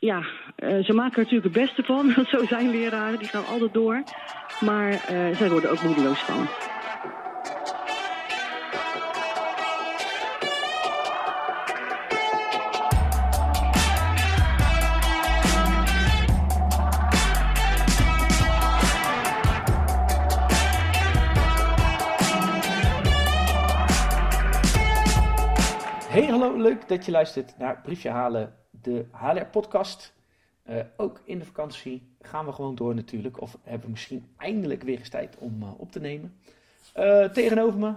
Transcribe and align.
ja, 0.00 0.22
eh, 0.56 0.84
ze 0.84 0.92
maken 0.92 1.16
er 1.16 1.22
natuurlijk 1.22 1.54
het 1.54 1.64
beste 1.64 1.82
van. 1.82 2.14
Want 2.14 2.28
zo 2.38 2.46
zijn 2.46 2.70
leraren, 2.70 3.18
die 3.18 3.28
gaan 3.28 3.46
altijd 3.46 3.72
door. 3.72 4.02
Maar 4.60 4.90
eh, 4.90 5.36
zij 5.36 5.50
worden 5.50 5.70
ook 5.70 5.82
moedeloos 5.82 6.18
van. 6.18 6.48
Hey, 26.08 26.26
hallo, 26.26 26.56
leuk 26.56 26.88
dat 26.88 27.04
je 27.04 27.10
luistert 27.10 27.54
naar 27.58 27.80
Briefje 27.82 28.08
Halen, 28.08 28.59
de 28.82 29.04
HLR-podcast. 29.10 30.12
Eh, 30.62 30.76
ook 30.96 31.20
in 31.24 31.38
de 31.38 31.44
vakantie 31.44 32.14
gaan 32.20 32.46
we 32.46 32.52
gewoon 32.52 32.74
door 32.74 32.94
natuurlijk, 32.94 33.40
of 33.40 33.56
hebben 33.62 33.84
we 33.84 33.90
misschien 33.90 34.26
eindelijk 34.36 34.82
weer 34.82 34.98
eens 34.98 35.08
tijd 35.08 35.36
om 35.38 35.62
eh, 35.62 35.80
op 35.80 35.92
te 35.92 36.00
nemen. 36.00 36.34
Eh, 36.92 37.24
tegenover 37.24 37.78
me, 37.78 37.94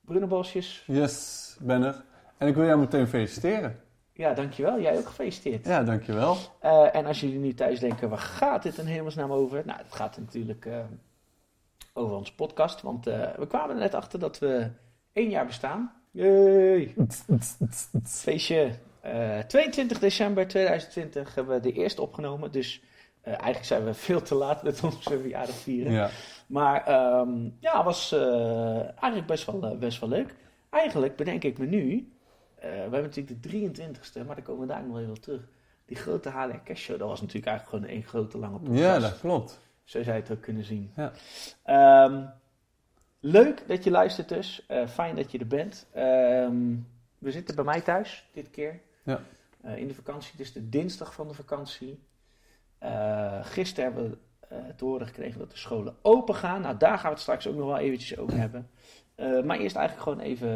Bruno 0.00 0.26
Bosjes. 0.26 0.84
Yes, 0.86 1.56
ben 1.60 1.82
er. 1.82 2.04
En 2.36 2.48
ik 2.48 2.54
wil 2.54 2.64
jou 2.64 2.78
meteen 2.78 3.08
feliciteren. 3.08 3.80
Ja, 4.12 4.34
dankjewel. 4.34 4.80
Jij 4.80 4.98
ook 4.98 5.06
gefeliciteerd. 5.06 5.66
Ja, 5.66 5.82
dankjewel. 5.82 6.36
En 6.92 7.06
als 7.06 7.20
jullie 7.20 7.38
nu 7.38 7.54
thuis 7.54 7.80
denken, 7.80 8.08
waar 8.08 8.18
gaat 8.18 8.62
dit 8.62 8.78
in 8.78 8.86
hemelsnaam 8.86 9.32
over? 9.32 9.62
Nou, 9.66 9.78
het 9.78 9.94
gaat 9.94 10.18
natuurlijk 10.18 10.68
over 11.92 12.16
onze 12.16 12.34
podcast, 12.34 12.82
want 12.82 13.04
we 13.04 13.46
kwamen 13.48 13.74
er 13.74 13.80
net 13.80 13.94
achter 13.94 14.18
dat 14.18 14.38
we 14.38 14.68
één 15.12 15.30
jaar 15.30 15.46
bestaan. 15.46 15.92
Yay! 16.10 16.94
Feestje. 18.04 18.72
Eh, 19.12 19.38
22 19.38 19.98
december 19.98 20.46
2020 20.48 21.34
hebben 21.34 21.54
we 21.54 21.60
de 21.60 21.72
eerste 21.72 22.02
opgenomen. 22.02 22.52
Dus 22.52 22.82
eh, 23.20 23.32
eigenlijk 23.32 23.64
zijn 23.64 23.84
we 23.84 23.94
veel 24.08 24.22
te 24.22 24.34
laat 24.34 24.62
met 24.62 24.82
onze 24.84 24.98
verjaardag 25.20 25.54
vieren. 25.56 25.92
Ja. 25.92 26.10
Maar 26.46 26.86
ehm 26.86 27.48
ja, 27.60 27.84
was 27.84 28.12
eh, 28.12 28.80
eigenlijk 28.80 29.26
best 29.26 29.46
wel, 29.46 29.62
eh, 29.66 29.78
best 29.78 30.00
wel 30.00 30.08
leuk. 30.08 30.34
Eigenlijk 30.70 31.16
bedenk 31.16 31.44
ik 31.44 31.58
me 31.58 31.66
nu. 31.66 32.12
eh, 32.54 32.62
we 32.70 32.76
hebben 32.76 33.02
natuurlijk 33.02 33.42
de 33.42 33.48
23ste, 33.48 34.26
maar 34.26 34.34
daar 34.36 34.44
komen 34.44 34.66
we 34.66 34.72
daar 34.72 34.84
nog 34.86 34.98
even 34.98 35.10
op 35.10 35.18
terug. 35.18 35.40
Die 35.86 35.96
grote 35.96 36.30
HLR 36.30 36.62
Cash 36.64 36.80
Show, 36.82 36.98
dat 36.98 37.08
was 37.08 37.20
natuurlijk 37.20 37.46
eigenlijk 37.46 37.76
gewoon 37.84 37.96
één 37.98 38.08
grote 38.08 38.38
lange 38.38 38.58
podcast. 38.58 38.78
ja, 38.80 38.98
dat 38.98 39.20
klopt. 39.20 39.60
Zo 39.84 40.02
zou 40.02 40.16
je 40.16 40.22
het 40.22 40.30
ook 40.30 40.40
kunnen 40.40 40.64
zien. 40.64 40.92
Ja. 40.96 41.12
Ehm, 41.62 42.24
leuk 43.20 43.62
dat 43.68 43.84
je 43.84 43.90
luistert 43.90 44.28
dus. 44.28 44.64
Eh, 44.66 44.86
fijn 44.86 45.16
dat 45.16 45.30
je 45.32 45.38
er 45.38 45.46
bent. 45.46 45.86
Ehm, 45.92 46.74
we 47.18 47.30
zitten 47.30 47.54
bij 47.54 47.64
mij 47.64 47.80
thuis 47.80 48.28
dit 48.32 48.50
keer. 48.50 48.80
Ja. 49.06 49.20
Eh, 49.60 49.76
in 49.76 49.88
de 49.88 49.94
vakantie. 49.94 50.30
Het 50.30 50.40
is 50.40 50.52
de 50.52 50.68
dinsdag 50.68 51.14
van 51.14 51.28
de 51.28 51.34
vakantie. 51.34 52.02
Eh, 52.78 53.38
gisteren 53.44 53.92
hebben 53.92 54.10
we 54.10 54.18
eh, 54.48 54.58
te 54.76 54.84
horen 54.84 55.06
gekregen 55.06 55.38
dat 55.38 55.50
de 55.50 55.56
scholen 55.56 55.94
open 56.02 56.34
gaan. 56.34 56.60
Nou, 56.60 56.76
daar 56.76 56.94
gaan 56.98 57.02
we 57.08 57.08
het 57.14 57.20
straks 57.20 57.48
ook 57.48 57.54
nog 57.56 57.66
wel 57.66 57.78
eventjes 57.78 58.18
over 58.18 58.38
hebben. 58.38 58.70
Eh, 59.14 59.42
maar 59.42 59.58
eerst 59.58 59.76
eigenlijk 59.76 60.08
gewoon 60.08 60.20
even 60.20 60.48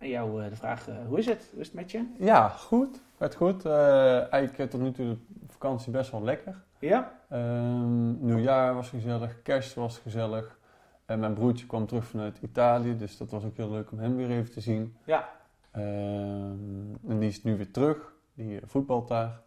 aan 0.00 0.08
jou 0.08 0.42
eh, 0.44 0.48
de 0.50 0.56
vraag. 0.56 0.88
eh, 0.88 0.94
hoe 1.06 1.18
is 1.18 1.26
het? 1.26 1.48
Hoe 1.52 1.60
is 1.60 1.66
het 1.66 1.76
met 1.76 1.90
je? 1.90 2.04
Ja, 2.18 2.48
goed. 2.48 3.00
Gaat 3.18 3.34
goed. 3.34 3.64
Eh, 3.64 4.32
eigenlijk 4.32 4.58
eh, 4.58 4.66
tot 4.66 4.80
nu 4.80 4.92
toe 4.92 5.06
de 5.28 5.52
vakantie 5.52 5.92
best 5.92 6.10
wel 6.10 6.22
lekker. 6.22 6.62
Ja? 6.78 7.12
Ehm, 7.28 8.24
nieuwjaar 8.26 8.74
was 8.74 8.88
gezellig, 8.88 9.42
kerst 9.42 9.74
was 9.74 9.98
gezellig. 9.98 10.58
En 11.04 11.18
mijn 11.18 11.34
broertje 11.34 11.66
kwam 11.66 11.86
terug 11.86 12.04
vanuit 12.06 12.38
Italië, 12.42 12.96
dus 12.96 13.16
dat 13.16 13.30
was 13.30 13.44
ook 13.44 13.56
heel 13.56 13.70
leuk 13.70 13.90
om 13.92 13.98
hem 13.98 14.16
weer 14.16 14.30
even 14.30 14.52
te 14.52 14.60
zien. 14.60 14.96
Ja. 15.04 15.28
Ehm, 15.76 17.10
en 17.10 17.18
die 17.18 17.28
is 17.28 17.42
nu 17.42 17.56
weer 17.56 17.70
terug, 17.70 18.12
die 18.34 18.56
eh, 18.56 18.62
voetbalt 18.66 19.08
daar. 19.08 19.40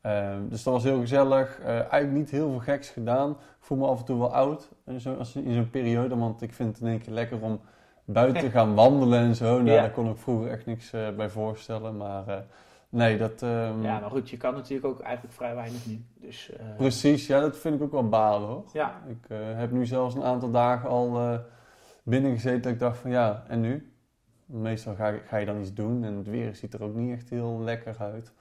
Ehm, 0.00 0.48
dus 0.48 0.62
dat 0.62 0.72
was 0.74 0.82
heel 0.84 1.00
gezellig. 1.00 1.58
Eh, 1.60 1.68
eigenlijk 1.68 2.12
niet 2.12 2.30
heel 2.30 2.50
veel 2.50 2.58
geks 2.58 2.88
gedaan. 2.90 3.30
Ik 3.30 3.36
voel 3.58 3.78
me 3.78 3.86
af 3.86 3.98
en 3.98 4.04
toe 4.04 4.18
wel 4.18 4.34
oud 4.34 4.68
in 4.86 5.00
zo'n 5.00 5.18
als- 5.18 5.36
in 5.36 5.54
zo'n 5.54 5.70
periode, 5.70 6.16
want 6.16 6.42
ik 6.42 6.52
vind 6.52 6.68
het 6.72 6.80
in 6.80 6.86
één 6.88 7.00
keer 7.02 7.12
lekker 7.12 7.40
om 7.42 7.60
buiten 8.04 8.40
te 8.42 8.50
gaan 8.56 8.74
wandelen 8.74 9.18
en 9.20 9.34
zo. 9.34 9.54
Nou, 9.56 9.70
Ja. 9.70 9.80
daar 9.80 9.90
kon 9.90 10.10
ik 10.10 10.16
vroeger 10.18 10.50
echt 10.50 10.66
niks 10.66 10.92
eh, 10.92 11.10
bij 11.16 11.28
voorstellen, 11.28 11.96
maar 11.96 12.28
eh, 12.28 12.36
nee, 12.88 13.18
dat... 13.18 13.42
ehm, 13.42 13.82
ja, 13.82 14.00
maar 14.00 14.10
goed, 14.10 14.30
je 14.30 14.36
kan 14.36 14.54
natuurlijk 14.54 14.86
ook 14.88 15.00
eigenlijk 15.00 15.34
vrij 15.34 15.54
weinig 15.54 15.86
nu. 15.86 16.04
Dus, 16.20 16.50
eh, 16.52 16.66
Precies, 16.76 17.26
ja, 17.26 17.40
dat 17.40 17.56
vind 17.56 17.74
ik 17.74 17.82
ook 17.82 17.92
wel 17.92 18.08
balen 18.08 18.48
hoor. 18.48 18.64
Ja. 18.72 19.02
Ik 19.08 19.28
eh, 19.28 19.38
heb 19.40 19.70
nu 19.70 19.86
zelfs 19.86 20.14
een 20.14 20.22
aantal 20.24 20.50
dagen 20.50 20.88
al 20.88 21.16
eh 21.18 21.38
binnen 22.02 22.32
gezeten 22.32 22.62
dat 22.62 22.72
ik 22.72 22.78
dacht 22.78 22.98
van 22.98 23.10
ja, 23.10 23.44
en 23.48 23.60
nu? 23.60 23.90
Meestal 24.46 24.94
ga, 24.94 25.18
ga 25.24 25.36
je 25.36 25.46
dan 25.46 25.60
iets 25.60 25.74
doen 25.74 26.04
en 26.04 26.14
het 26.14 26.26
weer 26.26 26.54
ziet 26.54 26.74
er 26.74 26.82
ook 26.82 26.94
niet 26.94 27.12
echt 27.12 27.30
heel 27.30 27.60
lekker 27.60 27.96
uit. 27.98 28.32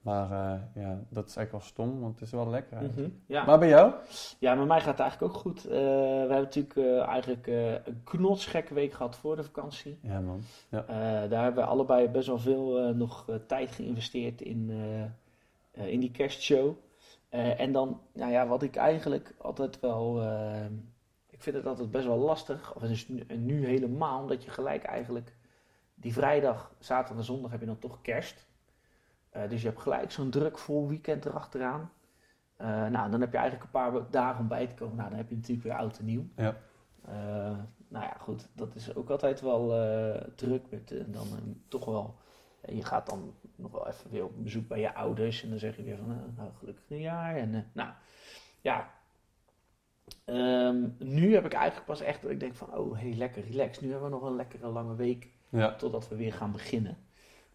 Maar 0.00 0.30
eh, 0.30 0.82
ja, 0.82 1.00
dat 1.08 1.28
is 1.28 1.36
eigenlijk 1.36 1.50
wel 1.50 1.60
stom, 1.60 2.00
want 2.00 2.14
het 2.14 2.22
is 2.22 2.30
wel 2.30 2.48
lekker 2.48 2.82
mhm, 2.82 3.08
ja. 3.26 3.44
Maar 3.44 3.58
bij 3.58 3.68
jou? 3.68 3.92
Ja, 4.38 4.54
met 4.54 4.66
mij 4.66 4.80
gaat 4.80 4.98
het 4.98 5.00
eigenlijk 5.00 5.34
ook 5.34 5.40
goed. 5.40 5.64
Eh, 5.64 5.70
we 5.70 6.26
hebben 6.28 6.42
natuurlijk 6.42 6.76
eh, 6.76 7.06
eigenlijk 7.06 7.46
een 7.46 8.00
knotsgekke 8.04 8.74
week 8.74 8.92
gehad 8.92 9.16
voor 9.16 9.36
de 9.36 9.44
vakantie. 9.44 9.98
Ja 10.02 10.20
man. 10.20 10.40
Eh, 10.70 10.86
daar 11.28 11.42
hebben 11.42 11.64
we 11.64 11.70
allebei 11.70 12.08
best 12.08 12.26
wel 12.26 12.38
veel 12.38 12.94
nog 12.94 13.26
tijd 13.46 13.70
geïnvesteerd 13.70 14.40
in, 14.40 14.70
in 15.72 16.00
die 16.00 16.10
kerstshow. 16.10 16.74
En 17.28 17.72
dan, 17.72 18.00
nou 18.12 18.32
ja, 18.32 18.46
wat 18.46 18.62
ik 18.62 18.76
eigenlijk 18.76 19.34
altijd 19.38 19.80
wel... 19.80 20.22
ik 21.30 21.42
vind 21.42 21.56
het 21.56 21.66
altijd 21.66 21.90
best 21.90 22.06
wel 22.06 22.18
lastig, 22.18 22.74
of 22.74 22.82
nu 23.36 23.66
helemaal, 23.66 24.20
omdat 24.20 24.44
je 24.44 24.50
gelijk 24.50 24.82
eigenlijk... 24.82 25.38
Die 26.00 26.12
vrijdag, 26.12 26.72
zaterdag 26.78 27.16
en 27.16 27.24
zondag 27.24 27.50
heb 27.50 27.60
je 27.60 27.66
dan 27.66 27.78
toch 27.78 28.00
kerst. 28.02 28.46
Eh, 29.30 29.48
dus 29.48 29.62
je 29.62 29.68
hebt 29.68 29.80
gelijk 29.80 30.10
zo'n 30.10 30.30
druk 30.30 30.58
vol 30.58 30.88
weekend 30.88 31.24
erachteraan. 31.24 31.92
Eh 32.56 32.66
nou, 32.66 33.10
dan 33.10 33.20
heb 33.20 33.32
je 33.32 33.38
eigenlijk 33.38 33.64
een 33.64 33.80
paar 33.80 34.10
dagen 34.10 34.40
om 34.40 34.48
bij 34.48 34.66
te 34.66 34.74
komen. 34.74 34.96
Nou, 34.96 35.08
dan 35.08 35.18
heb 35.18 35.28
je 35.28 35.34
natuurlijk 35.34 35.66
weer 35.66 35.76
oud 35.76 35.98
en 35.98 36.04
nieuw. 36.04 36.24
Ja. 36.36 36.56
Eh, 37.04 37.58
nou 37.88 38.04
ja, 38.04 38.16
goed, 38.18 38.48
dat 38.52 38.74
is 38.74 38.94
ook 38.94 39.10
altijd 39.10 39.40
wel 39.40 39.68
druk. 40.34 40.70
Met, 40.70 40.92
eh, 40.92 41.04
dan 41.06 41.26
toch 41.68 41.84
wel, 41.84 42.18
je 42.64 42.84
gaat 42.84 43.06
dan 43.06 43.34
nog 43.56 43.72
wel 43.72 43.88
even 43.88 44.10
weer 44.10 44.24
op 44.24 44.42
bezoek 44.42 44.68
bij 44.68 44.80
je 44.80 44.94
ouders. 44.94 45.42
En 45.42 45.50
dan 45.50 45.58
zeg 45.58 45.76
je 45.76 45.82
weer 45.82 45.96
van, 45.96 46.34
nou, 46.36 46.50
gelukkig 46.58 46.84
nieuwjaar. 46.88 47.36
En 47.36 47.70
nou, 47.72 47.90
ja. 48.60 48.90
Ehm, 50.24 50.88
nu 50.98 51.34
heb 51.34 51.44
ik 51.44 51.52
eigenlijk 51.52 51.86
pas 51.86 52.00
echt 52.00 52.22
dat 52.22 52.30
ik 52.30 52.40
denk 52.40 52.54
van, 52.54 52.74
oh, 52.74 52.98
hey, 52.98 53.14
lekker 53.14 53.44
relax. 53.44 53.80
Nu 53.80 53.90
hebben 53.90 54.10
we 54.10 54.14
nog 54.14 54.24
een 54.24 54.36
lekkere 54.36 54.68
lange 54.68 54.94
week 54.94 55.28
Ja. 55.50 55.74
totdat 55.74 56.08
we 56.08 56.16
weer 56.16 56.32
gaan 56.32 56.52
beginnen. 56.52 56.96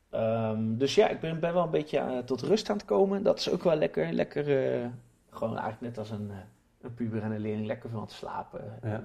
Ehm, 0.09 0.77
dus 0.77 0.95
ja, 0.95 1.07
ik 1.07 1.19
ben, 1.19 1.39
ben 1.39 1.53
wel 1.53 1.63
een 1.63 1.69
beetje 1.69 1.97
eh, 1.97 2.17
tot 2.17 2.41
rust 2.41 2.69
aan 2.69 2.77
het 2.77 2.85
komen. 2.85 3.23
Dat 3.23 3.39
is 3.39 3.49
ook 3.49 3.63
wel 3.63 3.75
lekker. 3.75 4.11
Lekker, 4.11 4.73
eh, 4.81 4.87
gewoon 5.29 5.57
eigenlijk 5.57 5.81
net 5.81 5.97
als 5.97 6.09
een, 6.09 6.31
eh, 6.31 6.37
een 6.81 6.93
puber 6.93 7.23
en 7.23 7.31
een 7.31 7.39
leerling, 7.39 7.67
lekker 7.67 7.89
van 7.89 8.05
te 8.05 8.13
slapen. 8.13 8.79
Ja. 8.81 8.89
En, 8.89 9.03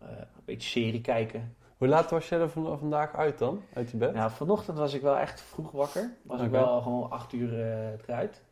een 0.00 0.44
beetje 0.44 0.68
serie 0.68 1.00
kijken. 1.00 1.56
Hoe 1.76 1.88
laat 1.88 2.10
was 2.10 2.28
jij 2.28 2.40
er 2.40 2.50
van, 2.50 2.78
vandaag 2.78 3.14
uit 3.14 3.38
dan? 3.38 3.62
Uit 3.74 3.90
je 3.90 3.96
bed? 3.96 4.14
Nou, 4.14 4.30
vanochtend 4.30 4.78
was 4.78 4.94
ik 4.94 5.02
wel 5.02 5.16
echt 5.16 5.40
vroeg 5.40 5.70
wakker. 5.70 6.10
Was 6.22 6.40
ik 6.40 6.50
wel 6.50 6.82
gewoon 6.82 7.10
acht 7.10 7.32
uur 7.32 7.52
eruit. 8.06 8.42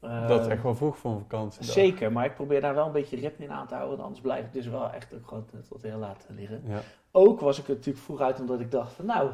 Dat 0.00 0.10
is 0.40 0.44
Ehm, 0.46 0.50
echt 0.50 0.62
wel 0.62 0.74
vroeg 0.74 0.96
voor 0.98 1.10
een 1.10 1.18
vakantie. 1.18 1.64
Zeker, 1.64 2.12
maar 2.12 2.24
ik 2.24 2.34
probeer 2.34 2.60
daar 2.60 2.74
wel 2.74 2.86
een 2.86 2.92
beetje 2.92 3.16
ritme 3.16 3.44
in 3.44 3.50
aan 3.52 3.66
te 3.66 3.74
houden. 3.74 4.00
Anders 4.00 4.20
blijf 4.20 4.44
ik 4.44 4.52
dus 4.52 4.66
wel 4.66 4.90
echt 4.90 5.14
ook 5.14 5.28
gewoon 5.28 5.44
tot- 5.68 5.82
heel 5.82 5.98
laat 5.98 6.26
liggen. 6.36 6.62
Ja. 6.66 6.80
Ook 7.12 7.40
was 7.40 7.58
ik 7.58 7.68
er 7.68 7.74
natuurlijk 7.74 8.04
vroeg 8.04 8.20
uit 8.20 8.40
omdat 8.40 8.60
ik 8.60 8.70
dacht 8.70 8.92
van 8.92 9.06
nou, 9.06 9.30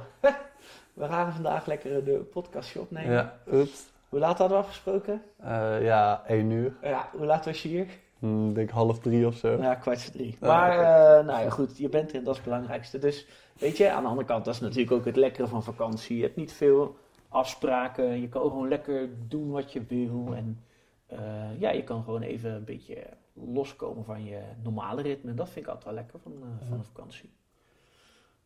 we 0.93 1.07
gaan 1.07 1.33
vandaag 1.33 1.67
lekker 1.67 2.05
de 2.05 2.13
podcastje 2.13 2.81
opnemen. 2.81 3.13
Ja, 3.13 3.35
oeps. 3.53 3.85
Hoe 4.09 4.19
laat 4.19 4.39
hadden 4.39 4.57
we 4.59 4.63
afgesproken? 4.65 5.23
Eh, 5.37 5.83
ja, 5.85 6.23
één 6.27 6.51
uur. 6.51 6.73
Ja, 6.83 7.09
hoe 7.17 7.27
laat 7.27 7.45
was 7.45 7.63
je 7.63 7.69
hier? 7.69 7.87
Hm, 8.19 8.49
Ik 8.49 8.55
denk 8.55 8.71
half 8.71 8.99
drie 8.99 9.27
of 9.27 9.35
zo. 9.35 9.49
Ja, 9.61 9.75
kwart 9.75 10.03
voor 10.03 10.13
drie. 10.13 10.37
Ah, 10.41 10.49
Maar 10.49 10.71
eh, 10.71 11.25
nou 11.27 11.43
ja, 11.45 11.51
goed, 11.51 11.79
je 11.79 11.89
bent 11.89 12.11
er 12.11 12.17
en 12.17 12.25
dat 12.25 12.33
is 12.35 12.41
het 12.41 12.49
belangrijkste. 12.49 12.99
Dus 12.99 13.27
weet 13.59 13.77
je, 13.77 13.91
aan 13.91 14.03
de 14.03 14.09
andere 14.09 14.27
kant, 14.27 14.45
dat 14.45 14.55
is 14.55 14.61
natuurlijk 14.61 14.93
ook 14.93 15.05
het 15.05 15.17
lekkere 15.17 15.47
van 15.49 15.63
vakantie. 15.63 16.17
Je 16.17 16.23
hebt 16.23 16.37
niet 16.37 16.53
veel 16.53 16.97
afspraken, 17.37 18.21
je 18.21 18.29
kan 18.29 18.43
gewoon 18.43 18.69
lekker 18.69 19.09
doen 19.29 19.51
wat 19.51 19.73
je 19.73 19.85
wil. 19.85 20.35
En 20.35 20.65
eh, 21.07 21.61
ja, 21.61 21.71
je 21.71 21.85
kan 21.85 22.03
gewoon 22.05 22.23
even 22.23 22.53
een 22.53 22.65
beetje 22.65 23.07
loskomen 23.33 24.05
van 24.05 24.25
je 24.25 24.41
normale 24.63 25.03
ritme. 25.03 25.31
En 25.31 25.37
dat 25.37 25.49
vind 25.49 25.65
ik 25.67 25.71
altijd 25.73 25.85
wel 25.85 25.95
lekker 25.95 26.19
van, 26.19 26.33
eh, 26.33 26.69
van 26.69 26.79
een 26.79 26.85
vakantie. 26.85 27.31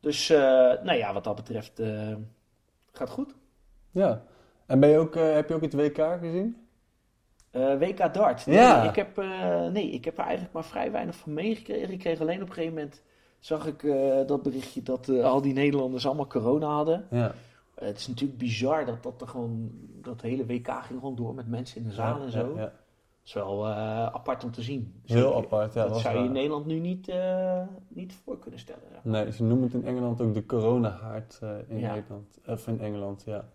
Dus, 0.00 0.30
eh, 0.30 0.38
nou 0.82 0.92
ja, 0.92 1.12
wat 1.12 1.24
dat 1.24 1.34
betreft, 1.34 1.82
gaat 2.92 3.10
goed. 3.10 3.34
Ja. 3.90 4.22
En 4.66 4.80
ben 4.80 4.88
je 4.88 4.98
ook, 4.98 5.14
heb 5.14 5.48
je 5.48 5.54
ook 5.54 5.60
het 5.60 5.74
WK 5.74 6.18
gezien? 6.20 6.56
WK 7.52 8.14
Dart. 8.14 8.46
Nee, 8.46 8.56
Ja. 8.56 8.88
ik 8.88 8.96
heb, 8.96 9.16
nee, 9.72 9.90
ik 9.90 10.04
heb 10.04 10.18
er 10.18 10.24
eigenlijk 10.24 10.52
maar 10.52 10.64
vrij 10.64 10.92
weinig 10.92 11.16
van 11.16 11.34
meegekregen. 11.34 11.92
Ik 11.92 11.98
kreeg 11.98 12.20
alleen 12.20 12.42
op 12.42 12.48
een 12.48 12.54
gegeven 12.54 12.74
moment, 12.74 13.02
zag 13.38 13.66
ik 13.66 13.82
dat 14.26 14.42
berichtje 14.42 14.82
dat 14.82 15.08
al 15.08 15.40
die 15.40 15.52
Nederlanders 15.52 16.06
allemaal 16.06 16.26
corona 16.26 16.66
hadden. 16.66 17.06
Ja. 17.10 17.34
Het 17.80 17.98
is 17.98 18.08
natuurlijk 18.08 18.38
bizar 18.38 18.86
dat 18.86 19.02
dat 19.02 19.20
er 19.20 19.28
gewoon, 19.28 19.70
dat 20.02 20.20
hele 20.20 20.46
WK 20.46 20.68
ging 20.68 20.98
gewoon 20.98 21.16
door 21.16 21.34
met 21.34 21.48
mensen 21.48 21.80
in 21.80 21.86
de 21.86 21.92
zaal 21.92 22.22
en 22.22 22.30
zo. 22.30 22.52
Ja, 22.54 22.60
ja. 22.60 22.72
Dat 23.20 23.28
is 23.28 23.32
wel 23.32 23.66
eh, 23.66 24.06
apart 24.06 24.44
om 24.44 24.50
te 24.50 24.62
zien. 24.62 25.00
Heel 25.04 25.36
apart, 25.36 25.74
ja. 25.74 25.82
dat 25.82 25.90
was 25.90 26.02
zou 26.02 26.18
je 26.18 26.24
in. 26.24 26.32
Nederland 26.32 26.66
nu 26.66 26.78
niet, 26.78 27.08
eh, 27.08 27.62
niet 27.88 28.14
voor 28.24 28.38
kunnen 28.38 28.60
stellen. 28.60 28.82
Ja. 28.92 29.00
Nee, 29.02 29.32
ze 29.32 29.44
noemen 29.44 29.64
het 29.64 29.74
in 29.74 29.84
Engeland 29.84 30.20
ook 30.20 30.34
de 30.34 30.46
coronahaard 30.46 31.38
eh 31.42 31.50
in. 31.68 31.80
Nederland. 31.80 32.38
Of 32.46 32.66
in 32.66 32.80
Engeland, 32.80 33.22
ja. 33.26 33.48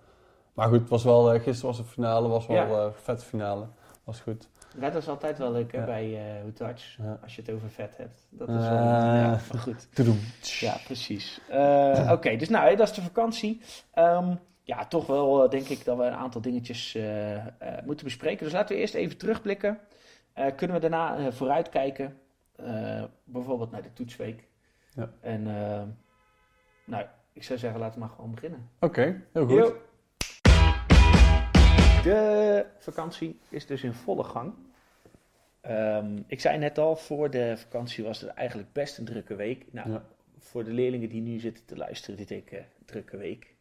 Maar 0.53 0.67
goed, 0.67 0.79
het 0.79 0.89
was 0.89 1.03
wel, 1.03 1.39
gisteren 1.39 1.65
was 1.65 1.77
de 1.77 1.83
finale, 1.83 2.27
was 2.27 2.47
wel 2.47 2.91
vette 2.93 3.25
finale. 3.25 3.67
Was 4.03 4.19
goed. 4.19 4.49
Dat 4.79 4.95
is 4.95 5.07
altijd 5.07 5.37
wel 5.37 5.51
leuk 5.51 5.71
hè, 5.71 5.77
Ja. 5.79 5.85
bij 5.85 6.15
eh 6.35 6.39
Who 6.41 6.51
Touch, 6.53 6.95
Ja. 6.97 7.19
als 7.23 7.35
je 7.35 7.41
het 7.41 7.51
over 7.51 7.69
vet 7.69 7.97
hebt. 7.97 8.27
Dat 8.29 8.49
is 8.49 8.55
Eh. 8.55 8.69
wel, 8.69 8.79
ja, 8.79 9.29
maar 9.51 9.61
goed. 9.61 9.87
Ja, 10.59 10.77
precies. 10.85 11.39
Eh, 11.49 12.09
Oké, 12.13 12.35
dus 12.35 12.49
nou, 12.49 12.75
dat 12.75 12.87
is 12.89 12.93
de 12.95 13.01
vakantie. 13.01 13.61
Ehm, 13.93 14.35
ja, 14.63 14.85
toch 14.85 15.07
wel 15.07 15.43
eh, 15.43 15.49
denk 15.49 15.67
ik 15.67 15.85
dat 15.85 15.97
we 15.97 16.03
een 16.03 16.13
aantal 16.13 16.41
dingetjes 16.41 16.95
eh, 16.95 17.35
eh, 17.35 17.45
moeten 17.85 18.05
bespreken. 18.05 18.43
Dus 18.43 18.53
laten 18.53 18.75
we 18.75 18.81
eerst 18.81 18.93
even 18.93 19.17
terugblikken. 19.17 19.79
Eh, 20.33 20.55
kunnen 20.55 20.75
we 20.75 20.81
daarna 20.89 21.17
eh, 21.17 21.31
vooruitkijken? 21.31 22.17
Eh, 22.55 23.03
bijvoorbeeld 23.23 23.71
naar 23.71 23.81
de 23.81 23.93
toetsweek. 23.93 24.47
Ja. 24.95 25.09
En 25.21 25.47
eh, 25.47 25.81
nou, 26.85 27.05
ik 27.33 27.43
zou 27.43 27.59
zeggen, 27.59 27.79
laten 27.79 27.99
we 27.99 28.05
maar 28.05 28.15
gewoon 28.15 28.31
beginnen. 28.31 28.69
Oké, 28.79 29.21
heel 29.33 29.45
goed. 29.47 29.55
Yo. 29.57 29.75
De 32.05 32.65
vakantie 32.77 33.39
is 33.49 33.65
dus 33.65 33.83
in 33.83 33.93
volle 33.93 34.23
gang. 34.23 34.53
Ehm, 35.61 36.17
ik 36.27 36.39
zei 36.39 36.57
net 36.57 36.77
al, 36.77 36.95
voor 36.95 37.29
de 37.29 37.57
vakantie 37.57 38.03
was 38.03 38.21
het 38.21 38.29
eigenlijk 38.29 38.73
best 38.73 38.97
een 38.97 39.05
drukke 39.05 39.35
week. 39.35 39.65
Nou, 39.71 39.89
Ja. 39.91 40.03
voor 40.39 40.63
de 40.63 40.71
leerlingen 40.71 41.09
die 41.09 41.21
nu 41.21 41.39
zitten 41.39 41.65
te 41.65 41.77
luisteren, 41.77 42.17
dit 42.17 42.29
ik 42.29 42.51
eh, 42.51 42.59
drukke 42.85 43.17
week. 43.17 43.53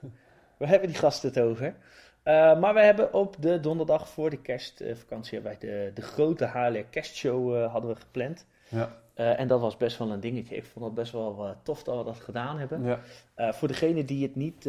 We 0.58 0.66
hebben 0.66 0.88
die 0.88 0.98
gasten 0.98 1.28
het 1.28 1.40
over. 1.40 1.74
Eh, 2.22 2.60
maar 2.60 2.74
we 2.74 2.80
hebben 2.80 3.12
op 3.14 3.36
de 3.38 3.60
donderdag 3.60 4.08
voor 4.08 4.30
de 4.30 4.40
kerstvakantie 4.40 5.38
hebben 5.40 5.58
wij 5.60 5.70
de, 5.70 5.90
de 5.94 6.02
grote 6.02 6.44
HLR 6.44 6.84
kerstshow 6.90 7.56
eh, 7.56 7.72
hadden 7.72 7.90
we 7.90 7.96
gepland. 7.96 8.46
Ja. 8.68 9.01
Eh, 9.22 9.40
en 9.40 9.48
dat 9.48 9.60
was 9.60 9.76
best 9.76 9.98
wel 9.98 10.10
een 10.10 10.20
dingetje. 10.20 10.56
Ik 10.56 10.64
vond 10.64 10.84
het 10.84 10.94
best 10.94 11.12
wel 11.12 11.44
eh, 11.46 11.50
tof 11.62 11.82
dat 11.82 11.98
we 11.98 12.04
dat 12.04 12.20
gedaan 12.20 12.58
hebben. 12.58 12.84
Ja. 12.84 13.00
Eh, 13.34 13.52
voor 13.52 13.68
degenen 13.68 14.06
die 14.06 14.22
het 14.22 14.36
niet 14.36 14.64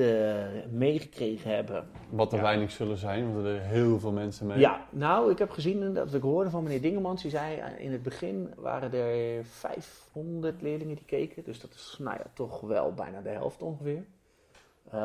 meegekregen 0.72 1.56
hebben. 1.56 1.88
Wat 2.10 2.32
er 2.32 2.38
Ja. 2.38 2.44
weinig 2.44 2.72
zullen 2.72 2.98
zijn, 2.98 3.34
want 3.34 3.46
er 3.46 3.56
zijn 3.56 3.68
heel 3.70 4.00
veel 4.00 4.12
mensen 4.12 4.46
mee. 4.48 4.60
Ja, 4.60 4.86
nou, 4.90 5.32
ik 5.32 5.38
heb 5.38 5.50
gezien 5.50 5.94
dat 5.94 6.14
ik 6.14 6.22
hoorde 6.22 6.50
van 6.50 6.64
meneer 6.64 6.82
Dingemans. 6.82 7.22
Die 7.22 7.32
zei 7.32 7.62
in 7.78 7.92
het 7.92 8.04
begin 8.04 8.54
waren 8.56 8.94
er 8.94 9.46
500 9.46 10.62
leerlingen 10.62 10.96
die 10.96 11.06
keken. 11.06 11.44
Dus 11.44 11.60
dat 11.60 11.74
is 11.74 11.96
nou 12.00 12.18
ja, 12.18 12.26
toch 12.34 12.62
wel 12.62 12.94
bijna 12.94 13.22
de 13.22 13.30
helft 13.30 13.62
ongeveer. 13.62 14.04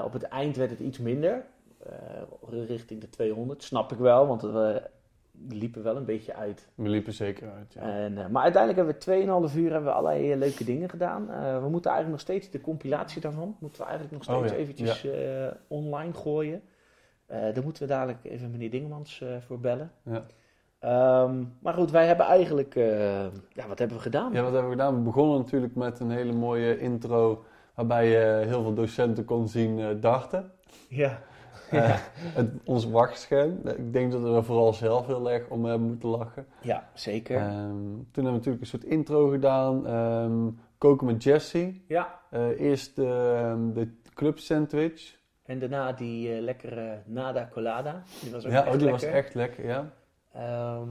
Op 0.05 0.13
het 0.13 0.23
eind 0.23 0.57
werd 0.57 0.71
het 0.71 0.81
iets 0.81 0.99
minder. 0.99 1.45
richting 2.49 3.01
de 3.01 3.11
200. 3.11 3.63
Snap 3.63 3.93
ik 3.93 3.99
wel, 3.99 4.27
want 4.27 4.43
we 4.43 4.83
liepen 5.49 5.83
wel 5.83 5.97
een 5.97 6.05
beetje 6.05 6.35
uit. 6.35 6.69
We 6.75 6.89
liepen 6.89 7.13
zeker 7.13 7.51
uit. 7.51 7.73
Ja. 7.73 7.81
En, 7.81 8.19
eh, 8.19 8.29
maar 8.29 8.43
uiteindelijk 8.43 8.77
hebben 8.77 8.95
we 8.95 9.51
2,5 9.51 9.57
uur 9.57 9.71
hebben 9.73 9.91
we 9.91 9.97
allerlei 9.97 10.33
eh, 10.33 10.39
leuke 10.39 10.65
dingen 10.65 10.89
gedaan. 10.89 11.31
Eh, 11.31 11.63
we 11.63 11.69
moeten 11.69 11.91
eigenlijk 11.91 12.09
nog 12.11 12.21
steeds 12.21 12.51
de 12.51 12.61
compilatie 12.61 13.21
daarvan, 13.21 13.57
moeten 13.59 13.81
we 13.81 13.87
eigenlijk 13.87 14.19
nog 14.19 14.37
Oh 14.37 14.39
steeds 14.39 14.53
ja, 14.53 14.59
eventjes 14.59 15.07
online 15.69 16.13
gooien. 16.13 16.63
Daar 17.27 17.63
moeten 17.65 17.83
we 17.83 17.89
dadelijk 17.89 18.19
even 18.23 18.51
meneer 18.51 18.71
Dingemans 18.71 19.25
voor 19.47 19.61
bellen. 19.61 19.93
Ja. 20.03 20.27
Ehm, 20.79 21.45
maar 21.61 21.75
goed, 21.75 21.91
wij 21.91 22.07
hebben 22.07 22.27
eigenlijk, 22.27 22.75
ja 23.49 23.69
wat 23.69 23.79
hebben 23.79 23.97
we 23.97 24.03
gedaan? 24.03 24.33
Ja, 24.33 24.43
wat 24.43 24.53
hebben 24.53 24.71
we 24.71 24.77
gedaan? 24.77 24.95
We 24.95 25.01
begonnen 25.01 25.39
natuurlijk 25.39 25.75
met 25.75 26.01
een 26.01 26.11
hele 26.11 26.33
mooie 26.33 26.79
intro 26.79 27.45
waarbij 27.75 28.09
je 28.09 28.47
heel 28.47 28.63
veel 28.63 28.75
docenten 28.75 29.25
kon 29.25 29.49
zien 29.49 30.01
darten. 30.01 30.51
Ja. 30.89 31.23
Eh, 31.79 31.97
het, 32.35 32.51
ons 32.65 32.85
wachtscherm. 32.85 33.61
Ik 33.77 33.93
denk 33.93 34.13
dat 34.13 34.21
we 34.23 34.29
er 34.35 34.45
vooral 34.45 34.73
zelf 34.73 35.07
heel 35.07 35.31
erg 35.31 35.49
om 35.49 35.65
hebben 35.65 35.87
moeten 35.89 36.09
lachen. 36.09 36.47
ja, 36.63 36.89
zeker. 36.95 37.37
Ehm, 37.37 37.49
toen 37.77 38.05
hebben 38.25 38.25
we 38.25 38.31
natuurlijk 38.31 38.61
een 38.61 38.67
soort 38.67 38.85
intro 38.85 39.29
gedaan. 39.29 39.87
Ehm, 39.87 40.49
koken 40.79 41.07
met 41.07 41.23
Jesse. 41.23 41.75
ja, 41.89 42.21
Eh, 42.31 42.61
eerst 42.61 42.97
de, 42.97 43.71
de 43.75 43.89
club 44.15 44.39
sandwich. 44.39 45.17
en 45.43 45.59
daarna 45.59 45.93
die 45.93 46.35
eh, 46.35 46.41
lekkere 46.43 46.99
nada 47.07 47.49
colada. 47.53 48.03
Die 48.23 48.31
was 48.33 48.45
ook 48.47 48.53
Ja, 48.53 48.59
echt 48.65 48.67
oh, 48.67 48.73
die 48.73 48.81
lekker. 48.91 49.07
was 49.09 49.17
echt 49.17 49.35
lekker, 49.35 49.67
ja. 49.67 49.91
Ehm, 50.33 50.89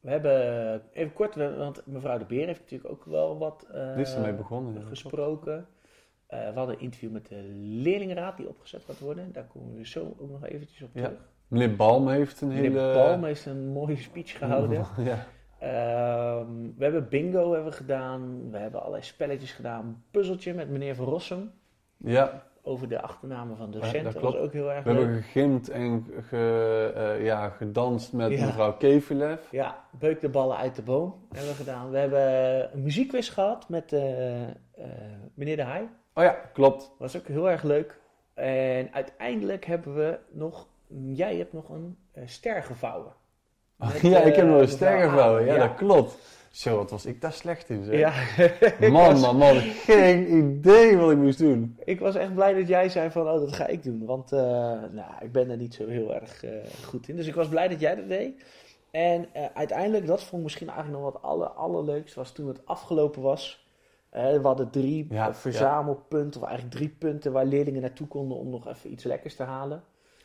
we 0.00 0.10
hebben, 0.10 0.82
even 0.92 1.12
kort, 1.12 1.34
want 1.34 1.82
mevrouw 1.86 2.18
de 2.18 2.24
Beer 2.24 2.46
heeft 2.46 2.60
natuurlijk 2.60 2.90
ook 2.90 3.04
wel 3.04 3.38
wat 3.38 3.66
eh, 3.72 3.98
is 3.98 4.14
ermee 4.14 4.32
begonnen. 4.32 4.74
ja. 4.74 4.80
gesproken. 4.88 5.66
Eh, 6.30 6.38
we 6.52 6.58
hadden 6.58 6.74
een 6.74 6.80
interview 6.80 7.10
met 7.10 7.26
de 7.28 7.42
leerlingenraad 7.58 8.36
die 8.36 8.48
opgezet 8.48 8.82
gaat 8.84 8.98
worden. 8.98 9.32
Daar 9.32 9.46
komen 9.52 9.74
we 9.76 9.86
zo 9.86 10.14
ook 10.18 10.30
nog 10.30 10.46
eventjes 10.46 10.82
op 10.82 10.88
Ja. 10.92 11.02
terug. 11.02 11.18
Meneer 11.48 11.76
Balm 11.76 12.08
heeft 12.08 12.40
een 12.40 12.48
Meneer 12.48 12.62
hele... 12.62 12.92
Balm 12.94 13.24
heeft 13.24 13.46
een 13.46 13.66
mooie 13.72 13.96
speech 13.96 14.38
gehouden. 14.38 14.84
ja. 15.10 15.26
Ehm, 15.58 16.46
we 16.76 16.82
hebben 16.84 17.08
bingo 17.08 17.52
hebben 17.52 17.70
we 17.70 17.76
gedaan. 17.76 18.50
We 18.50 18.58
hebben 18.58 18.80
allerlei 18.80 19.02
spelletjes 19.02 19.52
gedaan. 19.52 20.04
Puzzeltje 20.10 20.54
met 20.54 20.68
meneer 20.70 20.94
Van 20.94 21.04
Rossum. 21.04 21.50
ja, 21.96 22.42
Over 22.62 22.88
de 22.88 23.00
achternamen 23.02 23.56
van 23.56 23.70
docenten. 23.70 24.04
dat 24.04 24.16
klopt. 24.16 24.34
was 24.34 24.44
ook 24.44 24.52
heel 24.52 24.72
erg 24.72 24.84
we 24.84 24.92
leuk. 24.92 25.00
hebben 25.02 25.22
gegimd 25.22 25.68
en 25.70 26.06
ge, 26.20 26.92
eh, 26.94 27.24
ja, 27.24 27.48
gedanst 27.48 28.12
met 28.12 28.30
Ja. 28.30 28.46
mevrouw 28.46 28.72
Kevilev. 28.76 29.40
Ja, 29.50 29.84
beuk 29.98 30.20
de 30.20 30.28
ballen 30.28 30.56
uit 30.56 30.76
de 30.76 30.82
boom 30.82 31.14
hebben 31.28 31.50
we 31.50 31.56
gedaan. 31.56 31.90
We 31.90 31.98
hebben 31.98 32.22
een 32.74 32.82
muziekquiz 32.82 33.32
gehad 33.32 33.68
met 33.68 33.92
eh, 33.92 34.02
meneer 35.34 35.56
De 35.56 35.62
Haai. 35.62 35.88
Oh 36.20 36.26
ja, 36.26 36.40
klopt. 36.52 36.90
was 36.98 37.16
ook 37.16 37.26
heel 37.26 37.50
erg 37.50 37.62
leuk. 37.62 37.98
En 38.34 38.92
uiteindelijk 38.92 39.64
hebben 39.64 39.94
we 39.94 40.18
nog... 40.30 40.66
Jij 41.12 41.36
hebt 41.36 41.52
nog 41.52 41.68
een 41.68 41.96
eh, 42.12 42.22
ster 42.26 42.62
gevouwen. 42.62 43.12
Met, 43.76 44.00
ja, 44.00 44.18
ik 44.20 44.34
heb 44.34 44.44
eh, 44.44 44.50
nog 44.50 44.60
een 44.60 44.60
mevrouw 44.60 44.66
ster 44.66 45.00
gevouwen. 45.00 45.44
Ja, 45.44 45.54
ja. 45.54 45.66
dat 45.66 45.76
klopt. 45.76 46.16
Zo, 46.50 46.76
wat 46.76 46.90
was 46.90 47.06
ik 47.06 47.20
daar 47.20 47.32
slecht 47.32 47.70
in, 47.70 47.84
zeg. 47.84 47.98
Ja, 47.98 48.12
Man, 48.90 49.12
was, 49.12 49.20
man, 49.20 49.36
man. 49.36 49.56
Geen 49.60 50.36
idee 50.36 50.96
wat 50.96 51.10
ik 51.10 51.16
moest 51.16 51.38
doen. 51.38 51.78
ik 51.84 52.00
was 52.00 52.14
echt 52.14 52.34
blij 52.34 52.54
dat 52.54 52.68
jij 52.68 52.88
zei 52.88 53.10
van, 53.10 53.28
oh, 53.28 53.40
dat 53.40 53.52
ga 53.52 53.66
ik 53.66 53.82
doen. 53.82 54.04
Want 54.04 54.32
eh, 54.32 54.40
nou, 54.90 55.10
ik 55.20 55.32
ben 55.32 55.50
er 55.50 55.56
niet 55.56 55.74
zo 55.74 55.86
heel 55.86 56.14
erg 56.14 56.44
eh, 56.44 56.50
goed 56.84 57.08
in. 57.08 57.16
Dus 57.16 57.26
ik 57.26 57.34
was 57.34 57.48
blij 57.48 57.68
dat 57.68 57.80
jij 57.80 57.94
dat 57.94 58.08
deed. 58.08 58.44
En 58.90 59.28
eh, 59.32 59.44
uiteindelijk, 59.54 60.06
dat 60.06 60.22
vond 60.22 60.36
ik 60.36 60.42
misschien 60.42 60.68
eigenlijk 60.68 61.02
nog 61.02 61.12
wat 61.12 61.22
aller, 61.22 61.48
allerleukst, 61.48 62.14
was 62.14 62.32
toen 62.32 62.48
het 62.48 62.66
afgelopen 62.66 63.22
was. 63.22 63.68
We 64.10 64.40
hadden 64.42 64.70
drie 64.70 65.06
Ja, 65.10 65.34
verzamelpunten, 65.34 66.40
of 66.40 66.46
eigenlijk 66.46 66.76
drie 66.76 66.88
punten 66.88 67.32
waar 67.32 67.46
leerlingen 67.46 67.80
naartoe 67.80 68.06
konden 68.06 68.36
om 68.38 68.48
nog 68.50 68.68
even 68.68 68.92
iets 68.92 69.04
lekkers 69.04 69.36
te 69.36 69.42
halen. 69.42 69.82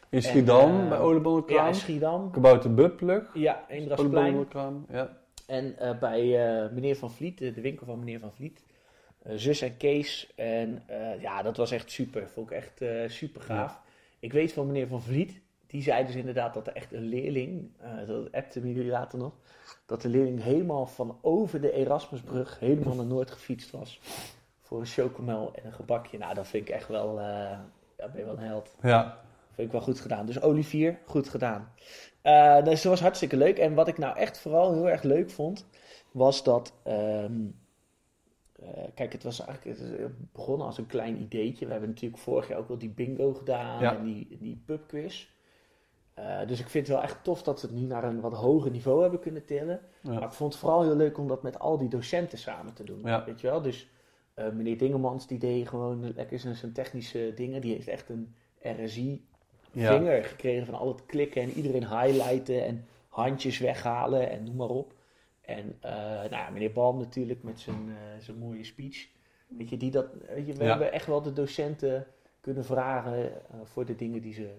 In 0.10 0.22
Schiedam, 0.22 0.82
eh, 0.82 0.90
bij 0.90 0.98
Ja, 0.98 1.04
Oliebollenkraam. 1.04 1.68
in 1.68 1.76
Schiedam. 1.76 2.32
Kabouter 2.32 2.74
Bubplug. 2.74 3.30
Ja, 3.34 3.66
Eendrachtsplein. 3.68 4.24
Oliebollenkraam, 4.24 4.86
ja. 4.92 5.18
En 5.48 5.78
eh, 5.78 6.00
bij 6.00 6.48
eh, 6.64 6.72
meneer 6.72 6.96
Van 6.96 7.12
Vliet, 7.12 7.38
de, 7.38 7.52
de 7.52 7.62
winkel 7.62 7.86
van 7.86 8.00
meneer 8.00 8.20
Van 8.20 8.34
Vliet. 8.34 8.64
Zus 9.36 9.62
en 9.62 9.78
Kees. 9.78 10.34
En 10.36 10.84
ja, 11.20 11.42
dat 11.42 11.58
was 11.58 11.72
echt 11.72 11.92
super. 11.92 12.30
Vond 12.30 12.52
ik 12.52 12.58
echt 12.58 12.82
super 13.12 13.42
gaaf. 13.42 13.82
Ik 14.20 14.34
weet 14.34 14.54
van 14.54 14.68
meneer 14.68 14.88
Van 14.88 15.02
Vliet, 15.02 15.42
die 15.68 15.82
zei 15.82 16.06
dus 16.06 16.16
inderdaad 16.16 16.54
dat 16.54 16.68
er 16.68 16.74
echt 16.76 16.94
een 16.94 17.04
leerling, 17.08 17.70
eh 17.80 18.08
dat 18.08 18.32
appte 18.32 18.60
me 18.62 18.74
jullie 18.74 18.92
later 18.92 19.20
nog, 19.20 19.34
dat 19.86 20.02
de 20.02 20.10
leerling 20.10 20.44
helemaal 20.44 20.86
van 20.86 21.18
over 21.22 21.62
de 21.62 21.72
Erasmusbrug 21.72 22.60
helemaal 22.60 22.96
naar 22.96 23.06
Noord 23.06 23.32
gefietst 23.32 23.72
was. 23.72 24.00
Voor 24.62 24.80
een 24.80 24.86
chocomel 24.86 25.54
en 25.56 25.66
een 25.66 25.74
gebakje. 25.74 26.18
Nou, 26.18 26.34
dat 26.34 26.48
vind 26.48 26.68
ik 26.70 26.76
echt 26.76 26.88
wel, 26.88 27.20
eh 27.20 27.26
ja, 27.98 28.08
ben 28.12 28.18
je 28.18 28.26
wel 28.26 28.38
een 28.38 28.44
held. 28.44 28.76
Ja, 28.82 29.24
Vind 29.54 29.68
ik 29.68 29.74
wel 29.74 29.82
goed 29.84 30.00
gedaan. 30.00 30.26
Dus 30.26 30.42
Olivier, 30.42 31.00
goed 31.06 31.30
gedaan. 31.30 31.72
Eh, 32.22 32.64
dus 32.64 32.82
dat 32.82 32.92
was 32.92 33.02
hartstikke 33.02 33.38
leuk. 33.38 33.58
En 33.58 33.74
wat 33.74 33.88
ik 33.88 33.98
nou 33.98 34.18
echt 34.18 34.38
vooral 34.38 34.74
heel 34.74 34.90
erg 34.90 35.04
leuk 35.04 35.30
vond, 35.30 35.66
was 36.12 36.44
dat. 36.44 36.74
ehm, 36.84 37.32
eh, 38.56 38.84
kijk, 38.96 39.12
het 39.14 39.24
was 39.24 39.46
eigenlijk 39.46 39.80
het 39.80 40.12
begonnen 40.34 40.66
als 40.68 40.78
een 40.78 40.88
klein 40.88 41.22
ideetje. 41.22 41.66
We 41.66 41.72
hebben 41.72 41.90
natuurlijk 41.90 42.22
vorig 42.22 42.48
jaar 42.48 42.58
ook 42.58 42.68
wel 42.68 42.78
die 42.78 42.90
bingo 42.90 43.34
gedaan 43.34 43.82
Ja. 43.82 43.96
en 43.98 44.04
die, 44.04 44.38
die 44.40 44.62
pubquiz. 44.66 45.28
Eh, 46.16 46.48
dus 46.48 46.60
ik 46.60 46.70
vind 46.70 46.88
het 46.88 46.96
wel 46.96 47.06
echt 47.06 47.24
tof 47.24 47.44
dat 47.44 47.60
ze 47.60 47.66
het 47.66 47.76
nu 47.76 47.82
naar 47.82 48.04
een 48.04 48.20
wat 48.20 48.34
hoger 48.34 48.72
niveau 48.72 49.02
hebben 49.02 49.20
kunnen 49.20 49.46
tillen. 49.46 49.80
Maar 50.02 50.24
ik 50.24 50.32
vond 50.32 50.52
het 50.54 50.62
vooral 50.62 50.84
heel 50.84 50.96
leuk 50.96 51.18
om 51.18 51.28
dat 51.28 51.44
met 51.44 51.60
al 51.60 51.78
die 51.78 51.90
docenten 51.90 52.38
samen 52.38 52.74
te 52.74 52.84
doen. 52.84 53.02
Ja. 53.04 53.26
Weet 53.26 53.42
je 53.42 53.48
wel? 53.48 53.62
Dus 53.62 53.90
eh, 54.34 54.50
meneer 54.50 54.78
Dingemans 54.78 55.28
die 55.28 55.38
deed 55.40 55.68
gewoon 55.68 56.14
lekker 56.16 56.40
zijn, 56.40 56.56
zijn 56.56 56.72
technische 56.74 57.32
dingen. 57.36 57.62
Die 57.62 57.74
heeft 57.74 57.88
echt 57.88 58.10
een 58.10 58.36
RSI 58.62 59.28
Ja. 59.72 59.98
vinger 59.98 60.24
gekregen 60.24 60.66
van 60.66 60.76
al 60.76 60.88
het 60.88 61.06
klikken 61.06 61.42
en 61.42 61.50
iedereen 61.50 61.88
highlighten 61.88 62.66
en 62.66 62.86
handjes 63.10 63.60
weghalen 63.60 64.30
en 64.30 64.44
noem 64.44 64.56
maar 64.56 64.70
op. 64.70 64.94
En 65.42 65.78
eh, 65.82 65.92
nou 65.92 66.30
ja, 66.30 66.50
meneer 66.50 66.72
Balm 66.72 66.98
natuurlijk 66.98 67.44
met 67.44 67.60
zijn, 67.60 67.98
zijn 68.20 68.38
mooie 68.38 68.64
speech. 68.64 69.08
Weet 69.48 69.70
je, 69.70 69.78
die 69.78 69.92
dat, 69.92 70.06
weet 70.30 70.48
je, 70.48 70.54
we 70.54 70.64
hebben 70.64 70.92
echt 70.92 71.06
wel 71.08 71.22
de 71.22 71.34
docenten 71.34 72.08
kunnen 72.42 72.66
vragen 72.66 73.32
voor 73.64 73.86
de 73.86 73.96
dingen 73.96 74.22
die 74.22 74.34
ze 74.34 74.50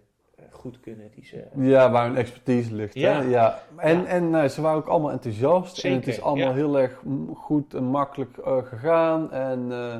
goed 0.50 0.80
kunnen. 0.80 1.10
Die 1.14 1.24
ze, 1.24 1.44
Ja, 1.56 1.90
waar 1.90 2.06
hun 2.06 2.16
expertise 2.16 2.74
ligt. 2.74 2.94
Ja. 2.94 3.12
Hè? 3.12 3.28
ja. 3.28 3.58
En, 3.76 3.98
Ja. 4.00 4.04
en 4.04 4.30
nou, 4.30 4.48
ze 4.48 4.60
waren 4.62 4.78
ook 4.78 4.86
allemaal 4.86 5.10
enthousiast. 5.10 5.84
en 5.84 5.92
het 5.92 6.06
is 6.06 6.20
allemaal 6.22 6.48
ja. 6.48 6.54
heel 6.54 6.78
erg 6.78 7.02
goed 7.34 7.74
en 7.74 7.84
makkelijk 7.84 8.36
eh, 8.38 8.56
gegaan. 8.64 9.32
En 9.32 9.66
eh, 9.72 9.96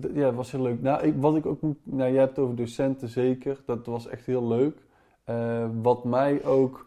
d- 0.00 0.14
ja, 0.14 0.26
het 0.26 0.34
was 0.34 0.50
heel 0.52 0.62
leuk. 0.62 0.82
Nou, 0.82 1.02
ik, 1.06 1.14
wat 1.16 1.36
ik 1.36 1.46
ook 1.46 1.60
moet... 1.60 1.78
Nou, 1.82 2.10
jij 2.10 2.20
hebt 2.20 2.36
het 2.36 2.44
over 2.44 2.56
docenten 2.56 3.08
zeker. 3.08 3.62
Dat 3.66 3.86
was 3.86 4.08
echt 4.08 4.26
heel 4.26 4.46
leuk. 4.48 4.76
Eh, 5.24 5.66
wat 5.82 6.04
mij 6.04 6.44
ook 6.44 6.86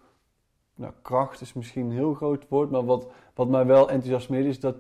nou, 0.75 0.94
kracht 1.01 1.41
is 1.41 1.53
misschien 1.53 1.86
een 1.86 1.91
heel 1.91 2.13
groot 2.13 2.46
woord, 2.50 2.70
maar 2.72 2.86
wat, 2.86 3.08
wat 3.36 3.48
mij 3.48 3.65
wel 3.65 3.89
enthousiasmeert 3.89 4.46
is 4.46 4.60
dat 4.60 4.75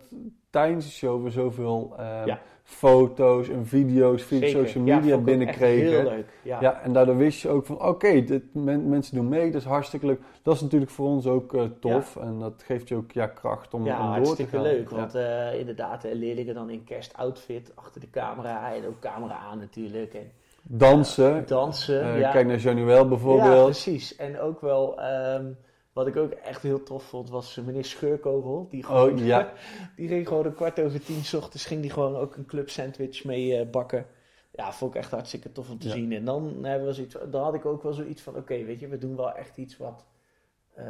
tijdens 0.49 0.85
de 0.85 0.91
show 0.91 1.23
we 1.23 1.29
zoveel 1.29 1.93
ehm, 1.97 2.27
Ja. 2.27 2.39
foto's 2.63 3.49
en 3.49 3.65
video's 3.65 4.23
via 4.23 4.47
social 4.49 4.83
Ja, 4.85 4.95
media 4.95 5.15
ook 5.15 5.23
binnenkregen. 5.23 5.89
Heel 5.89 6.03
leuk. 6.09 6.25
Ja. 6.43 6.61
Ja, 6.61 6.81
en 6.81 6.93
daardoor 6.93 7.17
wist 7.17 7.41
je 7.41 7.49
ook 7.49 7.65
van, 7.65 7.81
oké, 7.85 8.23
men- 8.51 8.89
mensen 8.89 9.15
doen 9.15 9.29
mee, 9.29 9.51
dat 9.51 9.61
is 9.61 9.67
hartstikke 9.67 10.05
leuk. 10.05 10.19
Dat 10.41 10.55
is 10.55 10.61
natuurlijk 10.61 10.91
voor 10.91 11.07
ons 11.07 11.27
ook 11.27 11.53
eh, 11.53 11.63
tof 11.79 12.15
en 12.15 12.39
dat 12.39 12.63
geeft 12.65 12.87
je 12.87 12.95
ook 12.95 13.11
ja, 13.11 13.27
kracht 13.27 13.73
om, 13.73 13.85
Ja, 13.85 13.91
om 13.99 14.05
door 14.05 14.13
te 14.13 14.19
hartstikke 14.19 14.51
gaan. 14.55 14.61
leuk. 14.61 14.89
Ja. 14.89 14.95
Want 14.95 15.15
eh, 15.15 15.59
inderdaad, 15.59 16.01
de 16.01 16.15
leerlingen 16.15 16.53
dan 16.55 16.69
in 16.69 16.83
kerstoutfit 16.83 17.71
achter 17.75 18.01
de 18.01 18.09
camera. 18.09 18.73
En 18.73 18.85
ook 18.87 18.99
camera 18.99 19.37
aan 19.37 19.59
natuurlijk. 19.59 20.13
En 20.13 20.31
Dansen, 20.67 21.43
dansen. 21.47 22.01
Eh, 22.13 22.19
ja. 22.19 22.31
kijk 22.31 22.47
naar 22.47 22.57
Januel 22.57 23.03
Ja, 23.03 23.05
bijvoorbeeld. 23.05 23.63
precies. 23.65 24.15
En 24.15 24.39
ook 24.39 24.61
wel, 24.61 24.99
ehm, 25.01 25.45
wat 25.95 26.07
ik 26.07 26.15
ook 26.15 26.31
echt 26.31 26.61
heel 26.61 26.83
tof 26.83 27.03
vond, 27.03 27.29
was 27.29 27.57
eh, 27.57 27.63
meneer 27.63 27.85
Scheurkogel. 27.85 28.67
Die, 28.69 28.83
gewoon, 28.83 29.11
oh 29.19 29.25
ja, 29.25 29.53
die 29.95 30.07
ging 30.07 30.27
gewoon 30.27 30.45
een 30.45 30.53
kwart 30.53 30.79
over 30.79 31.03
tien 31.03 31.23
's 31.23 31.33
ochtends, 31.33 31.65
ging 31.65 31.81
die 31.81 31.89
gewoon 31.91 32.15
ook 32.15 32.35
een 32.35 32.45
club 32.45 32.69
sandwich 32.69 33.23
mee 33.23 33.57
eh, 33.57 33.69
bakken. 33.69 34.05
Ja, 34.51 34.73
vond 34.73 34.95
ik 34.95 35.01
echt 35.01 35.11
hartstikke 35.11 35.51
tof 35.51 35.69
om 35.69 35.79
te 35.79 35.87
Ja. 35.87 35.93
zien. 35.93 36.11
En 36.11 36.25
dan, 36.25 36.63
hebben 36.63 36.87
we 36.87 36.93
zoiets, 36.93 37.15
dan 37.31 37.43
had 37.43 37.53
ik 37.53 37.65
ook 37.65 37.83
wel 37.83 37.93
zoiets 37.93 38.21
van, 38.21 38.35
oké, 38.35 38.63
weet 38.63 38.79
je, 38.79 38.87
we 38.87 38.97
doen 38.97 39.15
wel 39.15 39.31
echt 39.35 39.57
iets 39.57 39.77
wat, 39.77 40.05
eh, 40.73 40.85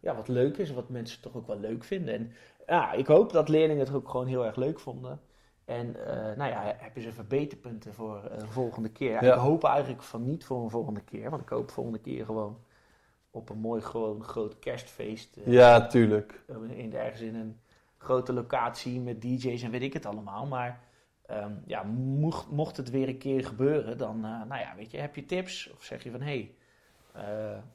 ja, 0.00 0.14
wat 0.16 0.28
leuk 0.28 0.56
is. 0.56 0.72
Wat 0.72 0.88
mensen 0.88 1.20
toch 1.22 1.36
ook 1.36 1.46
wel 1.46 1.58
leuk 1.58 1.84
vinden. 1.84 2.14
En 2.14 2.32
ja, 2.66 2.92
ik 2.92 3.06
hoop 3.06 3.32
dat 3.32 3.48
leerlingen 3.48 3.84
het 3.86 3.94
ook 3.94 4.08
gewoon 4.08 4.26
heel 4.26 4.44
erg 4.46 4.56
leuk 4.56 4.80
vonden. 4.80 5.20
En 5.64 6.06
eh, 6.06 6.36
nou 6.36 6.50
ja, 6.50 6.74
hebben 6.78 7.02
ze 7.02 7.12
verbeterpunten 7.12 7.94
voor 7.94 8.24
eh, 8.24 8.38
de 8.38 8.46
volgende 8.46 8.88
keer? 8.88 9.24
Ja. 9.24 9.34
Ik 9.34 9.40
hoop 9.40 9.64
eigenlijk 9.64 10.02
van 10.02 10.24
niet 10.24 10.44
voor 10.44 10.62
een 10.62 10.70
volgende 10.70 11.00
keer. 11.02 11.30
Want 11.30 11.42
ik 11.42 11.48
hoop 11.48 11.70
volgende 11.70 11.98
keer 12.00 12.24
gewoon 12.24 12.58
op 13.36 13.50
een 13.50 13.58
mooi 13.58 13.82
gewoon 13.82 14.22
groot 14.22 14.58
kerstfeest. 14.58 15.36
eh, 15.36 15.52
ja, 15.52 15.86
tuurlijk. 15.86 16.44
in, 16.68 16.94
ergens 16.94 17.20
in 17.20 17.34
een 17.34 17.60
grote 17.98 18.32
locatie 18.32 19.00
met 19.00 19.22
DJ's 19.22 19.62
en 19.62 19.70
weet 19.70 19.82
ik 19.82 19.92
het 19.92 20.06
allemaal. 20.06 20.46
Maar 20.46 20.80
ehm, 21.26 21.52
ja, 21.66 21.82
mocht, 21.82 22.50
mocht 22.50 22.76
het 22.76 22.90
weer 22.90 23.08
een 23.08 23.18
keer 23.18 23.44
gebeuren, 23.44 23.98
dan 23.98 24.16
eh, 24.16 24.30
nou 24.48 24.60
ja, 24.60 24.72
weet 24.76 24.90
je, 24.90 24.98
heb 24.98 25.14
je 25.14 25.24
tips? 25.24 25.70
Of 25.74 25.82
zeg 25.82 26.02
je 26.02 26.10
van 26.10 26.20
hé, 26.20 26.26
hey, 26.26 26.54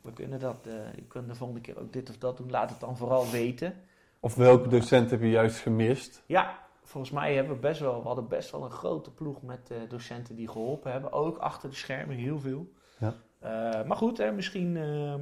we 0.02 0.14
kunnen 0.14 0.40
dat, 0.40 0.68
eh 0.68 0.74
we 0.96 1.04
kunnen 1.08 1.30
de 1.30 1.36
volgende 1.36 1.62
keer 1.62 1.80
ook 1.80 1.94
dit 1.94 2.10
of 2.10 2.18
dat 2.18 2.38
doen. 2.38 2.50
Laat 2.50 2.70
het 2.70 2.80
dan 2.80 2.98
vooral 2.98 3.30
weten. 3.30 3.74
Of 4.20 4.36
welke 4.36 4.70
docent 4.70 5.12
heb 5.12 5.22
je 5.22 5.30
juist 5.30 5.60
gemist? 5.60 6.24
Ja, 6.26 6.60
volgens 6.84 7.12
mij 7.12 7.36
hebben 7.36 7.54
we 7.54 7.60
best 7.60 7.80
wel, 7.80 8.02
we 8.02 8.08
hadden 8.08 8.28
best 8.28 8.52
wel 8.52 8.64
een 8.64 8.72
grote 8.72 9.12
ploeg 9.12 9.42
met 9.42 9.72
eh, 9.72 9.78
docenten 9.90 10.36
die 10.36 10.48
geholpen 10.48 10.92
hebben. 10.92 11.12
Ook 11.12 11.38
achter 11.38 11.70
de 11.70 11.76
schermen, 11.76 12.16
heel 12.16 12.40
veel. 12.40 12.72
Ja. 13.00 13.16
Eh, 13.40 13.88
maar 13.88 13.98
goed, 13.98 14.18
hè, 14.18 14.32
misschien 14.32 14.78
eh, 14.78 15.16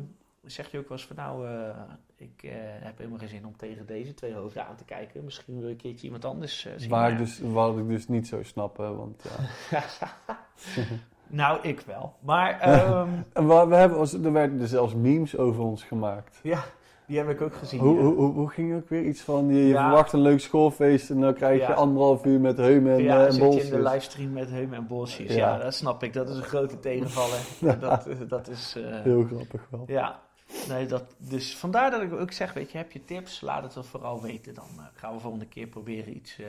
zeg 0.45 0.71
je 0.71 0.77
ook 0.77 0.89
wel 0.89 0.97
eens 0.97 1.07
van 1.07 1.15
nou, 1.15 1.47
eh, 1.47 1.75
ik 2.15 2.43
eh, 2.43 2.51
heb 2.59 2.97
helemaal 2.97 3.19
geen 3.19 3.27
zin 3.27 3.45
om 3.45 3.57
tegen 3.57 3.85
deze 3.85 4.13
twee 4.13 4.33
hoofden 4.33 4.65
aan 4.67 4.75
te 4.75 4.83
kijken. 4.83 5.23
Misschien 5.23 5.59
wil 5.59 5.69
ik 5.69 5.71
een 5.71 5.77
keertje 5.77 6.05
iemand 6.05 6.25
anders 6.25 6.65
eh, 6.65 6.73
zien. 6.77 6.89
Waar 6.89 7.11
ik 7.11 7.17
dus, 7.17 7.39
wat 7.43 7.77
ik 7.77 7.87
dus 7.87 8.07
niet 8.07 8.27
zo 8.27 8.43
snap, 8.43 8.77
hè, 8.77 8.95
want 8.95 9.23
ja. 9.69 9.79
nou, 11.41 11.59
ik 11.61 11.79
wel. 11.79 12.15
Maar 12.19 12.59
ehm, 12.59 13.09
we, 13.47 13.65
we 13.67 13.75
hebben, 13.75 14.23
er 14.23 14.31
werden 14.31 14.61
er 14.61 14.67
zelfs 14.67 14.95
memes 14.95 15.37
over 15.37 15.63
ons 15.63 15.83
gemaakt. 15.83 16.39
ja, 16.43 16.63
die 17.07 17.17
heb 17.17 17.29
ik 17.29 17.41
ook 17.41 17.55
gezien. 17.55 17.79
Hoe, 17.79 17.95
ja. 17.95 18.01
hoe, 18.01 18.15
hoe, 18.15 18.33
hoe 18.33 18.49
ging 18.49 18.73
het 18.73 18.81
ook 18.83 18.89
weer? 18.89 19.03
Iets 19.03 19.21
van, 19.21 19.47
je, 19.47 19.67
Ja. 19.67 19.83
verwacht 19.87 20.13
een 20.13 20.21
leuk 20.21 20.39
schoolfeest 20.39 21.09
en 21.09 21.19
dan 21.19 21.33
krijg 21.33 21.61
je 21.61 21.67
Ja. 21.67 21.73
anderhalf 21.73 22.25
uur 22.25 22.39
met 22.39 22.57
heumen 22.57 22.93
en, 22.93 23.03
ja, 23.03 23.25
en 23.25 23.33
zit 23.33 23.53
je 23.53 23.63
in 23.63 23.69
de 23.69 23.89
livestream 23.89 24.33
met 24.33 24.49
Heumen 24.49 24.77
en 24.77 24.87
Bolsjes. 24.87 25.35
Ja. 25.35 25.57
Dat 25.57 25.73
snap 25.73 26.03
ik. 26.03 26.13
Dat 26.13 26.29
is 26.29 26.35
een 26.37 26.43
grote 26.43 26.79
tegenvaller. 26.79 27.39
dat, 27.79 28.07
dat 28.27 28.47
is... 28.47 28.75
Heel 29.03 29.23
grappig 29.23 29.67
wel. 29.69 29.83
Ja, 29.87 30.19
nee, 30.67 30.85
dat, 30.85 31.15
dus 31.17 31.57
vandaar 31.57 31.91
dat 31.91 32.01
ik 32.01 32.13
ook 32.13 32.31
zeg, 32.31 32.53
weet 32.53 32.71
je, 32.71 32.77
heb 32.77 32.91
je 32.91 33.05
tips, 33.05 33.41
laat 33.41 33.75
het 33.75 33.85
vooral 33.85 34.21
weten. 34.21 34.53
Dan 34.53 34.69
eh, 34.77 34.85
gaan 34.93 35.13
we 35.13 35.19
volgende 35.19 35.47
keer 35.47 35.67
proberen 35.67 36.15
iets 36.15 36.39
eh, 36.39 36.47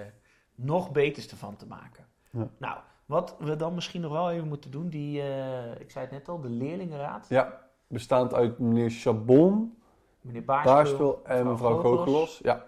nog 0.54 0.92
beters 0.92 1.28
ervan 1.28 1.56
te 1.56 1.66
maken. 1.66 2.06
Ja. 2.30 2.48
Nou, 2.58 2.78
wat 3.06 3.36
we 3.38 3.56
dan 3.56 3.74
misschien 3.74 4.00
nog 4.00 4.12
wel 4.12 4.30
even 4.30 4.48
moeten 4.48 4.70
doen, 4.70 4.88
die, 4.88 5.22
eh, 5.22 5.80
ik 5.80 5.90
zei 5.90 6.04
het 6.04 6.14
net 6.14 6.28
al, 6.28 6.40
de 6.40 6.48
leerlingenraad. 6.48 7.26
Ja, 7.28 7.60
bestaand 7.86 8.34
uit 8.34 8.58
meneer 8.58 8.90
Chabon, 8.90 9.78
Meneer 10.20 10.44
Baarspul. 10.44 11.20
En 11.24 11.46
mevrouw. 11.46 11.80
Goochelos. 11.80 12.40
Ja, 12.42 12.64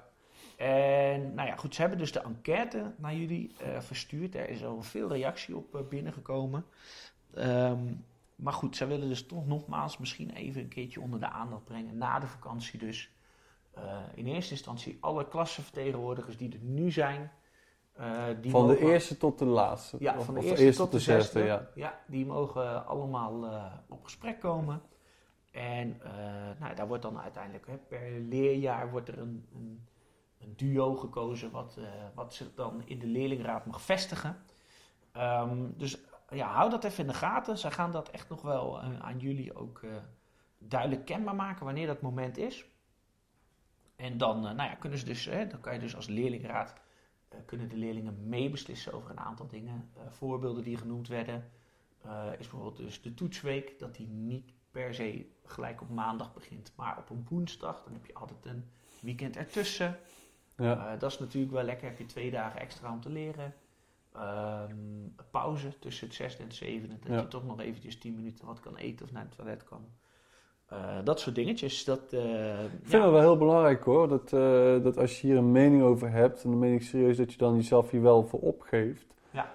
En 0.56 1.34
nou 1.34 1.48
ja, 1.48 1.56
goed, 1.56 1.74
ze 1.74 1.80
hebben 1.80 1.98
dus 1.98 2.12
de 2.12 2.20
enquête 2.20 2.92
naar 2.96 3.14
jullie 3.14 3.54
verstuurd. 3.78 4.34
Er 4.34 4.48
is 4.48 4.64
al 4.64 4.82
veel 4.82 5.08
reactie 5.08 5.56
op 5.56 5.84
binnengekomen. 5.88 6.64
Ehm, 7.34 7.78
maar 8.42 8.52
goed, 8.52 8.76
zij 8.76 8.86
willen 8.86 9.08
dus 9.08 9.26
toch 9.26 9.46
nogmaals 9.46 9.98
misschien 9.98 10.30
even 10.30 10.60
een 10.60 10.68
keertje 10.68 11.00
onder 11.00 11.20
de 11.20 11.28
aandacht 11.28 11.64
brengen. 11.64 11.96
Na 11.98 12.18
de 12.18 12.26
vakantie 12.26 12.78
dus. 12.78 13.10
Eh, 13.74 13.98
in 14.14 14.26
eerste 14.26 14.52
instantie 14.52 14.98
alle 15.00 15.28
klassenvertegenwoordigers 15.28 16.36
die 16.36 16.52
er 16.52 16.58
nu 16.60 16.90
zijn. 16.90 17.30
eh, 17.92 18.24
die 18.40 18.50
van 18.50 18.66
de 18.66 18.78
eerste 18.78 19.16
tot 19.16 19.38
de 19.38 19.44
laatste. 19.44 19.96
ja, 20.00 20.16
Of- 20.18 20.24
van 20.24 20.34
de 20.34 20.40
of 20.40 20.58
eerste, 20.58 20.82
tot 20.82 20.92
de 20.92 20.98
zesde. 21.00 21.42
ja. 21.42 21.68
ja. 21.74 21.98
die 22.06 22.26
mogen 22.26 22.86
allemaal 22.86 23.44
eh, 23.46 23.64
op 23.88 24.04
gesprek 24.04 24.40
komen. 24.40 24.82
En 25.50 26.00
nou, 26.58 26.74
daar 26.74 26.88
wordt 26.88 27.02
dan 27.02 27.18
uiteindelijk 27.20 27.66
hè, 27.66 27.76
per 27.76 28.10
leerjaar 28.20 28.90
wordt 28.90 29.08
er 29.08 29.18
een, 29.18 29.46
een, 29.54 29.86
een 30.38 30.52
duo 30.56 30.94
gekozen 30.94 31.50
wat, 31.50 31.78
wat 32.14 32.34
zich 32.34 32.54
dan 32.54 32.82
in 32.84 32.98
de 32.98 33.06
leerlingraad 33.06 33.66
mag 33.66 33.80
vestigen. 33.82 34.36
Ehm, 35.12 35.58
dus 35.76 35.98
ja, 36.34 36.52
hou 36.52 36.70
dat 36.70 36.84
even 36.84 37.00
in 37.00 37.10
de 37.10 37.16
gaten. 37.16 37.58
Zij 37.58 37.70
gaan 37.70 37.92
dat 37.92 38.10
echt 38.10 38.28
nog 38.28 38.42
wel 38.42 38.80
eh, 38.80 39.00
aan 39.00 39.18
jullie 39.18 39.54
ook 39.54 39.82
eh, 39.82 39.90
duidelijk 40.58 41.04
kenbaar 41.04 41.34
maken 41.34 41.64
wanneer 41.64 41.86
dat 41.86 42.00
moment 42.00 42.36
is. 42.36 42.64
En 43.96 44.18
dan, 44.18 44.36
eh, 44.36 44.54
nou 44.54 44.70
ja, 44.70 44.74
kunnen 44.74 44.98
ze 44.98 45.04
dus, 45.04 45.24
hè, 45.24 45.46
dan 45.46 45.60
kan 45.60 45.72
je 45.72 45.78
dus 45.78 45.96
als 45.96 46.06
leerlingraad 46.06 46.74
kunnen 47.46 47.68
de 47.68 47.76
leerlingen 47.76 48.28
meebeslissen 48.28 48.92
over 48.92 49.10
een 49.10 49.20
aantal 49.20 49.46
dingen. 49.46 49.90
Voorbeelden 50.08 50.64
die 50.64 50.76
genoemd 50.76 51.08
werden 51.08 51.50
is 52.38 52.48
bijvoorbeeld 52.48 52.76
dus 52.76 53.02
de 53.02 53.14
toetsweek, 53.14 53.78
dat 53.78 53.94
die 53.94 54.08
niet 54.08 54.52
per 54.70 54.94
se 54.94 55.26
gelijk 55.44 55.80
op 55.80 55.88
maandag 55.88 56.34
begint, 56.34 56.72
maar 56.76 56.98
op 56.98 57.10
een 57.10 57.26
woensdag. 57.28 57.82
Dan 57.84 57.92
heb 57.92 58.06
je 58.06 58.14
altijd 58.14 58.46
een 58.46 58.70
weekend 59.00 59.36
ertussen. 59.36 59.98
Ja. 60.56 60.96
Dat 60.96 61.10
is 61.10 61.18
natuurlijk 61.18 61.52
wel 61.52 61.62
lekker, 61.62 61.88
heb 61.88 61.98
je 61.98 62.06
twee 62.06 62.30
dagen 62.30 62.60
extra 62.60 62.92
om 62.92 63.00
te 63.00 63.10
leren. 63.10 63.54
Ehm, 64.14 64.74
pauze 65.30 65.78
tussen 65.78 66.06
het 66.06 66.16
zesde 66.16 66.38
en 66.42 66.48
het 66.48 66.56
zevende, 66.56 66.94
dat 67.00 67.12
Ja. 67.12 67.20
je 67.20 67.28
toch 67.28 67.46
nog 67.46 67.60
eventjes 67.60 67.98
tien 67.98 68.14
minuten 68.14 68.46
wat 68.46 68.60
kan 68.60 68.76
eten 68.76 69.04
of 69.06 69.12
naar 69.12 69.22
het 69.22 69.36
toilet 69.36 69.64
kan. 69.64 69.80
Eh, 70.66 70.78
dat 71.04 71.20
soort 71.20 71.34
dingetjes. 71.34 71.84
Dat, 71.84 72.12
eh, 72.12 72.62
Ik 72.64 72.70
vind 72.80 72.92
ja. 72.92 73.02
het 73.02 73.10
wel 73.10 73.20
heel 73.20 73.36
belangrijk 73.36 73.84
hoor, 73.84 74.08
dat, 74.08 74.32
eh, 74.32 74.82
dat 74.82 74.98
als 74.98 75.20
je 75.20 75.26
hier 75.26 75.36
een 75.36 75.52
mening 75.52 75.82
over 75.82 76.10
hebt, 76.10 76.44
en 76.44 76.50
dan 76.50 76.58
meen 76.58 76.74
ik 76.74 76.82
serieus 76.82 77.16
dat 77.16 77.32
je 77.32 77.38
dan 77.38 77.54
jezelf 77.54 77.90
hier 77.90 78.02
wel 78.02 78.22
voor 78.26 78.40
opgeeft. 78.40 79.06
Ja. 79.30 79.46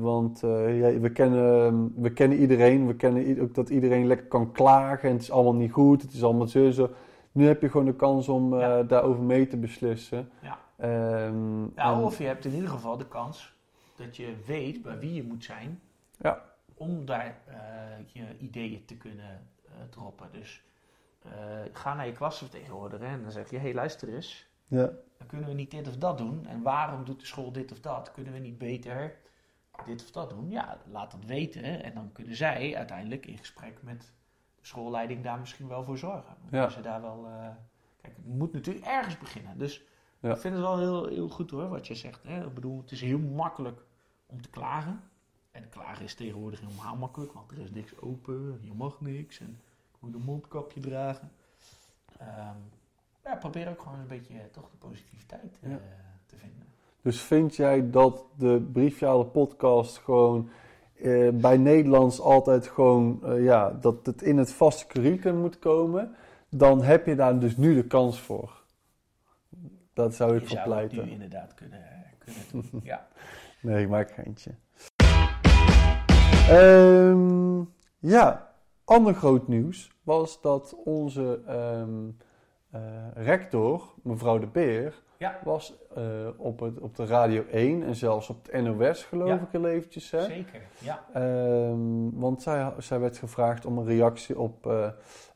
Want 0.00 0.40
ja, 0.40 0.98
we, 0.98 1.10
kennen, 1.12 1.92
we 2.02 2.12
kennen 2.12 2.38
iedereen, 2.38 2.86
we 2.86 2.94
kennen 2.96 3.40
ook 3.40 3.54
dat 3.54 3.68
iedereen 3.68 4.06
lekker 4.06 4.26
kan 4.26 4.52
klagen 4.52 5.08
en 5.08 5.14
het 5.14 5.22
is 5.22 5.30
allemaal 5.30 5.54
niet 5.54 5.72
goed, 5.72 6.02
het 6.02 6.12
is 6.12 6.24
allemaal 6.24 6.46
zo 6.46 6.70
zo. 6.70 6.90
Nu 7.32 7.46
heb 7.46 7.60
je 7.62 7.68
gewoon 7.70 7.86
de 7.86 7.94
kans 7.96 8.28
om 8.28 8.58
Ja. 8.58 8.82
daarover 8.82 9.22
mee 9.22 9.46
te 9.46 9.56
beslissen. 9.56 10.28
Ja. 10.42 10.58
Ja, 10.78 11.26
en- 11.74 11.96
of 12.04 12.18
je 12.18 12.24
hebt 12.24 12.44
in 12.44 12.52
ieder 12.54 12.68
geval 12.70 12.96
de 12.96 13.08
kans 13.08 13.54
dat 13.96 14.16
je 14.16 14.36
weet 14.46 14.82
bij 14.82 14.98
wie 14.98 15.14
je 15.14 15.22
moet 15.22 15.44
zijn 15.44 15.80
Ja. 16.18 16.44
om 16.74 17.04
daar 17.04 17.40
eh, 17.46 17.56
je 18.06 18.38
ideeën 18.38 18.84
te 18.84 18.96
kunnen 18.96 19.48
eh, 19.64 19.72
droppen. 19.90 20.32
Dus 20.32 20.62
eh, 21.22 21.30
ga 21.72 21.94
naar 21.94 22.06
je 22.06 22.12
klasvertegenwoordiger 22.12 23.06
en 23.06 23.22
dan 23.22 23.30
zeg 23.32 23.50
je, 23.50 23.56
hé 23.56 23.62
hey, 23.62 23.74
luister 23.74 24.14
eens, 24.14 24.46
ja. 24.66 24.90
dan 25.18 25.26
kunnen 25.26 25.48
we 25.48 25.54
niet 25.54 25.70
dit 25.70 25.88
of 25.88 25.96
dat 25.96 26.18
doen. 26.18 26.46
En 26.46 26.62
waarom 26.62 27.04
doet 27.04 27.20
de 27.20 27.26
school 27.26 27.52
dit 27.52 27.72
of 27.72 27.80
dat? 27.80 28.12
Kunnen 28.12 28.32
we 28.32 28.38
niet 28.38 28.58
beter 28.58 29.16
dit 29.86 30.02
of 30.02 30.10
dat 30.10 30.30
doen? 30.30 30.50
Ja, 30.50 30.78
laat 30.90 31.10
dat 31.10 31.24
weten 31.24 31.82
en 31.82 31.94
dan 31.94 32.12
kunnen 32.12 32.36
zij 32.36 32.76
uiteindelijk 32.76 33.26
in 33.26 33.38
gesprek 33.38 33.82
met 33.82 34.00
de 34.60 34.66
schoolleiding 34.66 35.22
daar 35.24 35.38
misschien 35.38 35.68
wel 35.68 35.84
voor 35.84 35.98
zorgen. 35.98 36.34
Dan 36.36 36.44
Ja. 36.44 36.48
kunnen 36.50 36.70
ze 36.72 36.80
daar 36.80 37.00
wel... 37.02 37.28
kijk, 38.00 38.16
het 38.16 38.26
moet 38.26 38.52
natuurlijk 38.52 38.86
ergens 38.86 39.18
beginnen. 39.18 39.58
Dus 39.58 39.82
Ja. 40.20 40.30
ik 40.30 40.36
vind 40.40 40.54
het 40.54 40.62
wel 40.62 40.78
heel, 40.78 41.06
heel 41.06 41.28
goed 41.28 41.50
hoor, 41.50 41.68
wat 41.68 41.86
je 41.86 41.94
zegt. 41.94 42.22
Hè? 42.22 42.46
Ik 42.46 42.54
bedoel, 42.54 42.80
het 42.80 42.90
is 42.90 43.00
heel 43.00 43.18
makkelijk 43.18 43.80
om 44.26 44.42
te 44.42 44.48
klagen. 44.48 45.02
En 45.50 45.68
klagen 45.68 46.04
is 46.04 46.14
tegenwoordig 46.14 46.60
helemaal 46.60 46.96
makkelijk, 46.96 47.32
want 47.32 47.50
er 47.50 47.58
is 47.58 47.70
niks 47.70 48.00
open, 48.00 48.58
je 48.62 48.72
mag 48.74 49.00
niks 49.00 49.40
en 49.40 49.60
ik 49.94 49.96
moet 50.00 50.14
een 50.14 50.22
mondkapje 50.24 50.80
dragen. 50.80 51.30
Ja, 53.28 53.36
probeer 53.36 53.68
ook 53.68 53.82
gewoon 53.82 53.98
een 53.98 54.06
beetje 54.06 54.34
eh, 54.34 54.40
toch 54.50 54.70
de 54.70 54.76
positiviteit 54.76 55.58
eh, 55.60 55.70
te 56.26 56.36
vinden. 56.36 56.66
Dus 57.02 57.20
vind 57.20 57.56
jij 57.56 57.90
dat 57.90 58.24
de 58.36 58.68
Briefjale 58.72 59.24
podcast 59.24 59.98
gewoon 59.98 60.48
eh, 60.94 61.28
bij 61.32 61.56
Nederlands 61.56 62.20
altijd 62.20 62.66
gewoon, 62.66 63.20
ja, 63.42 63.70
dat 63.70 64.06
het 64.06 64.22
in 64.22 64.36
het 64.36 64.52
vaste 64.52 64.86
curriculum 64.86 65.40
moet 65.40 65.58
komen, 65.58 66.14
dan 66.48 66.82
heb 66.82 67.06
je 67.06 67.14
daar 67.14 67.38
dus 67.38 67.56
nu 67.56 67.74
de 67.74 67.86
kans 67.86 68.20
voor. 68.20 68.57
Dat 69.98 70.14
zou 70.14 70.34
ik 70.36 70.40
Je 70.40 70.46
voor 70.46 70.56
zou 70.56 70.70
het 70.70 70.80
nu 70.80 70.88
pleiten. 70.88 71.12
inderdaad 71.12 71.54
kunnen, 71.54 71.80
kunnen 72.18 72.42
doen. 72.70 72.80
ja. 72.92 73.06
Nee, 73.60 73.82
ik 73.82 73.88
maak 73.88 74.10
geintje. 74.10 74.50
Ehm 76.48 77.60
ja, 77.98 78.52
ander 78.84 79.14
groot 79.14 79.48
nieuws 79.48 79.90
was 80.02 80.40
dat 80.40 80.76
onze 80.84 81.40
ehm, 81.46 82.08
eh, 82.70 82.80
rector, 83.14 83.94
mevrouw 84.02 84.38
De 84.38 84.46
Beer, 84.46 84.94
Ja. 85.16 85.38
was 85.44 85.74
eh, 85.96 86.02
op, 86.36 86.60
het, 86.60 86.78
op 86.78 86.96
de 86.96 87.06
Radio 87.06 87.44
1 87.50 87.82
en 87.82 87.94
zelfs 87.94 88.28
op 88.28 88.46
het 88.46 88.62
NOS, 88.62 89.04
geloof 89.04 89.28
Ja. 89.28 89.34
ik, 89.34 89.48
heel 89.50 89.66
eventjes. 89.66 90.10
Hè? 90.10 90.22
Zeker, 90.22 90.60
ja. 90.78 91.04
Ehm, 91.12 92.10
want 92.12 92.42
zij, 92.42 92.72
zij 92.78 93.00
werd 93.00 93.18
gevraagd 93.18 93.66
om 93.66 93.78
een 93.78 93.86
reactie 93.86 94.38
op 94.38 94.66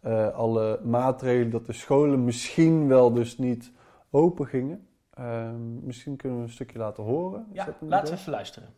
eh, 0.01 0.29
alle 0.35 0.81
maatregelen 0.85 1.51
dat 1.51 1.67
de 1.67 1.73
scholen 1.73 2.25
misschien 2.25 2.89
wel 2.89 3.13
dus 3.13 3.39
niet 3.39 3.73
open 4.13 4.47
gingen. 4.47 4.87
Ehm, 5.11 5.85
misschien 5.85 6.17
kunnen 6.17 6.39
we 6.39 6.45
een 6.45 6.51
stukje 6.51 6.79
laten 6.79 7.05
horen. 7.05 7.47
Is 7.53 7.57
Ja, 7.57 7.77
laten 7.81 8.13
we 8.13 8.19
even 8.19 8.33
luisteren. 8.33 8.75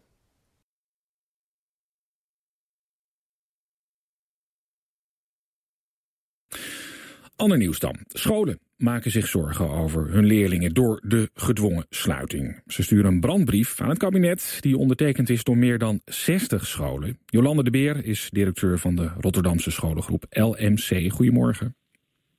Ander 7.37 7.59
nieuws 7.59 7.79
dan. 7.79 7.99
Scholen 8.09 8.59
maken 8.77 9.11
zich 9.11 9.27
zorgen 9.27 9.71
over 9.71 10.11
hun 10.11 10.25
leerlingen 10.25 10.75
door 10.75 11.01
de 11.07 11.31
gedwongen 11.35 11.87
sluiting. 11.89 12.63
Ze 12.67 12.83
sturen 12.83 13.13
een 13.13 13.21
brandbrief 13.21 13.81
aan 13.81 13.89
het 13.89 13.99
kabinet 13.99 14.59
die 14.61 14.77
ondertekend 14.77 15.31
is 15.31 15.45
door 15.45 15.57
meer 15.57 15.79
dan 15.79 16.01
60 16.05 16.67
scholen. 16.67 17.19
Jolande 17.27 17.65
de 17.65 17.71
Beer 17.71 18.05
is 18.05 18.29
directeur 18.33 18.79
van 18.79 18.95
de 18.95 19.11
Rotterdamse 19.21 19.71
scholengroep 19.71 20.25
LMC. 20.29 21.13
Goedemorgen. 21.13 21.77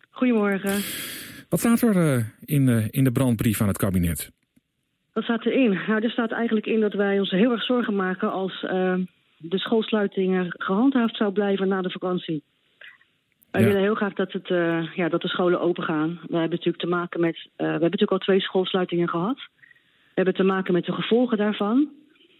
Goedemorgen. 0.10 0.82
Wat 1.56 1.64
staat 1.64 1.82
er 1.96 2.16
eh, 2.16 2.24
in, 2.46 2.70
eh, 2.70 2.88
in 2.90 3.04
de 3.04 3.12
brandbrief 3.12 3.62
aan 3.62 3.68
het 3.68 3.78
kabinet? 3.78 4.32
Wat 5.14 5.24
staat 5.24 5.46
erin? 5.46 5.80
Nou, 5.88 6.04
er 6.04 6.10
staat 6.10 6.32
eigenlijk 6.32 6.66
in 6.66 6.80
dat 6.80 6.94
wij 6.94 7.20
ons 7.20 7.30
heel 7.30 7.52
erg 7.52 7.64
zorgen 7.64 7.96
maken 7.96 8.32
als 8.32 8.64
eh, 8.64 8.96
de 9.38 9.60
schoolsluitingen 9.60 10.46
gehandhaafd 10.58 11.16
zou 11.16 11.32
blijven 11.32 11.68
na 11.68 11.82
de 11.82 11.90
vakantie. 11.90 12.44
Wij 13.52 13.62
Ja. 13.62 13.68
willen 13.68 13.82
heel 13.82 13.96
graag 13.96 14.14
dat, 14.14 14.32
het, 14.32 14.48
ja, 14.96 15.10
dat 15.10 15.22
de 15.22 15.28
scholen 15.28 15.62
open 15.62 15.84
gaan. 15.84 16.10
We 16.10 16.38
hebben 16.38 16.50
natuurlijk 16.50 16.84
te 16.84 16.88
maken 16.88 17.20
met. 17.20 17.36
we 17.36 17.64
hebben 17.64 17.82
natuurlijk 17.82 18.12
al 18.12 18.18
twee 18.18 18.40
schoolsluitingen 18.40 19.10
gehad. 19.10 19.38
We 19.38 20.12
hebben 20.14 20.34
te 20.34 20.44
maken 20.44 20.74
met 20.74 20.86
de 20.86 20.94
gevolgen 20.94 21.38
daarvan. 21.38 21.90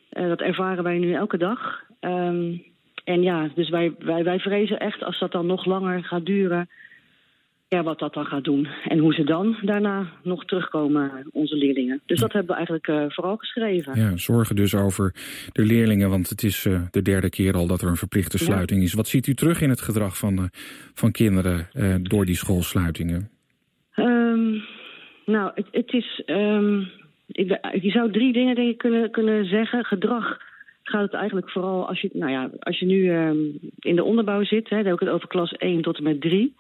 Dat 0.10 0.42
ervaren 0.42 0.84
wij 0.84 0.98
nu 0.98 1.14
elke 1.14 1.38
dag. 1.38 1.84
Ehm, 2.00 2.58
en 3.04 3.22
ja, 3.22 3.50
dus 3.56 3.70
wij, 3.70 3.96
wij, 4.00 4.24
wij 4.24 4.40
vrezen 4.40 4.80
echt 4.80 5.04
als 5.04 5.20
dat 5.20 5.32
dan 5.32 5.46
nog 5.46 5.66
langer 5.66 6.04
gaat 6.04 6.26
duren. 6.26 6.70
Ja, 7.76 7.84
wat 7.84 8.00
dat 8.00 8.14
dan 8.14 8.26
gaat 8.26 8.44
doen. 8.44 8.68
En 8.88 8.98
hoe 9.00 9.14
ze 9.14 9.24
dan 9.24 9.56
daarna 9.62 10.08
nog 10.24 10.46
terugkomen, 10.46 11.12
onze 11.32 11.56
leerlingen. 11.56 12.02
Dus 12.06 12.20
dat 12.20 12.32
hebben 12.34 12.50
we 12.52 12.56
eigenlijk 12.56 12.88
eh, 12.88 13.06
vooral 13.08 13.36
geschreven. 13.38 14.00
Ja, 14.00 14.18
zorgen 14.18 14.56
dus 14.56 14.76
over 14.76 15.14
de 15.52 15.66
leerlingen, 15.66 16.10
want 16.10 16.30
het 16.30 16.44
is 16.44 16.66
eh, 16.66 16.82
de 16.92 17.02
derde 17.02 17.30
keer 17.30 17.54
al 17.54 17.68
dat 17.68 17.82
er 17.82 17.88
een 17.88 17.96
verplichte 17.96 18.38
Ja. 18.40 18.44
sluiting 18.46 18.82
is. 18.84 18.94
Wat 18.94 19.08
ziet 19.08 19.28
u 19.28 19.34
terug 19.34 19.62
in 19.62 19.70
het 19.70 19.82
gedrag 19.82 20.18
van, 20.18 20.38
eh, 20.38 20.44
van 20.94 21.12
kinderen 21.12 21.68
door 22.04 22.26
die 22.26 22.36
schoolsluitingen? 22.36 23.30
Ehm, 23.96 24.52
nou, 25.26 25.52
het, 25.56 25.68
het 25.72 25.94
is. 25.94 26.22
ehm, 26.26 26.80
ik, 27.28 27.48
je 27.82 27.90
zou 27.92 28.12
drie 28.12 28.34
dingen 28.34 28.56
denk 28.56 28.70
ik 28.70 28.78
kunnen, 28.78 29.12
kunnen 29.12 29.46
zeggen. 29.46 29.86
Gedrag 29.86 30.38
gaat 30.84 31.02
het 31.02 31.14
eigenlijk 31.14 31.50
vooral 31.50 31.88
als 31.88 32.02
je, 32.02 32.10
nou 32.14 32.32
ja, 32.32 32.50
als 32.60 32.80
je 32.80 32.86
nu 32.86 33.10
ehm, 33.10 33.38
in 33.80 33.96
de 33.96 34.04
onderbouw 34.04 34.44
zit, 34.44 34.70
hè, 34.70 34.76
dan 34.78 34.86
heb 34.86 34.94
ik 34.94 35.00
het 35.00 35.10
over 35.10 35.28
klas 35.28 35.52
1 35.52 35.82
tot 35.82 35.98
en 35.98 36.04
met 36.04 36.22
3. 36.22 36.56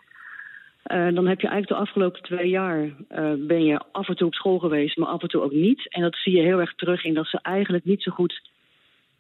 Eh, 0.86 1.13
dan 1.13 1.27
heb 1.27 1.42
je 1.42 1.48
eigenlijk 1.48 1.68
de 1.68 1.88
afgelopen 1.88 2.22
twee 2.22 2.50
jaar 2.50 2.89
eh, 3.08 3.34
ben 3.38 3.63
je 3.63 3.82
af 3.92 4.10
en 4.10 4.15
toe 4.15 4.27
op 4.27 4.34
school 4.34 4.60
geweest, 4.60 4.98
maar 4.98 5.08
af 5.08 5.22
en 5.22 5.27
toe 5.27 5.42
ook 5.42 5.51
niet. 5.51 5.94
En 5.94 6.01
dat 6.01 6.15
zie 6.15 6.36
je 6.36 6.42
heel 6.42 6.60
erg 6.60 6.75
terug 6.75 7.04
in 7.04 7.13
dat 7.13 7.27
ze 7.27 7.39
eigenlijk 7.42 7.86
niet 7.86 8.01
zo 8.01 8.12
goed, 8.12 8.50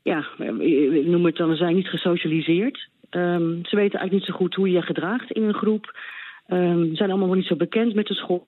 ja, 0.01 0.27
eh, 0.37 0.95
ik 0.95 1.05
noem 1.05 1.25
het 1.25 1.35
dan, 1.35 1.49
ze 1.49 1.55
zijn 1.55 1.75
niet 1.75 1.87
gesocialiseerd. 1.87 2.89
Ehm, 3.09 3.49
ze 3.63 3.75
weten 3.75 3.99
eigenlijk 3.99 4.11
niet 4.11 4.25
zo 4.25 4.33
goed 4.33 4.55
hoe 4.55 4.67
je 4.67 4.73
je 4.73 4.81
gedraagt 4.81 5.31
in 5.31 5.43
een 5.43 5.53
groep. 5.53 5.99
Ehm, 6.47 6.89
ze 6.89 6.95
zijn 6.95 7.09
allemaal 7.09 7.27
nog 7.27 7.35
niet 7.35 7.47
zo 7.47 7.55
bekend 7.55 7.93
met 7.93 8.07
de 8.07 8.13
school. 8.13 8.47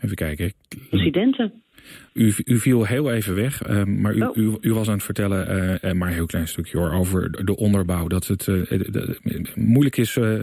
Even 0.00 0.16
kijken. 0.16 0.52
Incidenten. 0.90 1.63
U, 2.12 2.32
u 2.44 2.58
viel 2.58 2.84
heel 2.84 3.10
even 3.12 3.34
weg, 3.34 3.62
eh, 3.62 3.84
maar 3.84 4.14
u, 4.14 4.22
Oh. 4.22 4.36
u, 4.36 4.56
u 4.60 4.72
was 4.72 4.88
aan 4.88 4.94
het 4.94 5.02
vertellen, 5.04 5.46
eh, 5.80 5.92
maar 5.92 6.08
een 6.08 6.14
heel 6.14 6.26
klein 6.26 6.48
stukje 6.48 6.78
hoor, 6.78 6.90
over 6.92 7.44
de 7.44 7.56
onderbouw. 7.56 8.06
Dat 8.06 8.26
het 8.26 8.48
eh, 8.48 8.54
de- 8.68 9.18
moeilijk 9.54 9.96
is, 9.96 10.16
eh, 10.16 10.40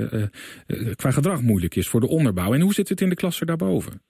qua 0.96 1.12
gedrag 1.12 1.42
moeilijk 1.42 1.76
is 1.76 1.88
voor 1.88 2.00
de 2.00 2.08
onderbouw. 2.08 2.54
En 2.54 2.62
hoe 2.62 2.74
zit 2.74 2.90
het 2.90 3.02
in 3.02 3.10
de 3.10 3.16
klassen 3.16 3.48
daarboven? 3.48 4.01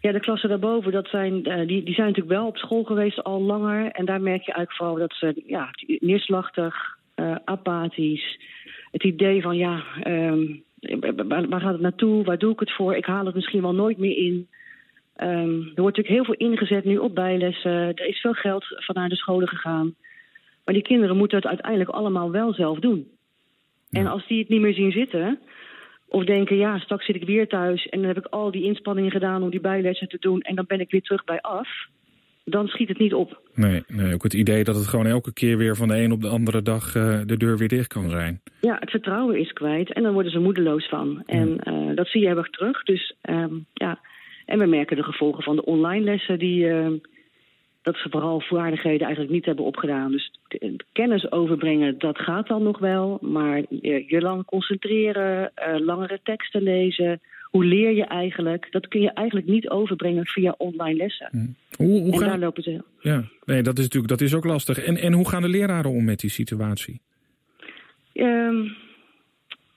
Ja, 0.00 0.12
de 0.12 0.20
klassen 0.20 0.48
daarboven, 0.48 0.92
dat 0.92 1.08
zijn, 1.08 1.42
die, 1.42 1.82
die 1.84 1.94
zijn 1.94 2.06
natuurlijk 2.06 2.36
wel 2.36 2.46
op 2.46 2.56
school 2.56 2.84
geweest 2.84 3.22
al 3.24 3.42
langer. 3.42 3.90
En 3.90 4.04
daar 4.04 4.20
merk 4.20 4.42
je 4.42 4.52
eigenlijk 4.52 4.72
vooral 4.76 4.96
dat 4.96 5.14
ze 5.18 5.42
ja, 5.46 5.68
neerslachtig, 6.00 6.74
apathisch. 7.44 8.38
Het 8.90 9.04
idee 9.04 9.42
van 9.42 9.56
ja, 9.56 9.84
ehm, 10.02 10.44
waar, 11.28 11.48
waar 11.48 11.60
gaat 11.60 11.72
het 11.72 11.80
naartoe? 11.80 12.24
Waar 12.24 12.38
doe 12.38 12.52
ik 12.52 12.60
het 12.60 12.72
voor? 12.72 12.94
Ik 12.96 13.04
haal 13.04 13.26
het 13.26 13.34
misschien 13.34 13.62
wel 13.62 13.74
nooit 13.74 13.98
meer 13.98 14.16
in. 14.16 14.48
Ehm, 15.16 15.60
er 15.60 15.82
wordt 15.82 15.96
natuurlijk 15.96 16.08
heel 16.08 16.24
veel 16.24 16.48
ingezet 16.48 16.84
nu 16.84 16.98
op 16.98 17.14
bijlessen. 17.14 17.72
Er 17.72 18.06
is 18.06 18.20
veel 18.20 18.32
geld 18.32 18.64
vanuit 18.68 19.10
de 19.10 19.16
scholen 19.16 19.48
gegaan. 19.48 19.94
Maar 20.64 20.74
die 20.74 20.82
kinderen 20.82 21.16
moeten 21.16 21.36
het 21.38 21.46
uiteindelijk 21.46 21.90
allemaal 21.90 22.30
wel 22.30 22.54
zelf 22.54 22.78
doen. 22.78 23.10
En 23.90 24.06
als 24.06 24.26
die 24.26 24.38
het 24.38 24.48
niet 24.48 24.60
meer 24.60 24.74
zien 24.74 24.92
zitten, 24.92 25.38
of 26.08 26.24
denken, 26.24 26.56
ja, 26.56 26.78
straks 26.78 27.06
zit 27.06 27.16
ik 27.16 27.24
weer 27.24 27.48
thuis 27.48 27.86
en 27.86 27.98
dan 27.98 28.08
heb 28.08 28.18
ik 28.18 28.26
al 28.26 28.50
die 28.50 28.64
inspanningen 28.64 29.10
gedaan 29.10 29.42
om 29.42 29.50
die 29.50 29.60
bijlessen 29.60 30.08
te 30.08 30.16
doen 30.20 30.40
en 30.40 30.54
dan 30.54 30.64
ben 30.68 30.80
ik 30.80 30.90
weer 30.90 31.02
terug 31.02 31.24
bij 31.24 31.40
af, 31.40 31.68
dan 32.44 32.66
schiet 32.66 32.88
het 32.88 32.98
niet 32.98 33.14
op. 33.14 33.40
Nee, 33.54 33.84
nee, 33.86 34.14
ook 34.14 34.22
het 34.22 34.34
idee 34.34 34.64
dat 34.64 34.74
het 34.74 34.86
gewoon 34.86 35.06
elke 35.06 35.32
keer 35.32 35.56
weer 35.56 35.76
van 35.76 35.88
de 35.88 35.96
een 35.96 36.12
op 36.12 36.22
de 36.22 36.28
andere 36.28 36.62
dag 36.62 36.94
eh, 36.94 37.20
de 37.24 37.36
deur 37.36 37.58
weer 37.58 37.68
dicht 37.68 37.88
kan 37.88 38.10
zijn. 38.10 38.40
Ja, 38.60 38.76
het 38.80 38.90
vertrouwen 38.90 39.38
is 39.38 39.52
kwijt 39.52 39.92
en 39.92 40.02
dan 40.02 40.12
worden 40.12 40.32
ze 40.32 40.38
moedeloos 40.38 40.88
van. 40.88 41.22
En 41.26 41.58
eh, 41.58 41.96
dat 41.96 42.06
zie 42.06 42.20
je 42.20 42.26
heel 42.26 42.36
erg 42.36 42.50
terug. 42.50 42.82
Dus 42.82 43.14
ehm, 43.20 43.54
ja, 43.72 43.98
en 44.46 44.58
we 44.58 44.66
merken 44.66 44.96
de 44.96 45.02
gevolgen 45.02 45.42
van 45.42 45.56
de 45.56 45.64
online 45.64 46.04
lessen 46.04 46.38
die 46.38 46.68
ehm, 46.68 46.96
dat 47.82 47.96
ze 47.96 48.08
vooral 48.10 48.40
vaardigheden 48.40 49.06
eigenlijk 49.06 49.34
niet 49.34 49.44
hebben 49.44 49.64
opgedaan. 49.64 50.10
Dus 50.10 50.30
de- 50.48 50.76
kennis 50.92 51.30
overbrengen, 51.30 51.98
dat 51.98 52.18
gaat 52.18 52.48
dan 52.48 52.62
nog 52.62 52.78
wel. 52.78 53.18
Maar 53.20 53.62
je, 53.80 54.20
lang 54.20 54.44
concentreren, 54.44 55.50
eh, 55.54 55.80
langere 55.80 56.20
teksten 56.22 56.62
lezen. 56.62 57.20
Hoe 57.42 57.64
leer 57.64 57.92
je 57.92 58.04
eigenlijk? 58.04 58.66
Dat 58.70 58.88
kun 58.88 59.00
je 59.00 59.12
eigenlijk 59.12 59.46
niet 59.46 59.68
overbrengen 59.68 60.26
via 60.26 60.54
online 60.58 60.96
lessen. 60.96 61.56
Hoe, 61.76 62.00
hoe 62.00 62.12
en 62.12 62.18
daar 62.18 62.28
gaan, 62.28 62.38
lopen 62.38 62.62
ze. 62.62 62.82
ja, 63.00 63.24
nee, 63.44 63.62
dat 63.62 63.78
is 63.78 63.84
natuurlijk 63.84 64.12
dat 64.12 64.20
is 64.20 64.34
ook 64.34 64.44
lastig. 64.44 64.78
En, 64.78 64.96
en 64.96 65.12
hoe 65.12 65.28
gaan 65.28 65.42
de 65.42 65.48
leraren 65.48 65.90
om 65.90 66.04
met 66.04 66.20
die 66.20 66.30
situatie? 66.30 67.00
Ehm, 68.12 68.68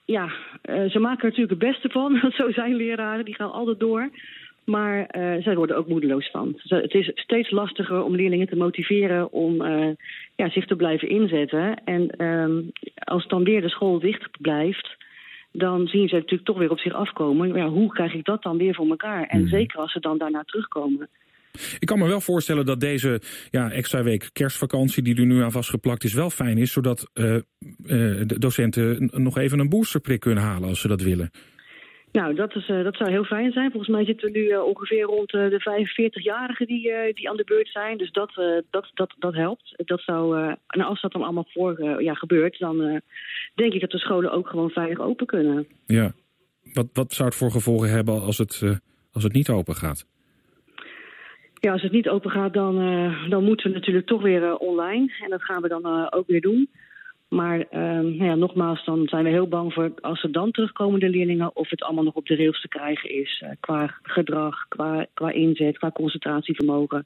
ja, 0.04 0.32
eh, 0.62 0.90
ze 0.90 0.98
maken 0.98 1.22
er 1.22 1.28
natuurlijk 1.28 1.62
het 1.62 1.70
beste 1.70 1.88
van. 1.88 2.18
Want 2.22 2.34
zo 2.34 2.50
zijn 2.50 2.74
leraren, 2.74 3.24
die 3.24 3.34
gaan 3.34 3.52
altijd 3.52 3.80
door. 3.80 4.10
Maar 4.70 5.06
eh, 5.06 5.42
zij 5.42 5.56
worden 5.56 5.76
ook 5.76 5.88
moedeloos 5.88 6.30
van. 6.30 6.60
Het 6.62 6.94
is 6.94 7.10
steeds 7.14 7.50
lastiger 7.50 8.02
om 8.02 8.16
leerlingen 8.16 8.46
te 8.46 8.56
motiveren 8.56 9.32
om 9.32 9.62
eh, 9.62 9.88
ja, 10.36 10.50
zich 10.50 10.66
te 10.66 10.76
blijven 10.76 11.08
inzetten. 11.08 11.84
En 11.84 12.10
ehm, 12.10 12.62
als 12.94 13.28
dan 13.28 13.44
weer 13.44 13.60
de 13.60 13.68
school 13.68 13.98
dicht 13.98 14.30
blijft, 14.40 14.96
dan 15.52 15.86
zien 15.86 16.08
ze 16.08 16.14
natuurlijk 16.14 16.44
toch 16.44 16.58
weer 16.58 16.70
op 16.70 16.78
zich 16.78 16.92
afkomen. 16.92 17.54
Ja, 17.54 17.68
hoe 17.68 17.92
krijg 17.92 18.14
ik 18.14 18.24
dat 18.24 18.42
dan 18.42 18.56
weer 18.56 18.74
voor 18.74 18.88
elkaar? 18.88 19.26
En 19.26 19.48
zeker 19.48 19.78
als 19.78 19.92
ze 19.92 20.00
dan 20.00 20.18
daarna 20.18 20.42
terugkomen. 20.42 21.08
Ik 21.78 21.86
kan 21.86 21.98
me 21.98 22.06
wel 22.06 22.20
voorstellen 22.20 22.66
dat 22.66 22.80
deze 22.80 23.20
ja, 23.50 23.70
extra 23.70 24.02
week 24.02 24.30
kerstvakantie 24.32 25.02
die 25.02 25.16
er 25.16 25.26
nu 25.26 25.42
aan 25.42 25.52
vastgeplakt 25.52 26.04
is 26.04 26.14
wel 26.14 26.30
fijn 26.30 26.58
is, 26.58 26.72
zodat 26.72 27.10
eh, 27.12 27.36
de 28.26 28.38
docenten 28.38 29.10
nog 29.12 29.38
even 29.38 29.58
een 29.58 29.68
boosterprik 29.68 30.20
kunnen 30.20 30.44
halen 30.44 30.68
als 30.68 30.80
ze 30.80 30.88
dat 30.88 31.02
willen. 31.02 31.30
Nou, 32.12 32.34
dat, 32.34 32.54
is, 32.54 32.68
eh, 32.68 32.82
dat 32.82 32.96
zou 32.96 33.10
heel 33.10 33.24
fijn 33.24 33.52
zijn. 33.52 33.70
Volgens 33.70 33.92
mij 33.92 34.04
zitten 34.04 34.32
we 34.32 34.38
nu 34.38 34.48
eh, 34.48 34.62
ongeveer 34.62 35.02
rond 35.02 35.32
eh, 35.32 35.48
de 35.48 35.60
45-jarigen 35.60 36.66
die, 36.66 37.14
die 37.14 37.28
aan 37.28 37.36
de 37.36 37.44
beurt 37.44 37.68
zijn. 37.68 37.98
Dus 37.98 38.12
dat, 38.12 38.32
dat, 38.70 38.90
dat, 38.94 39.14
dat 39.18 39.34
helpt. 39.34 39.74
Dat 39.76 40.00
zou, 40.00 40.54
en 40.66 40.80
als 40.80 41.00
dat 41.00 41.12
dan 41.12 41.22
allemaal 41.22 41.48
voor 41.48 42.02
ja, 42.02 42.14
gebeurt, 42.14 42.58
dan 42.58 43.02
denk 43.54 43.72
ik 43.72 43.80
dat 43.80 43.90
de 43.90 43.98
scholen 43.98 44.32
ook 44.32 44.48
gewoon 44.48 44.70
veilig 44.70 45.00
open 45.00 45.26
kunnen. 45.26 45.66
Ja. 45.86 46.12
Wat, 46.72 46.86
wat 46.92 47.12
zou 47.12 47.28
het 47.28 47.38
voor 47.38 47.50
gevolgen 47.50 47.90
hebben 47.90 48.20
als 48.20 48.38
het, 48.38 48.80
als 49.12 49.22
het 49.22 49.32
niet 49.32 49.48
open 49.48 49.74
gaat? 49.74 50.06
Ja, 51.54 51.72
als 51.72 51.82
het 51.82 51.92
niet 51.92 52.08
open 52.08 52.30
gaat, 52.30 52.54
dan, 52.54 52.74
dan 53.28 53.44
moeten 53.44 53.70
we 53.70 53.76
natuurlijk 53.76 54.06
toch 54.06 54.22
weer 54.22 54.56
online. 54.56 55.12
En 55.20 55.30
dat 55.30 55.44
gaan 55.44 55.62
we 55.62 55.68
dan 55.68 56.12
ook 56.12 56.26
weer 56.26 56.40
doen. 56.40 56.70
Maar 57.30 57.60
ehm, 57.60 58.04
nou 58.04 58.24
ja, 58.24 58.34
nogmaals, 58.34 58.84
dan 58.84 59.08
zijn 59.08 59.24
we 59.24 59.30
heel 59.30 59.48
bang 59.48 59.72
voor 59.72 59.92
als 60.00 60.22
er 60.22 60.32
dan 60.32 60.50
terugkomen 60.50 61.00
de 61.00 61.08
leerlingen... 61.08 61.56
of 61.56 61.70
het 61.70 61.82
allemaal 61.82 62.04
nog 62.04 62.14
op 62.14 62.26
de 62.26 62.36
rails 62.36 62.60
te 62.60 62.68
krijgen 62.68 63.10
is. 63.10 63.42
eh, 63.44 63.50
qua 63.60 63.94
gedrag, 64.02 64.68
qua, 64.68 65.06
qua 65.14 65.30
inzet, 65.30 65.78
qua 65.78 65.90
concentratievermogen. 65.90 67.04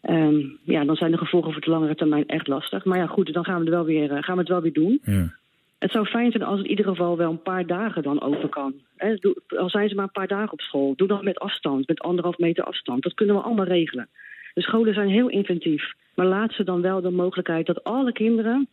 Ehm, 0.00 0.40
ja, 0.62 0.84
dan 0.84 0.96
zijn 0.96 1.10
de 1.10 1.16
gevolgen 1.16 1.52
voor 1.52 1.60
de 1.60 1.70
langere 1.70 1.94
termijn 1.94 2.26
echt 2.26 2.46
lastig. 2.46 2.84
Maar 2.84 2.98
ja, 2.98 3.06
goed, 3.06 3.32
dan 3.32 3.44
gaan 3.44 3.58
we, 3.58 3.64
er 3.64 3.70
wel 3.70 3.84
weer, 3.84 4.10
eh, 4.12 4.22
gaan 4.22 4.34
we 4.34 4.40
het 4.40 4.50
wel 4.50 4.60
weer 4.60 4.72
doen. 4.72 5.00
Ja. 5.02 5.34
Het 5.78 5.90
zou 5.90 6.06
fijn 6.06 6.30
zijn 6.30 6.42
als 6.42 6.56
het 6.56 6.64
in 6.64 6.70
ieder 6.70 6.86
geval 6.86 7.16
wel 7.16 7.30
een 7.30 7.42
paar 7.42 7.66
dagen 7.66 8.02
dan 8.02 8.20
open 8.20 8.48
kan. 8.48 8.74
Doe- 9.20 9.42
al 9.48 9.70
zijn 9.70 9.88
ze 9.88 9.94
maar 9.94 10.04
een 10.04 10.10
paar 10.10 10.28
dagen 10.28 10.52
op 10.52 10.60
school. 10.60 10.92
Doe 10.96 11.08
dat 11.08 11.22
met 11.22 11.38
afstand, 11.38 11.88
met 11.88 12.00
anderhalf 12.00 12.38
meter 12.38 12.64
afstand. 12.64 13.02
Dat 13.02 13.14
kunnen 13.14 13.36
we 13.36 13.42
allemaal 13.42 13.64
regelen. 13.64 14.08
De 14.54 14.62
scholen 14.62 14.94
zijn 14.94 15.08
heel 15.08 15.28
inventief. 15.28 15.92
Maar 16.14 16.26
laat 16.26 16.52
ze 16.52 16.64
dan 16.64 16.80
wel 16.80 17.00
de 17.00 17.10
mogelijkheid 17.10 17.66
dat 17.66 17.84
alle 17.84 18.12
kinderen 18.12 18.68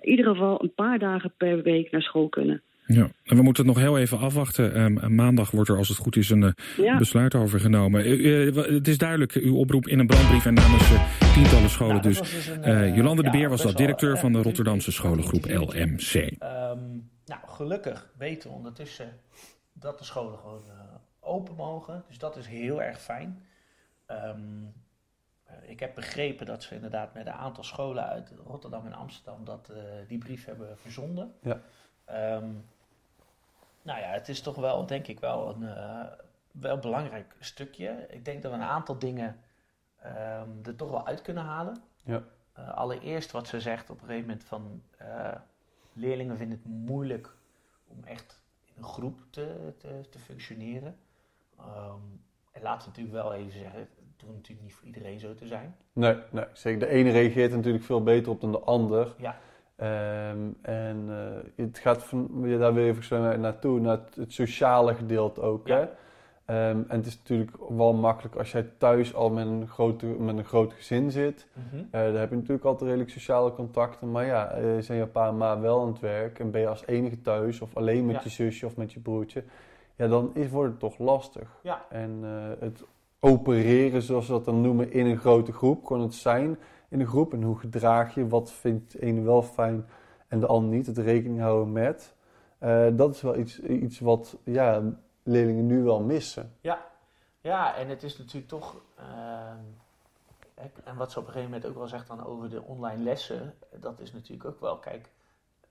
in 0.00 0.10
ieder 0.10 0.24
geval 0.24 0.62
een 0.62 0.74
paar 0.74 0.98
dagen 0.98 1.32
per 1.36 1.62
week 1.62 1.90
naar 1.90 2.02
school 2.02 2.28
kunnen. 2.28 2.62
Ja, 2.86 3.08
en 3.24 3.36
we 3.36 3.42
moeten 3.42 3.66
het 3.66 3.74
nog 3.74 3.84
heel 3.84 3.98
even 3.98 4.18
afwachten. 4.18 4.74
Ehm, 4.74 5.14
maandag 5.14 5.50
wordt 5.50 5.70
er, 5.70 5.76
als 5.76 5.88
het 5.88 5.96
goed 5.98 6.16
is, 6.16 6.30
een 6.30 6.42
eh, 6.42 6.52
Ja. 6.76 6.98
besluit 6.98 7.34
over 7.34 7.60
genomen. 7.60 8.04
Eh, 8.04 8.46
eh, 8.48 8.54
het 8.54 8.88
is 8.88 8.98
duidelijk, 8.98 9.32
uw 9.32 9.56
oproep 9.56 9.86
in 9.86 9.98
een 9.98 10.06
brandbrief 10.06 10.46
en 10.46 10.54
namens 10.54 10.90
tientallen 11.34 11.70
scholen. 11.70 11.94
Nou, 11.94 12.08
dus 12.08 12.18
dus 12.18 12.50
een, 12.62 12.94
Jolande 12.94 13.22
de 13.22 13.30
Beer 13.30 13.48
was 13.48 13.62
dat, 13.62 13.72
wel, 13.72 13.80
directeur 13.80 14.18
van 14.18 14.32
de 14.32 14.42
Rotterdamse 14.42 14.92
scholengroep 14.92 15.44
LMC. 15.44 16.14
Ehm, 16.14 16.78
nou, 17.26 17.40
gelukkig 17.46 18.10
weten 18.18 18.50
we 18.50 18.56
ondertussen 18.56 19.12
dat 19.72 19.98
de 19.98 20.04
scholen 20.04 20.38
gewoon 20.38 20.62
open 21.20 21.54
mogen. 21.54 22.04
Dus 22.08 22.18
dat 22.18 22.36
is 22.36 22.46
heel 22.46 22.82
erg 22.82 23.00
fijn. 23.00 23.44
Ehm, 24.06 24.20
eh, 24.26 24.34
ik 25.62 25.80
heb 25.80 25.94
begrepen 25.94 26.46
dat 26.46 26.62
ze 26.62 26.74
inderdaad 26.74 27.14
met 27.14 27.26
een 27.26 27.32
aantal 27.32 27.64
scholen 27.64 28.04
uit 28.04 28.32
Rotterdam 28.46 28.86
en 28.86 28.92
Amsterdam 28.92 29.44
dat, 29.44 29.68
eh, 29.68 29.82
die 30.08 30.18
brief 30.18 30.44
hebben 30.44 30.78
verzonden. 30.78 31.34
Ja. 31.42 31.60
Ehm, 32.04 32.50
nou 33.82 34.00
ja, 34.00 34.08
het 34.08 34.28
is 34.28 34.40
toch 34.40 34.56
wel, 34.56 34.86
denk 34.86 35.06
ik, 35.06 35.20
wel 35.20 35.48
een 35.54 35.68
eh, 35.68 36.12
wel 36.50 36.78
belangrijk 36.78 37.36
stukje. 37.38 38.06
Ik 38.08 38.24
denk 38.24 38.42
dat 38.42 38.52
we 38.52 38.58
een 38.58 38.64
aantal 38.64 38.98
dingen 38.98 39.40
ehm, 39.98 40.50
er 40.64 40.76
toch 40.76 40.90
wel 40.90 41.06
uit 41.06 41.22
kunnen 41.22 41.44
halen. 41.44 41.82
Ja. 42.04 42.22
Eh, 42.52 42.74
allereerst 42.74 43.30
wat 43.30 43.48
ze 43.48 43.60
zegt 43.60 43.90
op 43.90 44.00
een 44.00 44.06
gegeven 44.06 44.28
moment 44.28 44.44
van 44.44 44.82
eh, 44.98 45.34
leerlingen 45.92 46.36
vinden 46.36 46.58
het 46.58 46.66
moeilijk 46.66 47.36
om 47.86 48.04
echt 48.04 48.40
in 48.64 48.72
een 48.76 48.84
groep 48.84 49.20
te, 49.30 49.74
te, 49.78 50.08
te 50.10 50.18
functioneren. 50.18 50.98
Ehm, 51.58 52.00
en 52.56 52.62
laten 52.62 52.92
we 52.92 53.00
natuurlijk 53.00 53.24
wel 53.24 53.34
even 53.34 53.52
zeggen, 53.52 53.78
het 53.78 54.20
hoeft 54.24 54.34
natuurlijk 54.34 54.66
niet 54.66 54.74
voor 54.74 54.86
iedereen 54.86 55.20
zo 55.20 55.34
te 55.34 55.46
zijn. 55.46 55.74
Nee, 55.92 56.16
nee, 56.30 56.44
zeker. 56.52 56.78
De 56.80 56.88
ene 56.88 57.10
reageert 57.10 57.50
er 57.50 57.56
natuurlijk 57.56 57.84
veel 57.84 58.02
beter 58.02 58.32
op 58.32 58.40
dan 58.40 58.52
de 58.52 58.58
ander. 58.58 59.14
Ja. 59.18 59.38
Ehm, 59.76 60.38
en 60.62 61.06
eh, 61.08 61.64
het 61.66 61.78
gaat 61.78 62.02
van, 62.04 62.30
ja, 62.42 62.58
daar 62.58 62.74
wil 62.74 62.84
je 62.84 62.90
even 62.90 63.04
zo 63.04 63.36
naartoe, 63.36 63.80
naar 63.80 63.98
het, 64.04 64.14
het 64.14 64.32
sociale 64.32 64.94
gedeelte 64.94 65.40
ook. 65.40 65.66
Ja. 65.66 65.76
Hè? 65.76 65.86
Ehm, 66.46 66.82
en 66.88 66.96
het 66.96 67.06
is 67.06 67.18
natuurlijk 67.18 67.56
wel 67.68 67.92
makkelijk 67.94 68.36
als 68.36 68.52
jij 68.52 68.70
thuis 68.78 69.14
al 69.14 69.30
met 69.30 69.46
een, 69.46 69.68
grote, 69.68 70.06
met 70.06 70.38
een 70.38 70.44
groot 70.44 70.72
gezin 70.72 71.10
zit. 71.10 71.46
Eh, 71.72 71.90
daar 71.90 72.14
heb 72.14 72.30
je 72.30 72.36
natuurlijk 72.36 72.64
altijd 72.64 72.88
redelijk 72.88 73.10
sociale 73.10 73.52
contacten. 73.52 74.10
Maar 74.10 74.26
ja, 74.26 74.50
eh, 74.50 74.64
zijn 74.78 74.98
je 74.98 75.06
pa 75.06 75.28
en 75.28 75.36
ma 75.36 75.60
wel 75.60 75.80
aan 75.80 75.88
het 75.88 76.00
werk 76.00 76.38
en 76.38 76.50
ben 76.50 76.60
je 76.60 76.68
als 76.68 76.86
enige 76.86 77.20
thuis 77.20 77.60
of 77.60 77.76
alleen 77.76 78.06
met 78.06 78.14
Ja. 78.14 78.20
je 78.24 78.28
zusje 78.28 78.66
of 78.66 78.76
met 78.76 78.92
je 78.92 79.00
broertje. 79.00 79.44
Ja, 79.96 80.08
dan 80.08 80.34
is, 80.34 80.50
wordt 80.50 80.70
het 80.70 80.80
toch 80.80 80.98
lastig. 80.98 81.58
Ja. 81.62 81.86
En 81.88 82.20
eh, 82.22 82.60
het 82.60 82.84
opereren, 83.20 84.02
zoals 84.02 84.26
we 84.26 84.32
dat 84.32 84.44
dan 84.44 84.60
noemen, 84.60 84.92
in 84.92 85.06
een 85.06 85.18
grote 85.18 85.52
groep. 85.52 85.84
Gewoon 85.84 86.02
het 86.02 86.14
zijn 86.14 86.58
in 86.88 87.00
een 87.00 87.06
groep. 87.06 87.32
En 87.32 87.42
hoe 87.42 87.58
gedraag 87.58 88.14
je, 88.14 88.28
wat 88.28 88.52
vindt 88.52 88.92
de 88.92 89.02
ene 89.02 89.20
wel 89.20 89.42
fijn 89.42 89.86
en 90.28 90.40
de 90.40 90.46
ander 90.46 90.76
niet. 90.76 90.86
Het 90.86 90.98
rekening 90.98 91.40
houden 91.40 91.72
met. 91.72 92.14
Eh, 92.58 92.86
dat 92.92 93.14
is 93.14 93.20
wel 93.20 93.36
iets, 93.36 93.60
iets 93.60 93.98
wat 93.98 94.36
ja, 94.44 94.82
leerlingen 95.22 95.66
nu 95.66 95.82
wel 95.82 96.00
missen. 96.00 96.52
Ja, 97.40 97.76
en 97.76 97.88
het 97.88 98.02
is 98.02 98.18
natuurlijk 98.18 98.48
toch. 98.48 98.82
hè, 100.54 100.66
en 100.84 100.96
wat 100.96 101.12
ze 101.12 101.18
op 101.18 101.26
een 101.26 101.32
gegeven 101.32 101.52
moment 101.52 101.70
ook 101.70 101.76
wel 101.76 101.88
zegt 101.88 102.06
dan 102.06 102.24
over 102.24 102.50
de 102.50 102.62
online 102.62 103.02
lessen. 103.02 103.54
Dat 103.80 104.00
is 104.00 104.12
natuurlijk 104.12 104.48
ook 104.48 104.60
wel. 104.60 104.78
Kijk, 104.78 105.10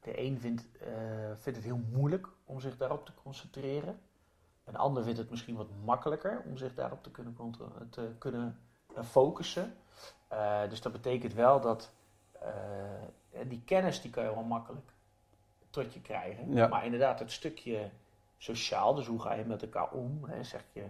de 0.06 0.20
een 0.22 0.40
vindt, 0.40 0.68
eh, 0.80 0.88
vindt 1.36 1.58
het 1.58 1.68
heel 1.68 1.82
moeilijk 1.92 2.28
om 2.46 2.60
zich 2.60 2.78
daarop 2.78 3.06
te 3.06 3.12
concentreren. 3.24 4.00
Een 4.66 4.76
ander 4.76 5.04
vindt 5.04 5.20
het 5.20 5.30
misschien 5.30 5.56
wat 5.56 5.68
makkelijker 5.84 6.44
om 6.46 6.58
zich 6.58 6.74
daarop 6.74 7.04
te 7.04 7.12
kunnen, 7.12 7.36
te 7.90 8.12
kunnen 8.18 8.60
eh, 8.96 9.04
focussen. 9.04 9.76
Eh, 10.28 10.70
dus 10.70 10.82
dat 10.82 10.92
betekent 10.92 11.34
wel 11.34 11.62
dat 11.62 11.92
eh, 12.32 13.42
die 13.48 13.62
kennis 13.66 14.02
die 14.02 14.12
kan 14.12 14.24
je 14.24 14.34
wel 14.34 14.44
makkelijk 14.44 14.92
tot 15.70 15.94
je 15.94 16.02
krijgen. 16.02 16.54
Ja. 16.54 16.68
Maar 16.68 16.86
inderdaad, 16.86 17.20
het 17.20 17.32
stukje 17.32 17.90
sociaal, 18.38 18.94
dus 18.94 19.08
hoe 19.08 19.22
ga 19.22 19.34
je 19.34 19.46
met 19.46 19.62
elkaar 19.62 19.92
om? 19.92 20.24
Hè? 20.26 20.44
Zeg 20.44 20.64
je, 20.74 20.84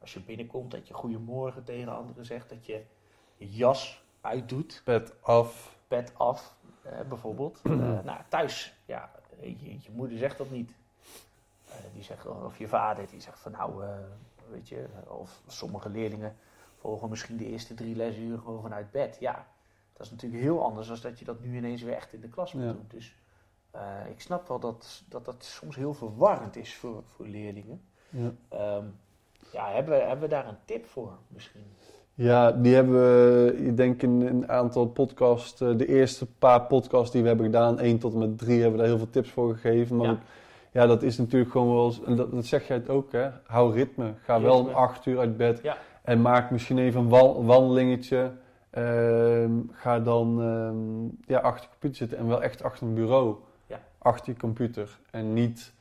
als 0.00 0.12
je 0.14 0.20
binnenkomt, 0.20 0.70
dat 0.70 0.88
je 0.88 0.94
goedemorgen 0.94 1.64
tegen 1.64 1.96
anderen 1.96 2.24
zegt, 2.24 2.48
dat 2.48 2.66
je 2.66 2.84
je 3.36 3.50
jas 3.50 4.02
uitdoet, 4.20 4.82
Pet 4.84 5.22
af. 5.22 5.76
pet 5.88 6.12
af, 6.16 6.54
eh, 6.82 7.00
bijvoorbeeld. 7.08 7.60
Eh, 7.68 8.04
nou, 8.04 8.20
thuis, 8.28 8.74
ja, 8.84 9.10
je, 9.40 9.72
je 9.80 9.90
moeder 9.92 10.18
zegt 10.18 10.38
dat 10.38 10.50
niet. 10.50 10.74
Eh, 11.68 11.74
die 11.94 12.02
zegt, 12.02 12.26
of 12.26 12.58
je 12.58 12.68
vader, 12.68 13.06
die 13.10 13.20
zegt 13.20 13.38
van 13.40 13.52
nou, 13.52 13.84
eh, 13.84 13.88
weet 14.50 14.68
je, 14.68 14.84
of 15.08 15.42
sommige 15.46 15.88
leerlingen 15.88 16.36
volgen 16.76 17.08
misschien 17.08 17.36
de 17.36 17.46
eerste 17.46 17.74
drie 17.74 17.96
lesuren 17.96 18.38
gewoon 18.38 18.62
vanuit 18.62 18.90
bed. 18.90 19.16
Ja, 19.20 19.46
dat 19.92 20.06
is 20.06 20.10
natuurlijk 20.12 20.42
heel 20.42 20.62
anders 20.64 20.88
dan 20.88 20.96
dat 21.02 21.18
je 21.18 21.24
dat 21.24 21.40
nu 21.40 21.56
ineens 21.56 21.82
weer 21.82 21.94
echt 21.94 22.12
in 22.12 22.20
de 22.20 22.28
klas 22.28 22.52
moet 22.52 22.62
Ja. 22.62 22.72
doen. 22.72 22.84
Dus 22.88 23.16
eh, 23.70 23.80
ik 24.10 24.20
snap 24.20 24.48
wel 24.48 24.58
dat, 24.58 25.02
dat 25.08 25.24
dat 25.24 25.44
soms 25.44 25.76
heel 25.76 25.94
verwarrend 25.94 26.56
is 26.56 26.76
voor, 26.76 27.02
voor 27.14 27.26
leerlingen. 27.26 27.80
Ja. 28.08 28.32
Ehm, 28.48 28.84
ja, 29.52 29.70
hebben 29.72 29.94
we, 29.98 30.00
hebben 30.04 30.28
we 30.28 30.34
daar 30.34 30.48
een 30.48 30.58
tip 30.64 30.86
voor 30.86 31.12
misschien? 31.28 31.64
Ja, 32.14 32.52
die 32.52 32.74
hebben 32.74 32.94
we, 32.94 33.56
ik 33.66 33.76
denk 33.76 34.02
in 34.02 34.20
een 34.20 34.48
aantal 34.50 34.86
podcasts, 34.86 35.58
de 35.58 35.86
eerste 35.86 36.26
paar 36.26 36.62
podcasts 36.62 37.10
die 37.12 37.22
we 37.22 37.28
hebben 37.28 37.46
gedaan, 37.46 37.78
1 37.78 37.98
tot 37.98 38.12
en 38.12 38.18
met 38.18 38.38
3, 38.38 38.52
hebben 38.54 38.72
we 38.72 38.78
daar 38.78 38.86
heel 38.86 38.98
veel 38.98 39.10
tips 39.10 39.30
voor 39.30 39.54
gegeven. 39.54 39.96
Maar 39.96 40.06
Ja. 40.06 40.18
Ja, 40.78 40.86
dat 40.86 41.02
is 41.02 41.18
natuurlijk 41.18 41.50
gewoon 41.50 41.74
wel, 41.74 41.94
en 42.06 42.16
dat, 42.16 42.30
dat 42.32 42.46
zeg 42.46 42.66
jij 42.66 42.76
het 42.76 42.88
ook 42.88 43.12
hè, 43.12 43.28
hou 43.46 43.74
ritme. 43.74 44.12
Ga 44.22 44.40
wel 44.40 44.58
om. 44.58 44.68
8 44.68 45.06
uur 45.06 45.18
uit 45.18 45.36
bed 45.36 45.60
Ja. 45.62 45.76
en 46.02 46.20
maak 46.20 46.50
misschien 46.50 46.78
even 46.78 47.00
een 47.00 47.08
wal- 47.08 47.44
wandelingetje. 47.44 48.32
Ehm, 48.70 49.50
ga 49.72 50.00
dan 50.00 50.40
ehm, 50.42 51.32
ja, 51.32 51.38
achter 51.38 51.62
je 51.64 51.68
computer 51.70 51.96
zitten 51.96 52.18
en 52.18 52.28
wel 52.28 52.42
echt 52.42 52.62
achter 52.62 52.86
een 52.86 52.94
bureau. 52.94 53.36
Ja. 53.66 53.80
Achter 53.98 54.32
je 54.32 54.38
computer 54.38 54.98
en 55.10 55.32
niet 55.32 55.72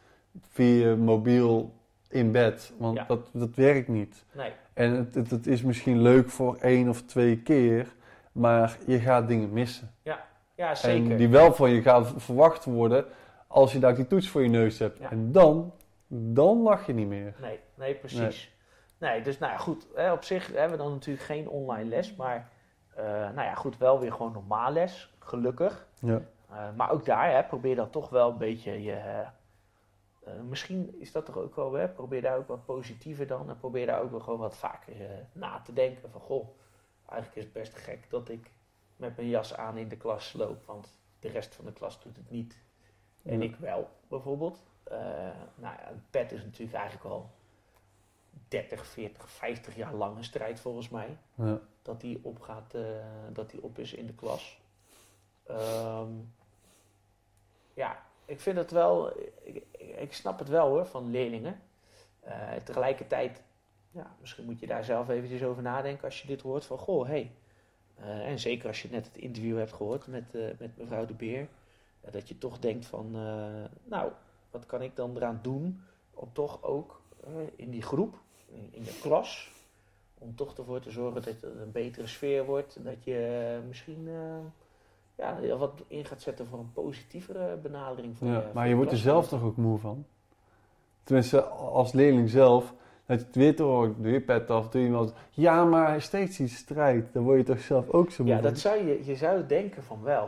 via 0.49 0.95
mobiel 0.95 1.73
in 2.09 2.31
bed, 2.31 2.73
want 2.77 2.97
Ja. 2.97 3.05
dat, 3.07 3.29
dat 3.33 3.55
werkt 3.55 3.87
niet. 3.87 4.25
Nee, 4.33 4.51
En 4.73 4.91
het, 4.95 5.15
het, 5.15 5.29
het 5.31 5.47
is 5.47 5.61
misschien 5.61 6.01
leuk 6.01 6.29
voor 6.29 6.55
één 6.61 6.89
of 6.89 7.01
twee 7.01 7.37
keer, 7.41 7.93
maar 8.31 8.77
je 8.85 8.99
gaat 8.99 9.27
dingen 9.27 9.53
missen. 9.53 9.91
ja 10.55 10.75
zeker. 10.75 11.11
En 11.11 11.17
die 11.17 11.27
wel 11.29 11.53
van 11.53 11.69
je 11.69 11.81
gaan 11.81 12.05
v- 12.05 12.11
verwacht 12.17 12.65
worden 12.65 13.05
als 13.47 13.71
je 13.71 13.79
daar 13.79 13.95
die 13.95 14.07
toets 14.07 14.29
voor 14.29 14.41
je 14.41 14.49
neus 14.49 14.79
hebt. 14.79 14.99
Ja. 14.99 15.11
En 15.11 15.31
dan, 15.31 15.73
dan 16.07 16.61
lach 16.61 16.85
je 16.85 16.93
niet 16.93 17.07
meer. 17.07 17.35
Nee, 17.41 17.59
nee 17.75 17.95
precies. 17.95 18.55
Nee. 18.97 19.21
dus 19.21 19.39
nou 19.39 19.51
ja, 19.51 19.57
goed. 19.57 19.87
Hè, 19.95 20.11
op 20.11 20.23
zich 20.23 20.47
hebben 20.47 20.77
we 20.77 20.83
dan 20.83 20.91
natuurlijk 20.91 21.25
geen 21.25 21.49
online 21.49 21.89
les, 21.89 22.15
maar 22.15 22.51
eh, 22.95 23.05
nou 23.05 23.41
ja, 23.41 23.55
goed, 23.55 23.77
wel 23.77 23.99
weer 23.99 24.11
gewoon 24.11 24.31
normaal 24.31 24.71
les, 24.71 25.13
gelukkig. 25.19 25.87
Ja. 25.99 26.21
Eh, 26.49 26.75
maar 26.75 26.91
ook 26.91 27.05
daar 27.05 27.31
hè, 27.31 27.43
probeer 27.43 27.75
dan 27.75 27.89
toch 27.89 28.09
wel 28.09 28.29
een 28.29 28.37
beetje 28.37 28.83
je. 28.83 28.93
eh, 28.93 30.33
misschien 30.49 30.99
is 30.99 31.11
dat 31.11 31.25
toch 31.25 31.37
ook 31.37 31.55
wel, 31.55 31.73
hè, 31.73 31.87
probeer 31.89 32.21
daar 32.21 32.37
ook 32.37 32.47
wat 32.47 32.65
positiever 32.65 33.27
dan. 33.27 33.49
En 33.49 33.57
probeer 33.57 33.85
daar 33.85 34.01
ook 34.01 34.11
wel 34.11 34.19
gewoon 34.19 34.39
wat 34.39 34.57
vaker 34.57 34.93
na 35.31 35.59
te 35.59 35.73
denken. 35.73 36.11
Van 36.11 36.21
goh, 36.21 36.47
eigenlijk 37.05 37.37
is 37.37 37.43
het 37.43 37.53
best 37.53 37.75
gek 37.75 38.09
dat 38.09 38.29
ik 38.29 38.51
met 38.95 39.15
mijn 39.15 39.29
jas 39.29 39.55
aan 39.55 39.77
in 39.77 39.87
de 39.87 39.97
klas 39.97 40.33
loop, 40.33 40.65
want 40.65 40.99
de 41.19 41.29
rest 41.29 41.55
van 41.55 41.65
de 41.65 41.73
klas 41.73 42.01
doet 42.03 42.15
het 42.15 42.29
niet. 42.29 42.57
En 43.27 43.41
ik 43.41 43.55
wel, 43.55 43.89
bijvoorbeeld. 44.07 44.63
Eh, 44.83 44.97
nou 45.55 45.75
ja, 45.75 45.89
een 45.89 46.03
pet 46.09 46.31
is 46.31 46.43
natuurlijk 46.43 46.77
eigenlijk 46.77 47.05
al 47.05 47.29
30, 48.47 48.85
40, 48.85 49.29
50 49.29 49.75
jaar 49.75 49.93
lang 49.93 50.17
een 50.17 50.23
strijd 50.23 50.59
volgens 50.59 50.89
mij 50.89 51.17
Ja. 51.35 51.59
dat 51.81 52.01
die 52.01 52.19
op, 52.21 52.39
gaat, 52.39 52.73
eh, 52.73 52.81
dat 53.33 53.49
die 53.49 53.63
op 53.63 53.79
is 53.79 53.93
in 53.93 54.05
de 54.05 54.13
klas. 54.13 54.59
Ehm, 55.43 56.11
ja, 57.73 58.03
ik 58.25 58.39
vind 58.39 58.57
het 58.57 58.71
wel, 58.71 59.17
ik, 59.43 59.63
ik, 59.97 60.13
snap 60.13 60.39
het 60.39 60.49
wel 60.49 60.67
hoor, 60.67 60.85
van 60.85 61.11
leerlingen. 61.11 61.61
Eh, 62.19 62.55
tegelijkertijd, 62.63 63.41
ja, 63.91 64.15
misschien 64.19 64.45
moet 64.45 64.59
je 64.59 64.67
daar 64.67 64.83
zelf 64.83 65.09
eventjes 65.09 65.43
over 65.43 65.63
nadenken 65.63 66.03
als 66.05 66.21
je 66.21 66.27
dit 66.27 66.41
hoort 66.41 66.65
van, 66.65 66.77
goh, 66.77 67.07
hey. 67.07 67.31
Eh, 67.95 68.27
en 68.27 68.39
zeker 68.39 68.67
als 68.67 68.81
je 68.81 68.89
net 68.91 69.05
het 69.05 69.17
interview 69.17 69.57
hebt 69.57 69.73
gehoord 69.73 70.07
met, 70.07 70.33
met 70.59 70.77
mevrouw 70.77 71.05
de 71.05 71.13
Beer, 71.13 71.47
dat 72.11 72.27
je 72.27 72.37
toch 72.37 72.59
denkt 72.59 72.85
van, 72.85 73.15
eh, 73.15 73.69
nou, 73.83 74.11
wat 74.51 74.65
kan 74.65 74.81
ik 74.81 74.95
dan 74.95 75.15
eraan 75.15 75.39
doen 75.41 75.81
om 76.13 76.29
toch 76.33 76.63
ook 76.63 77.01
eh, 77.23 77.31
in 77.55 77.69
die 77.69 77.81
groep, 77.81 78.15
in, 78.45 78.67
in 78.71 78.83
je 78.83 78.99
klas, 79.01 79.51
om 80.17 80.35
toch 80.35 80.57
ervoor 80.57 80.79
te 80.79 80.91
zorgen 80.91 81.21
dat 81.21 81.25
het 81.25 81.43
een 81.43 81.71
betere 81.71 82.07
sfeer 82.07 82.45
wordt. 82.45 82.77
Dat 82.83 83.03
je 83.03 83.55
eh, 83.57 83.67
misschien 83.67 84.09
ja, 85.15 85.57
wat 85.57 85.83
in 85.87 86.05
gaat 86.05 86.21
zetten 86.21 86.47
voor 86.47 86.59
een 86.59 86.73
positievere 86.73 87.55
benadering 87.55 88.17
van 88.17 88.27
Ja, 88.27 88.51
maar 88.53 88.67
je 88.67 88.75
wordt 88.75 88.91
er 88.91 88.97
zelf 88.97 89.27
toch 89.27 89.43
ook 89.43 89.57
moe 89.57 89.77
van? 89.77 90.05
Tenminste, 91.03 91.43
als 91.43 91.91
leerling 91.91 92.29
zelf, 92.29 92.73
dat 93.07 93.25
je 93.31 93.53
te 93.53 93.63
horen, 93.63 94.01
doe 94.01 94.11
je 94.11 94.21
pet 94.21 94.49
af, 94.49 94.69
doe 94.69 94.81
je 94.81 94.87
iemand. 94.87 95.13
Ja, 95.31 95.65
maar 95.65 95.87
hij 95.87 95.99
steeds 95.99 96.37
die 96.37 96.47
strijd, 96.47 97.13
dan 97.13 97.23
word 97.23 97.37
je 97.37 97.43
toch 97.43 97.59
zelf 97.59 97.89
ook 97.89 98.11
zo 98.11 98.23
moe 98.23 98.33
Ja, 98.33 98.41
dat 98.41 98.57
zou 98.57 98.85
je, 98.85 99.05
je 99.05 99.15
zou 99.15 99.45
denken 99.45 99.83
van 99.83 100.03
wel. 100.03 100.27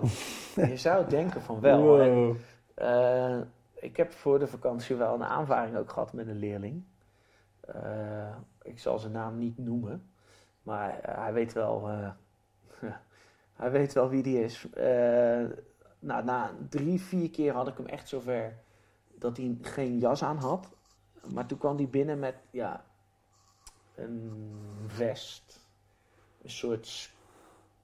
je 0.74 0.78
zou 0.78 1.10
denken 1.10 1.42
van 1.42 1.60
wel. 1.60 2.02
En, 2.02 2.38
eh, 2.74 3.40
ik 3.74 3.98
heb 3.98 4.12
voor 4.12 4.40
de 4.40 4.48
vakantie 4.48 4.96
wel 4.96 5.14
een 5.14 5.24
aanvaring 5.24 5.78
ook 5.78 5.90
gehad 5.92 6.14
met 6.14 6.28
een 6.28 6.40
leerling. 6.40 6.84
Eh, 7.62 8.36
ik 8.62 8.80
zal 8.80 9.00
zijn 9.00 9.14
naam 9.14 9.38
niet 9.38 9.58
noemen, 9.58 10.10
maar 10.64 11.00
hij 11.02 11.34
weet 11.34 11.54
wel, 11.54 11.90
eh, 11.90 12.12
hij 13.60 13.72
weet 13.72 13.94
wel 13.94 14.10
wie 14.10 14.24
die 14.24 14.44
is. 14.44 14.68
Nou, 16.00 16.24
na 16.24 16.52
drie, 16.70 17.02
vier 17.02 17.30
keer 17.30 17.54
had 17.54 17.68
ik 17.68 17.78
hem 17.78 17.86
echt 17.86 18.08
zover 18.08 18.54
dat 19.16 19.38
hij 19.38 19.58
geen 19.62 19.98
jas 19.98 20.24
aan 20.24 20.38
had. 20.38 20.78
Maar 21.34 21.46
toen 21.46 21.58
kwam 21.58 21.76
hij 21.76 21.88
binnen 21.88 22.20
met, 22.20 22.36
ja, 22.52 22.86
een 23.96 24.42
vest. 24.88 25.68
Een 26.42 26.50
soort, 26.50 27.12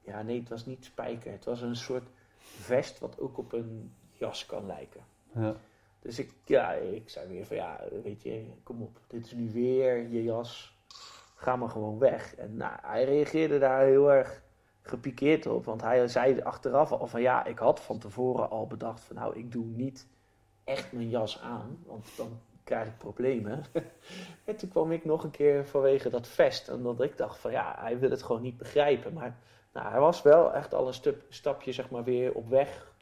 ja 0.02 0.22
nee, 0.22 0.40
het 0.40 0.50
was 0.50 0.66
niet 0.66 0.86
spijker. 0.86 1.32
Het 1.32 1.46
was 1.46 1.62
een 1.62 1.76
soort 1.76 2.08
vest 2.38 3.00
wat 3.00 3.20
ook 3.20 3.38
op 3.38 3.54
een 3.54 3.94
jas 4.12 4.46
kan 4.46 4.66
lijken. 4.66 5.02
Ja. 5.32 5.56
Dus 6.00 6.20
ik, 6.20 6.34
ja, 6.46 6.72
ik 6.72 7.10
zei 7.10 7.28
weer 7.28 7.46
van 7.46 7.56
ja, 7.56 7.84
weet 8.04 8.22
je, 8.22 8.46
kom 8.64 8.82
op, 8.82 9.00
dit 9.08 9.26
is 9.26 9.32
nu 9.32 9.52
weer 9.52 10.08
je 10.08 10.24
jas. 10.24 10.78
Ga 11.36 11.56
maar 11.56 11.70
gewoon 11.70 12.00
weg. 12.00 12.36
En 12.36 12.58
nou, 12.58 12.74
hij 12.82 13.04
reageerde 13.04 13.60
daar 13.60 13.86
heel 13.86 14.12
erg 14.12 14.44
gepikeerd 14.82 15.46
op. 15.46 15.66
Want 15.66 15.82
hij 15.82 16.08
zei 16.08 16.42
achteraf 16.42 16.92
al 16.92 17.08
van 17.08 17.22
ja, 17.22 17.46
ik 17.46 17.58
had 17.58 17.80
van 17.80 18.00
tevoren 18.00 18.50
al 18.50 18.68
bedacht 18.68 19.00
van 19.00 19.16
nou, 19.16 19.36
ik 19.36 19.52
doe 19.52 19.66
niet 19.66 20.08
echt 20.64 20.92
mijn 20.92 21.10
jas 21.10 21.42
aan. 21.42 21.80
Want 21.86 22.18
dan 22.18 22.40
krijg 22.66 22.88
ik 22.88 22.98
problemen. 22.98 23.64
en 24.46 24.56
toen 24.56 24.70
kwam 24.70 24.92
ik 24.92 25.06
nog 25.06 25.24
een 25.24 25.32
keer 25.32 25.66
vanwege 25.66 26.10
dat 26.10 26.28
vest. 26.28 26.70
Omdat 26.70 27.02
ik 27.02 27.18
dacht 27.18 27.38
van 27.38 27.52
ja, 27.52 27.76
hij 27.80 28.00
wil 28.00 28.10
het 28.10 28.24
gewoon 28.24 28.42
niet 28.42 28.58
begrijpen. 28.58 29.14
Maar 29.14 29.38
nou, 29.74 29.90
hij 29.90 30.00
was 30.00 30.22
wel 30.22 30.54
echt 30.54 30.74
al 30.74 30.88
een 30.88 30.94
stup, 30.94 31.24
stapje 31.30 31.72
zeg 31.72 31.90
maar 31.90 32.04
weer 32.04 32.34
op 32.34 32.50
weg 32.50 32.94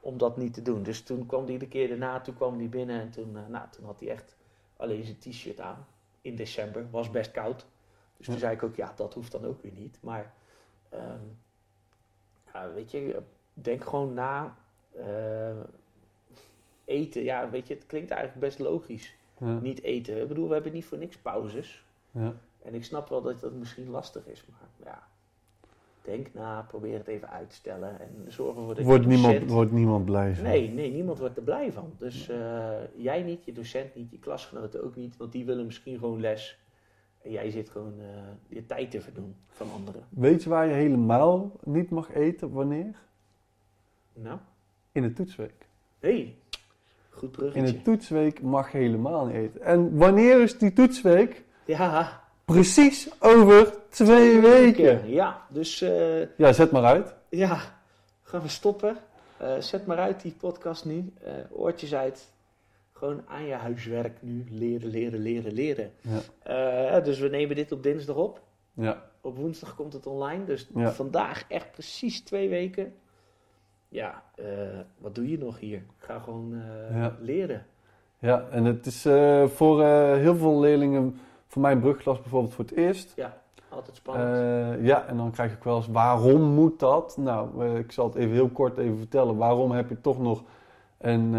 om 0.00 0.18
dat 0.18 0.36
niet 0.36 0.54
te 0.54 0.62
doen. 0.62 0.82
Dus 0.82 1.02
toen 1.02 1.26
kwam 1.26 1.46
hij 1.46 1.58
de 1.58 1.68
keer 1.68 1.88
daarna, 1.88 2.20
toen 2.20 2.34
kwam 2.34 2.58
hij 2.58 2.68
binnen 2.68 3.00
en 3.00 3.10
toen, 3.10 3.36
eh, 3.36 3.46
nou, 3.46 3.66
toen 3.70 3.84
had 3.84 4.00
hij 4.00 4.08
echt 4.08 4.36
alleen 4.76 5.04
zijn 5.04 5.18
t-shirt 5.18 5.60
aan. 5.60 5.86
In 6.20 6.36
december, 6.36 6.90
was 6.90 7.10
best 7.10 7.30
koud. 7.30 7.66
Dus 8.16 8.26
toen 8.26 8.38
zei 8.38 8.54
ik 8.54 8.62
ook, 8.62 8.76
ja, 8.76 8.92
dat 8.96 9.14
hoeft 9.14 9.32
dan 9.32 9.44
ook 9.44 9.62
weer 9.62 9.72
niet. 9.72 9.98
Maar, 10.00 10.34
ehm, 10.88 11.24
ja, 12.52 12.72
weet 12.72 12.90
je, 12.90 13.22
denk 13.52 13.84
gewoon 13.84 14.14
na. 14.14 14.56
eh, 14.96 15.60
eten, 16.86 17.22
ja, 17.22 17.50
weet 17.50 17.66
je, 17.68 17.74
het 17.74 17.86
klinkt 17.86 18.10
eigenlijk 18.10 18.40
best 18.40 18.58
logisch. 18.58 19.16
Ja. 19.38 19.58
Niet 19.58 19.82
eten. 19.82 20.20
Ik 20.22 20.28
bedoel, 20.28 20.48
we 20.48 20.54
hebben 20.54 20.72
niet 20.72 20.84
voor 20.84 20.98
niks 20.98 21.16
pauzes. 21.16 21.84
Ja. 22.10 22.34
En 22.62 22.74
ik 22.74 22.84
snap 22.84 23.08
wel 23.08 23.22
dat 23.22 23.40
dat 23.40 23.52
misschien 23.52 23.90
lastig 23.90 24.26
is, 24.26 24.44
maar 24.50 24.68
ja. 24.84 25.02
Denk 26.02 26.34
na, 26.34 26.62
probeer 26.68 26.98
het 26.98 27.06
even 27.06 27.30
uit 27.30 27.48
te 27.50 27.54
stellen 27.54 28.00
en 28.00 28.24
zorg 28.32 28.56
ervoor 28.56 28.68
dat 28.68 28.76
je 28.76 28.84
Wordt, 28.84 29.06
niemand, 29.06 29.50
wordt 29.50 29.72
niemand 29.72 30.04
blij 30.04 30.34
van. 30.34 30.44
Nee, 30.44 30.70
nee, 30.70 30.90
niemand 30.92 31.18
wordt 31.18 31.36
er 31.36 31.42
blij 31.42 31.72
van. 31.72 31.92
Dus 31.98 32.28
eh, 32.28 32.72
jij 32.96 33.22
niet, 33.22 33.44
je 33.44 33.52
docent 33.52 33.94
niet, 33.94 34.10
je 34.10 34.18
klasgenoten 34.18 34.84
ook 34.84 34.96
niet, 34.96 35.16
want 35.16 35.32
die 35.32 35.44
willen 35.44 35.66
misschien 35.66 35.98
gewoon 35.98 36.20
les. 36.20 36.58
En 37.22 37.30
jij 37.30 37.50
zit 37.50 37.70
gewoon 37.70 37.94
eh, 38.00 38.06
je 38.48 38.66
tijd 38.66 38.90
te 38.90 39.00
verdoen 39.00 39.34
van 39.48 39.70
anderen. 39.70 40.02
Weet 40.08 40.42
je 40.42 40.48
waar 40.48 40.66
je 40.66 40.74
helemaal 40.74 41.52
niet 41.64 41.90
mag 41.90 42.14
eten? 42.14 42.50
Wanneer? 42.52 42.94
Nou, 44.12 44.38
In 44.92 45.02
de 45.02 45.12
toetsweek. 45.12 45.66
hey, 45.98 46.36
goed 47.16 47.54
In 47.54 47.64
de 47.64 47.82
toetsweek 47.82 48.42
mag 48.42 48.72
je 48.72 48.78
helemaal 48.78 49.26
niet 49.26 49.34
eten. 49.36 49.62
En 49.62 49.96
wanneer 49.96 50.40
is 50.42 50.58
die 50.58 50.72
toetsweek? 50.72 51.44
Ja, 51.64 52.24
Precies 52.44 53.08
over 53.20 53.74
twee 53.88 54.40
weken. 54.40 55.08
Ja, 55.10 55.42
dus 55.48 55.80
eh, 55.82 56.20
Ja, 56.38 56.52
zet 56.52 56.70
maar 56.70 56.84
uit. 56.84 57.14
ja, 57.28 57.60
gaan 58.22 58.42
we 58.42 58.48
stoppen. 58.48 58.96
Eh, 59.36 59.58
zet 59.58 59.86
maar 59.86 59.98
uit 59.98 60.22
die 60.22 60.34
podcast 60.38 60.84
nu. 60.84 61.12
Eh, 61.24 61.32
oortjes 61.50 61.94
uit. 61.94 62.28
Gewoon 62.92 63.22
aan 63.28 63.44
je 63.46 63.54
huiswerk 63.54 64.16
nu. 64.20 64.44
Leren, 64.50 64.88
leren, 64.90 65.18
leren, 65.20 65.52
leren. 65.52 65.92
Ja. 66.44 67.00
Dus 67.00 67.18
we 67.18 67.28
nemen 67.28 67.56
dit 67.56 67.72
op 67.72 67.82
dinsdag 67.82 68.16
op. 68.16 68.40
Ja. 68.72 69.02
Op 69.20 69.36
woensdag 69.36 69.74
komt 69.74 69.92
het 69.92 70.06
online. 70.06 70.44
Dus 70.44 70.68
Ja. 70.74 70.92
vandaag 70.92 71.44
echt 71.48 71.72
precies 71.72 72.20
twee 72.20 72.48
weken. 72.48 72.94
Ja, 73.88 74.22
eh, 74.34 74.44
wat 74.98 75.14
doe 75.14 75.30
je 75.30 75.38
nog 75.38 75.58
hier? 75.58 75.82
Ga 75.98 76.18
gewoon 76.18 76.54
eh, 76.54 76.96
Ja. 76.96 77.16
leren. 77.20 77.66
Ja, 78.18 78.44
en 78.50 78.64
het 78.64 78.86
is 78.86 79.04
eh, 79.04 79.46
voor 79.46 79.84
heel 80.14 80.36
veel 80.36 80.60
leerlingen, 80.60 81.18
voor 81.46 81.62
mijn 81.62 81.80
brugklas 81.80 82.20
bijvoorbeeld 82.20 82.54
voor 82.54 82.64
het 82.64 82.74
eerst. 82.74 83.14
Altijd 83.68 83.96
spannend. 83.96 84.84
Ja, 84.86 85.06
en 85.06 85.16
dan 85.16 85.30
krijg 85.30 85.52
ik 85.52 85.62
wel 85.62 85.76
eens, 85.76 85.86
waarom 85.88 86.42
moet 86.42 86.78
dat? 86.78 87.16
Nou, 87.16 87.76
ik 87.78 87.92
zal 87.92 88.06
het 88.06 88.14
even 88.14 88.32
heel 88.32 88.48
kort 88.48 88.78
even 88.78 88.98
vertellen. 88.98 89.36
Waarom 89.36 89.70
heb 89.70 89.88
je 89.88 90.00
toch 90.00 90.18
nog 90.20 90.42
een, 90.98 91.32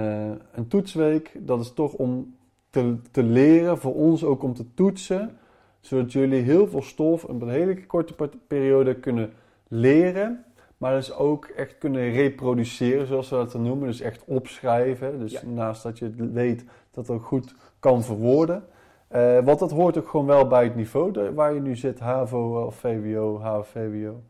een 0.52 0.68
toetsweek? 0.68 1.32
Dat 1.40 1.60
is 1.60 1.74
toch 1.74 1.94
om 1.94 2.36
te, 2.70 2.96
te 3.12 3.24
leren, 3.24 3.78
voor 3.78 3.96
ons 3.96 4.24
ook 4.24 4.44
om 4.44 4.54
te 4.54 4.74
toetsen. 4.74 5.38
Zodat 5.80 6.12
jullie 6.12 6.42
heel 6.42 6.68
veel 6.68 6.82
stof 6.82 7.24
op 7.24 7.42
een 7.42 7.50
hele 7.50 7.86
korte 7.86 8.14
per- 8.14 8.30
periode 8.48 8.96
kunnen 8.96 9.34
leren. 9.68 10.46
Maar 10.78 10.94
dus 10.94 11.14
ook 11.16 11.46
echt 11.46 11.78
kunnen 11.78 12.12
reproduceren, 12.12 13.08
zoals 13.08 13.30
we 13.30 13.36
dat 13.36 13.52
dan 13.52 13.62
noemen. 13.62 13.88
Dus 13.88 14.02
echt 14.02 14.24
opschrijven. 14.26 15.20
Dus 15.20 15.32
Ja. 15.32 15.40
naast 15.46 15.84
dat 15.84 16.00
je 16.00 16.06
het 16.06 16.32
weet, 16.34 16.66
dat 16.92 17.10
ook 17.10 17.26
goed 17.26 17.56
kan 17.80 18.04
verwoorden. 18.04 18.64
Eh, 19.08 19.40
want 19.40 19.60
dat 19.60 19.72
hoort 19.72 19.98
ook 19.98 20.08
gewoon 20.08 20.26
wel 20.26 20.48
bij 20.48 20.64
het 20.64 20.76
niveau 20.76 21.12
de- 21.12 21.34
waar 21.34 21.54
je 21.54 21.60
nu 21.62 21.76
zit, 21.76 22.00
HAVO 22.00 22.66
of 22.66 22.76
VWO, 22.76 23.40
HAVO-VWO. 23.40 24.22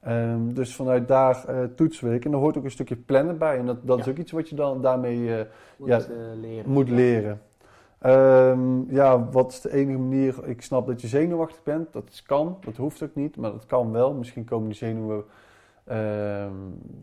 Ehm, 0.00 0.52
dus 0.52 0.74
vanuit 0.76 1.08
daar 1.08 1.44
eh, 1.46 1.56
toetsweek. 1.76 2.24
En 2.24 2.32
er 2.32 2.38
hoort 2.38 2.58
ook 2.58 2.64
een 2.64 2.70
stukje 2.70 2.96
plannen 2.96 3.38
bij. 3.38 3.58
En 3.58 3.66
dat, 3.66 3.86
dat 3.86 3.98
is 3.98 4.08
ook 4.08 4.16
iets 4.16 4.32
wat 4.32 4.48
je 4.48 4.54
dan 4.54 4.82
daarmee 4.82 5.36
eh, 5.36 5.44
moet 5.76 5.88
ja, 5.88 6.00
leren. 6.40 6.70
moet 6.70 6.90
leren. 6.90 7.40
Ehm, 7.98 8.94
ja, 8.94 9.28
wat 9.30 9.52
is 9.52 9.60
de 9.60 9.72
enige 9.72 9.98
manier? 9.98 10.34
Ik 10.48 10.62
snap 10.62 10.86
dat 10.86 11.00
je 11.00 11.06
zenuwachtig 11.06 11.62
bent. 11.62 11.92
Dat 11.92 12.22
kan, 12.26 12.56
dat 12.64 12.76
hoeft 12.76 13.02
ook 13.02 13.14
niet, 13.14 13.36
maar 13.36 13.50
dat 13.50 13.66
kan 13.66 13.92
wel. 13.92 14.12
Misschien 14.14 14.44
komen 14.44 14.68
die 14.68 14.76
zenuwen 14.76 15.24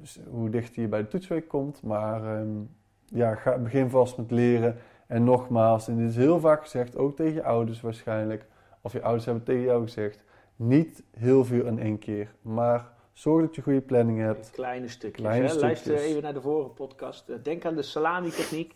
s- 0.03 0.19
hoe 0.29 0.49
dichter 0.49 0.81
je 0.81 0.87
bij 0.87 1.01
de 1.01 1.07
toetsweek 1.07 1.47
komt. 1.47 1.83
Maar 1.83 2.35
ehm, 2.37 2.47
ja, 3.05 3.35
ga, 3.35 3.57
begin 3.57 3.89
vast 3.89 4.17
met 4.17 4.31
leren. 4.31 4.77
En 5.07 5.23
nogmaals, 5.23 5.87
en 5.87 5.97
dit 5.97 6.09
is 6.09 6.15
heel 6.15 6.39
vaak 6.39 6.61
gezegd, 6.61 6.97
ook 6.97 7.15
tegen 7.15 7.33
je 7.33 7.43
ouders 7.43 7.81
waarschijnlijk. 7.81 8.45
Of 8.81 8.93
je 8.93 9.01
ouders 9.01 9.25
hebben 9.25 9.43
tegen 9.43 9.61
jou 9.61 9.83
gezegd. 9.83 10.23
Niet 10.55 11.03
heel 11.17 11.45
veel 11.45 11.65
in 11.65 11.79
één 11.79 11.99
keer. 11.99 12.31
Maar 12.41 12.87
zorg 13.13 13.45
dat 13.45 13.55
je 13.55 13.61
goede 13.61 13.81
planning 13.81 14.19
hebt. 14.19 14.51
Kleine 14.51 14.87
stukjes. 14.87 15.21
Kleine 15.25 15.47
hè? 15.47 15.53
Luister 15.59 15.95
even 15.95 16.21
naar 16.21 16.33
de 16.33 16.41
vorige 16.41 16.69
podcast. 16.69 17.29
Eh, 17.29 17.35
Denk 17.43 17.65
aan 17.65 17.75
de 17.75 17.81
salami-techniek. 17.81 18.75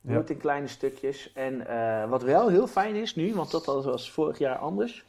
Doe 0.00 0.12
Ja. 0.12 0.18
het 0.18 0.30
in 0.30 0.36
kleine 0.36 0.66
stukjes. 0.66 1.32
En 1.32 1.66
eh, 1.66 2.08
wat 2.08 2.22
wel 2.22 2.48
heel 2.48 2.66
fijn 2.66 2.94
is 2.94 3.14
nu, 3.14 3.34
want 3.34 3.50
dat 3.50 3.64
was 3.64 4.10
vorig 4.12 4.38
jaar 4.38 4.56
anders. 4.56 5.04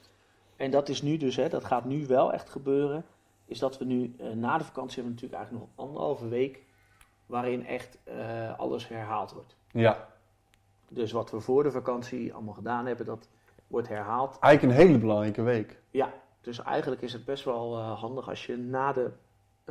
En 0.56 0.72
dat 0.72 0.90
is 0.90 1.02
nu 1.02 1.18
dus, 1.18 1.36
hè, 1.36 1.50
dat 1.50 1.66
gaat 1.66 1.86
nu 1.86 2.06
wel 2.08 2.34
echt 2.34 2.50
gebeuren. 2.50 3.04
Is 3.52 3.60
dat 3.60 3.78
we 3.78 3.86
nu 3.86 4.16
eh, 4.20 4.30
na 4.30 4.58
de 4.58 4.64
vakantie 4.64 4.96
hebben 5.02 5.16
we 5.16 5.22
natuurlijk 5.22 5.34
eigenlijk 5.34 5.66
nog 5.66 5.86
anderhalve 5.86 6.28
week. 6.28 6.64
Waarin 7.26 7.66
echt 7.66 7.98
eh, 8.04 8.60
alles 8.60 8.88
herhaald 8.88 9.32
wordt. 9.32 9.56
Ja, 9.72 10.08
Dus 10.90 11.12
wat 11.12 11.32
we 11.32 11.40
voor 11.40 11.64
de 11.64 11.72
vakantie 11.72 12.34
allemaal 12.34 12.54
gedaan 12.54 12.86
hebben, 12.86 13.06
dat 13.06 13.30
wordt 13.68 13.88
herhaald. 13.88 14.40
eigenlijk 14.40 14.80
een 14.80 14.86
hele 14.86 14.98
belangrijke 15.00 15.42
week. 15.42 15.82
Ja, 15.90 16.14
dus 16.42 16.62
eigenlijk 16.62 17.02
is 17.02 17.14
het 17.14 17.26
best 17.26 17.44
wel 17.44 17.78
eh, 17.78 18.00
handig 18.00 18.30
als 18.30 18.46
je 18.46 18.58
na 18.58 18.94
de 18.94 19.12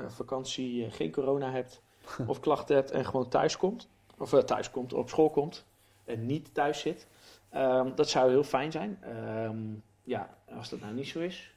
vakantie 0.06 0.90
geen 0.90 1.12
corona 1.12 1.50
hebt 1.50 1.82
of 2.26 2.40
klachten 2.40 2.76
hebt 2.76 2.90
en 2.90 3.04
gewoon 3.04 3.28
thuis 3.28 3.56
komt. 3.56 3.88
Of 4.18 4.44
thuis 4.44 4.70
komt, 4.70 4.92
op 4.92 5.08
school 5.08 5.30
komt 5.30 5.66
en 6.04 6.26
niet 6.26 6.54
thuis 6.54 6.80
zit. 6.80 7.06
Ehm, 7.48 7.94
dat 7.94 8.08
zou 8.08 8.30
heel 8.30 8.44
fijn 8.44 8.72
zijn. 8.72 8.98
Ehm, 9.02 9.58
ja, 10.02 10.34
als 10.58 10.68
dat 10.68 10.80
nou 10.80 10.94
niet 10.94 11.08
zo 11.08 11.18
is, 11.18 11.49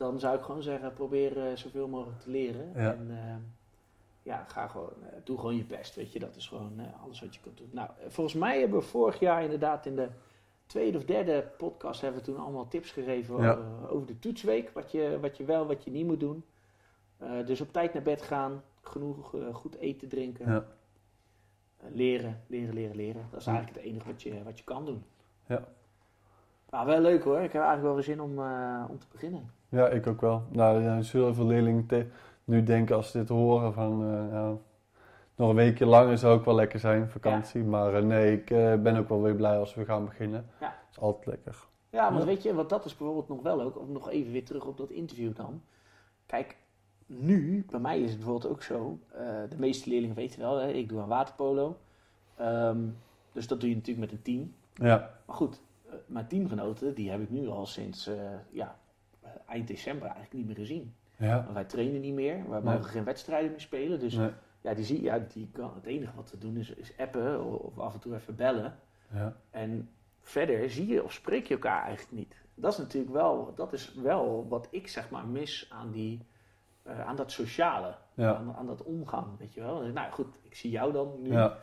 dan 0.00 0.20
zou 0.20 0.36
ik 0.36 0.42
gewoon 0.44 0.62
zeggen, 0.62 0.92
probeer 0.92 1.46
eh, 1.46 1.56
zoveel 1.56 1.88
mogelijk 1.88 2.20
te 2.20 2.30
leren. 2.30 2.72
Ja. 2.74 2.92
En 2.92 3.06
ehm, 3.10 3.40
ja, 4.22 4.44
ga 4.44 4.66
gewoon, 4.68 4.92
eh, 5.02 5.16
doe 5.24 5.38
gewoon 5.38 5.56
je 5.56 5.64
best, 5.64 5.94
weet 5.94 6.12
je. 6.12 6.18
Dat 6.18 6.36
is 6.36 6.48
gewoon 6.48 6.80
eh, 6.80 7.02
alles 7.04 7.20
wat 7.20 7.34
je 7.34 7.40
kunt 7.40 7.56
doen. 7.58 7.68
Nou, 7.72 7.88
eh, 7.98 8.04
volgens 8.08 8.36
mij 8.36 8.60
hebben 8.60 8.78
we 8.78 8.84
vorig 8.84 9.18
jaar 9.20 9.42
inderdaad 9.42 9.86
in 9.86 9.96
de 9.96 10.08
tweede 10.66 10.98
of 10.98 11.04
derde 11.04 11.50
podcast 11.56 12.00
hebben 12.00 12.20
we 12.20 12.26
toen 12.26 12.38
allemaal 12.38 12.68
tips 12.68 12.90
gegeven 12.90 13.42
Ja. 13.42 13.50
over, 13.52 13.90
over 13.90 14.06
de 14.06 14.18
toetsweek. 14.18 14.70
Wat 14.70 14.92
je, 14.92 15.18
wat 15.20 15.36
je 15.36 15.44
wel, 15.44 15.66
wat 15.66 15.84
je 15.84 15.90
niet 15.90 16.06
moet 16.06 16.20
doen. 16.20 16.44
Eh, 17.16 17.46
dus 17.46 17.60
op 17.60 17.72
tijd 17.72 17.92
naar 17.94 18.02
bed 18.02 18.22
gaan, 18.22 18.62
genoeg 18.82 19.34
eh, 19.34 19.54
goed 19.54 19.76
eten, 19.76 20.08
drinken. 20.08 20.52
Ja. 20.52 20.64
Eh, 21.76 21.86
leren, 21.94 22.40
leren, 22.46 22.74
leren, 22.74 22.96
leren. 22.96 23.26
Dat 23.30 23.40
is 23.40 23.46
Ja. 23.46 23.52
eigenlijk 23.52 23.82
het 23.82 23.92
enige 23.92 24.06
wat 24.06 24.22
je, 24.22 24.42
wat 24.42 24.58
je 24.58 24.64
kan 24.64 24.84
doen. 24.84 25.04
Ja. 25.46 25.64
Nou, 26.70 26.86
wel 26.86 27.00
leuk 27.00 27.22
hoor. 27.24 27.36
Ik 27.40 27.52
heb 27.52 27.62
eigenlijk 27.62 27.82
wel 27.82 27.94
weer 27.94 28.02
zin 28.04 28.20
om, 28.20 28.38
eh, 28.38 28.84
om 28.88 28.98
te 28.98 29.06
beginnen. 29.12 29.50
Ja, 29.70 29.88
ik 29.88 30.06
ook 30.06 30.20
wel. 30.20 30.42
Nou, 30.50 30.82
er 30.84 31.04
zullen 31.04 31.26
heel 31.26 31.34
veel 31.34 31.46
leerlingen 31.46 31.86
te- 31.86 32.06
nu 32.44 32.62
denken 32.62 32.96
als 32.96 33.10
ze 33.10 33.18
dit 33.18 33.28
horen 33.28 33.72
van... 33.72 34.02
eh, 34.04 34.32
ja, 34.32 34.52
nog 35.36 35.48
een 35.48 35.54
weekje 35.54 35.86
langer 35.86 36.18
zou 36.18 36.38
ook 36.38 36.44
wel 36.44 36.54
lekker 36.54 36.78
zijn, 36.78 37.08
vakantie. 37.08 37.62
Maar 37.64 37.94
eh, 37.94 38.02
nee, 38.02 38.32
ik 38.32 38.50
eh, 38.50 38.74
ben 38.74 38.96
ook 38.96 39.08
wel 39.08 39.22
weer 39.22 39.34
blij 39.34 39.58
als 39.58 39.74
we 39.74 39.84
gaan 39.84 40.04
beginnen. 40.04 40.46
Ja. 40.60 40.66
Dat 40.66 40.90
is 40.90 40.98
altijd 41.00 41.26
lekker. 41.26 41.56
Ja, 41.90 42.08
want 42.08 42.18
Ja. 42.18 42.24
weet 42.26 42.42
je, 42.42 42.54
want 42.54 42.68
dat 42.68 42.84
is 42.84 42.96
bijvoorbeeld 42.96 43.28
nog 43.28 43.42
wel 43.42 43.60
ook, 43.62 43.78
om 43.78 43.92
nog 43.92 44.10
even 44.10 44.32
weer 44.32 44.44
terug 44.44 44.64
op 44.64 44.76
dat 44.76 44.90
interview 44.90 45.34
dan. 45.36 45.62
Kijk, 46.26 46.56
nu, 47.06 47.64
bij 47.70 47.80
mij 47.80 48.00
is 48.00 48.10
het 48.10 48.18
bijvoorbeeld 48.20 48.52
ook 48.52 48.62
zo, 48.62 48.98
eh, 49.12 49.20
de 49.48 49.56
meeste 49.58 49.88
leerlingen 49.88 50.16
weten 50.16 50.40
wel, 50.40 50.56
hè, 50.56 50.68
ik 50.68 50.88
doe 50.88 51.00
aan 51.00 51.08
waterpolo. 51.08 51.76
Ehm, 52.36 52.78
dus 53.32 53.46
dat 53.46 53.60
doe 53.60 53.68
je 53.68 53.74
natuurlijk 53.74 54.10
met 54.10 54.16
een 54.18 54.22
team. 54.22 54.54
Ja, 54.74 55.10
Maar 55.26 55.36
goed, 55.36 55.60
eh, 55.86 55.92
mijn 56.06 56.26
teamgenoten, 56.26 56.94
die 56.94 57.10
heb 57.10 57.20
ik 57.20 57.30
nu 57.30 57.48
al 57.48 57.66
sinds 57.66 58.06
eh, 58.06 58.14
ja, 58.50 58.76
eind 59.50 59.68
december 59.68 60.02
eigenlijk 60.08 60.32
niet 60.34 60.46
meer 60.46 60.56
gezien. 60.66 60.94
ja. 61.16 61.42
Want 61.42 61.52
wij 61.54 61.64
trainen 61.64 62.00
niet 62.00 62.14
meer, 62.14 62.48
wij 62.48 62.60
Nee. 62.60 62.74
mogen 62.74 62.90
geen 62.90 63.04
wedstrijden 63.04 63.50
meer 63.50 63.60
spelen. 63.60 63.98
Dus 64.00 64.14
Nee. 64.14 64.30
ja, 64.60 64.74
die 64.74 64.84
zie, 64.84 65.02
ja, 65.02 65.18
die 65.18 65.48
kan, 65.52 65.72
het 65.74 65.86
enige 65.86 66.12
wat 66.16 66.26
te 66.26 66.38
doen 66.38 66.56
is, 66.56 66.70
is 66.74 66.96
appen 66.98 67.44
of, 67.44 67.54
of 67.60 67.78
af 67.78 67.94
en 67.94 68.00
toe 68.00 68.14
even 68.14 68.36
bellen. 68.36 68.78
Ja. 69.12 69.36
En 69.50 69.90
verder 70.20 70.70
zie 70.70 70.86
je 70.86 71.04
of 71.04 71.12
spreek 71.12 71.46
je 71.46 71.54
elkaar 71.54 71.82
eigenlijk 71.84 72.12
niet. 72.18 72.34
Dat 72.54 72.72
is 72.72 72.78
natuurlijk 72.78 73.12
wel, 73.12 73.52
dat 73.54 73.72
is 73.72 73.94
wel 73.94 74.48
wat 74.48 74.68
ik 74.70 74.88
zeg 74.88 75.10
maar 75.10 75.26
mis 75.26 75.66
aan, 75.72 75.90
die, 75.90 76.26
eh, 76.82 77.00
aan 77.06 77.16
dat 77.16 77.30
sociale, 77.30 77.94
Ja. 78.14 78.34
aan, 78.34 78.54
aan 78.56 78.66
dat 78.66 78.82
omgang, 78.82 79.38
weet 79.38 79.54
je 79.54 79.60
wel. 79.60 79.82
Nou 79.86 80.12
goed, 80.12 80.38
ik 80.42 80.54
zie 80.54 80.70
jou 80.70 80.92
dan 80.92 81.22
nu. 81.22 81.32
Ja. 81.32 81.56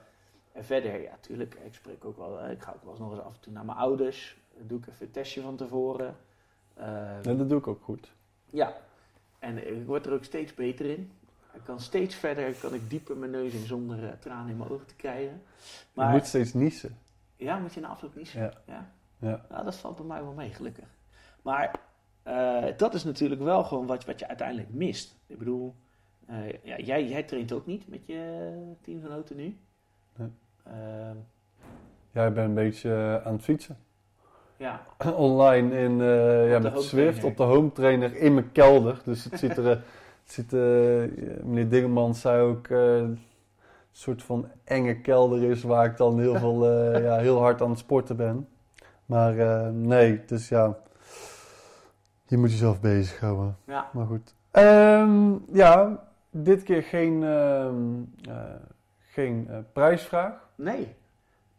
En 0.52 0.66
verder, 0.66 1.02
ja, 1.02 1.18
tuurlijk, 1.22 1.56
ik 1.56 1.74
spreek 1.74 2.06
ook 2.06 2.18
wel, 2.18 2.40
eh, 2.40 2.52
ik 2.52 2.62
ga 2.62 2.72
ook 2.76 2.82
wel 2.84 2.92
eens 2.92 3.00
nog 3.00 3.12
eens 3.12 3.22
af 3.22 3.34
en 3.36 3.42
toe 3.42 3.54
naar 3.54 3.66
mijn 3.66 3.78
ouders. 3.78 4.38
Dan 4.58 4.68
doe 4.68 4.78
ik 4.80 4.88
even 4.88 5.06
een 5.06 5.12
testje 5.12 5.42
van 5.42 5.56
tevoren. 5.56 6.16
Eh, 6.78 7.20
Nee, 7.24 7.36
dat 7.36 7.50
doe 7.50 7.58
ik 7.60 7.68
ook 7.68 7.84
goed. 7.84 8.12
ja, 8.50 8.74
en 9.40 9.68
ik 9.78 9.86
word 9.86 10.06
er 10.06 10.14
ook 10.14 10.24
steeds 10.24 10.54
beter 10.54 10.86
in. 10.86 11.12
Ik 11.54 11.64
kan 11.64 11.80
steeds 11.80 12.16
verder, 12.16 12.54
kan 12.54 12.74
ik 12.74 12.90
dieper 12.90 13.18
mijn 13.18 13.32
neus 13.32 13.54
in 13.54 13.66
zonder 13.66 14.04
eh, 14.04 14.12
tranen 14.20 14.50
in 14.52 14.58
mijn 14.58 14.70
ogen 14.70 14.86
te 14.86 14.96
krijgen. 14.96 15.42
Maar 15.94 16.08
Je 16.08 16.18
moet 16.18 16.26
steeds 16.28 16.54
niezen. 16.54 16.98
ja, 17.36 17.58
moet 17.60 17.74
je 17.74 17.80
na 17.80 17.88
afloop 17.88 18.16
niet 18.16 18.30
Ja. 18.30 18.52
ja. 18.66 18.92
Ja. 19.20 19.46
Nou, 19.50 19.64
dat 19.64 19.76
valt 19.76 19.96
bij 19.96 20.06
mij 20.06 20.24
wel 20.24 20.34
mee, 20.34 20.50
gelukkig. 20.54 20.86
Maar 21.42 21.80
eh, 22.24 22.66
dat 22.78 22.94
is 22.94 23.04
natuurlijk 23.04 23.42
wel 23.42 23.64
gewoon 23.64 23.86
wat, 23.86 24.06
wat 24.06 24.20
je 24.20 24.28
uiteindelijk 24.28 24.70
mist. 24.74 25.16
Ik 25.28 25.38
bedoel, 25.38 25.76
eh, 26.26 26.52
ja, 26.64 26.78
jij, 26.78 27.08
jij 27.08 27.24
traint 27.24 27.52
ook 27.52 27.66
niet 27.66 27.88
met 27.88 28.06
je 28.06 28.52
teamgenoten 28.82 29.36
nu. 29.36 29.58
Nee. 30.16 30.32
Ehm, 30.64 31.16
Ja, 32.12 32.26
ik 32.26 32.34
ben 32.34 32.44
een 32.44 32.54
beetje 32.54 33.22
aan 33.24 33.34
het 33.34 33.44
fietsen. 33.44 33.78
Ja, 34.58 34.82
Online 35.16 35.80
in, 35.80 36.02
eh, 36.02 36.50
ja, 36.50 36.60
met 36.60 36.90
trainer. 36.90 37.26
op 37.26 37.38
de 37.38 37.44
home 37.44 37.72
trainer 37.72 38.16
in 38.16 38.34
mijn 38.34 38.52
kelder. 38.52 39.02
Dus 39.04 39.24
het 39.24 39.40
ziet 39.40 39.58
er, 39.58 39.66
het 39.70 39.82
ziet, 40.26 40.54
eh, 40.54 40.60
meneer 41.44 41.70
Dingemans 41.70 42.22
zei 42.22 42.42
ook, 42.42 42.68
eh, 42.68 42.96
een 42.96 43.20
soort 43.92 44.24
van 44.24 44.48
enge 44.64 45.02
kelder 45.02 45.44
is 45.44 45.64
waar 45.64 45.86
ik 45.86 45.98
dan 45.98 46.20
heel, 46.20 46.36
veel, 46.36 46.72
ja, 47.08 47.18
heel 47.18 47.40
hard 47.40 47.62
aan 47.62 47.70
het 47.70 47.80
sporten 47.80 48.16
ben. 48.16 48.48
Maar 49.06 49.34
nee, 49.74 50.22
dus 50.26 50.50
ja, 50.50 50.78
je 52.26 52.38
moet 52.38 52.52
jezelf 52.52 52.82
bezighouden. 52.82 53.58
ja. 53.66 53.90
Maar 53.94 54.06
goed. 54.06 54.36
Ehm, 54.52 55.32
ja, 55.52 56.00
dit 56.30 56.64
keer 56.64 56.84
geen, 56.84 57.24
ehm, 57.24 57.76
eh, 58.30 58.44
geen 59.00 59.66
prijsvraag. 59.74 60.34
Nee. 60.56 60.96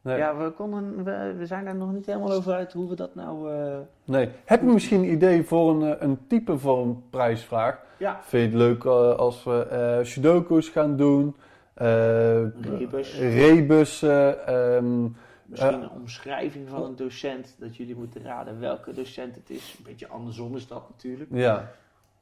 Nee. 0.02 0.16
Ja, 0.18 0.36
we, 0.36 0.50
konden, 0.50 1.04
we, 1.04 1.34
we 1.38 1.46
zijn 1.46 1.66
er 1.66 1.74
nog 1.74 1.92
niet 1.92 2.06
helemaal 2.06 2.32
over 2.32 2.52
uit 2.52 2.72
hoe 2.72 2.88
we 2.88 2.94
dat 2.94 3.14
nou... 3.14 3.52
eh, 3.52 3.78
Nee. 4.04 4.28
Heb 4.44 4.60
je 4.60 4.66
misschien 4.66 4.98
een 5.02 5.10
idee 5.12 5.44
voor 5.44 5.70
een, 5.70 5.94
eh, 5.94 6.02
een 6.02 6.18
type 6.26 6.58
voor 6.58 6.78
een 6.82 7.02
prijsvraag? 7.10 7.80
ja, 7.96 8.18
Vind 8.22 8.42
je 8.52 8.58
het 8.58 8.66
leuk 8.66 8.84
eh, 8.84 9.14
als 9.14 9.44
we 9.44 10.00
sudoku's 10.02 10.68
gaan 10.68 10.96
doen? 10.96 11.36
Rebus. 11.74 13.18
rebussen, 13.18 14.46
ehm, 14.46 15.02
Misschien 15.46 15.82
een 15.82 15.90
omschrijving 15.90 16.68
van 16.68 16.82
een 16.84 16.96
docent, 16.96 17.56
dat 17.58 17.76
jullie 17.76 17.96
moeten 17.96 18.22
raden 18.22 18.60
welke 18.60 18.92
docent 18.92 19.34
het 19.34 19.50
is. 19.50 19.74
Een 19.78 19.84
beetje 19.84 20.08
andersom 20.08 20.56
is 20.56 20.66
dat 20.66 20.88
natuurlijk. 20.88 21.30
ja. 21.32 21.70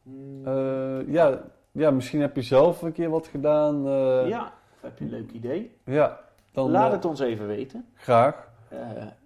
Hmm, 0.03 1.13
ja. 1.13 1.43
Ja, 1.73 1.91
misschien 1.91 2.21
heb 2.21 2.37
je 2.37 2.43
zelf 2.43 2.83
een 2.83 2.93
keer 2.93 3.11
wat 3.11 3.27
gedaan. 3.27 3.83
ja, 4.29 4.53
of 4.75 4.81
heb 4.83 4.99
je 4.99 5.05
een 5.05 5.11
leuk 5.11 5.31
idee? 5.31 5.77
ja. 5.85 6.25
Dan, 6.57 6.71
Laat 6.71 6.87
eh, 6.87 6.93
het 6.93 7.05
ons 7.05 7.21
even 7.21 7.47
weten. 7.47 7.87
Graag. 7.95 8.49
Eh 8.69 8.79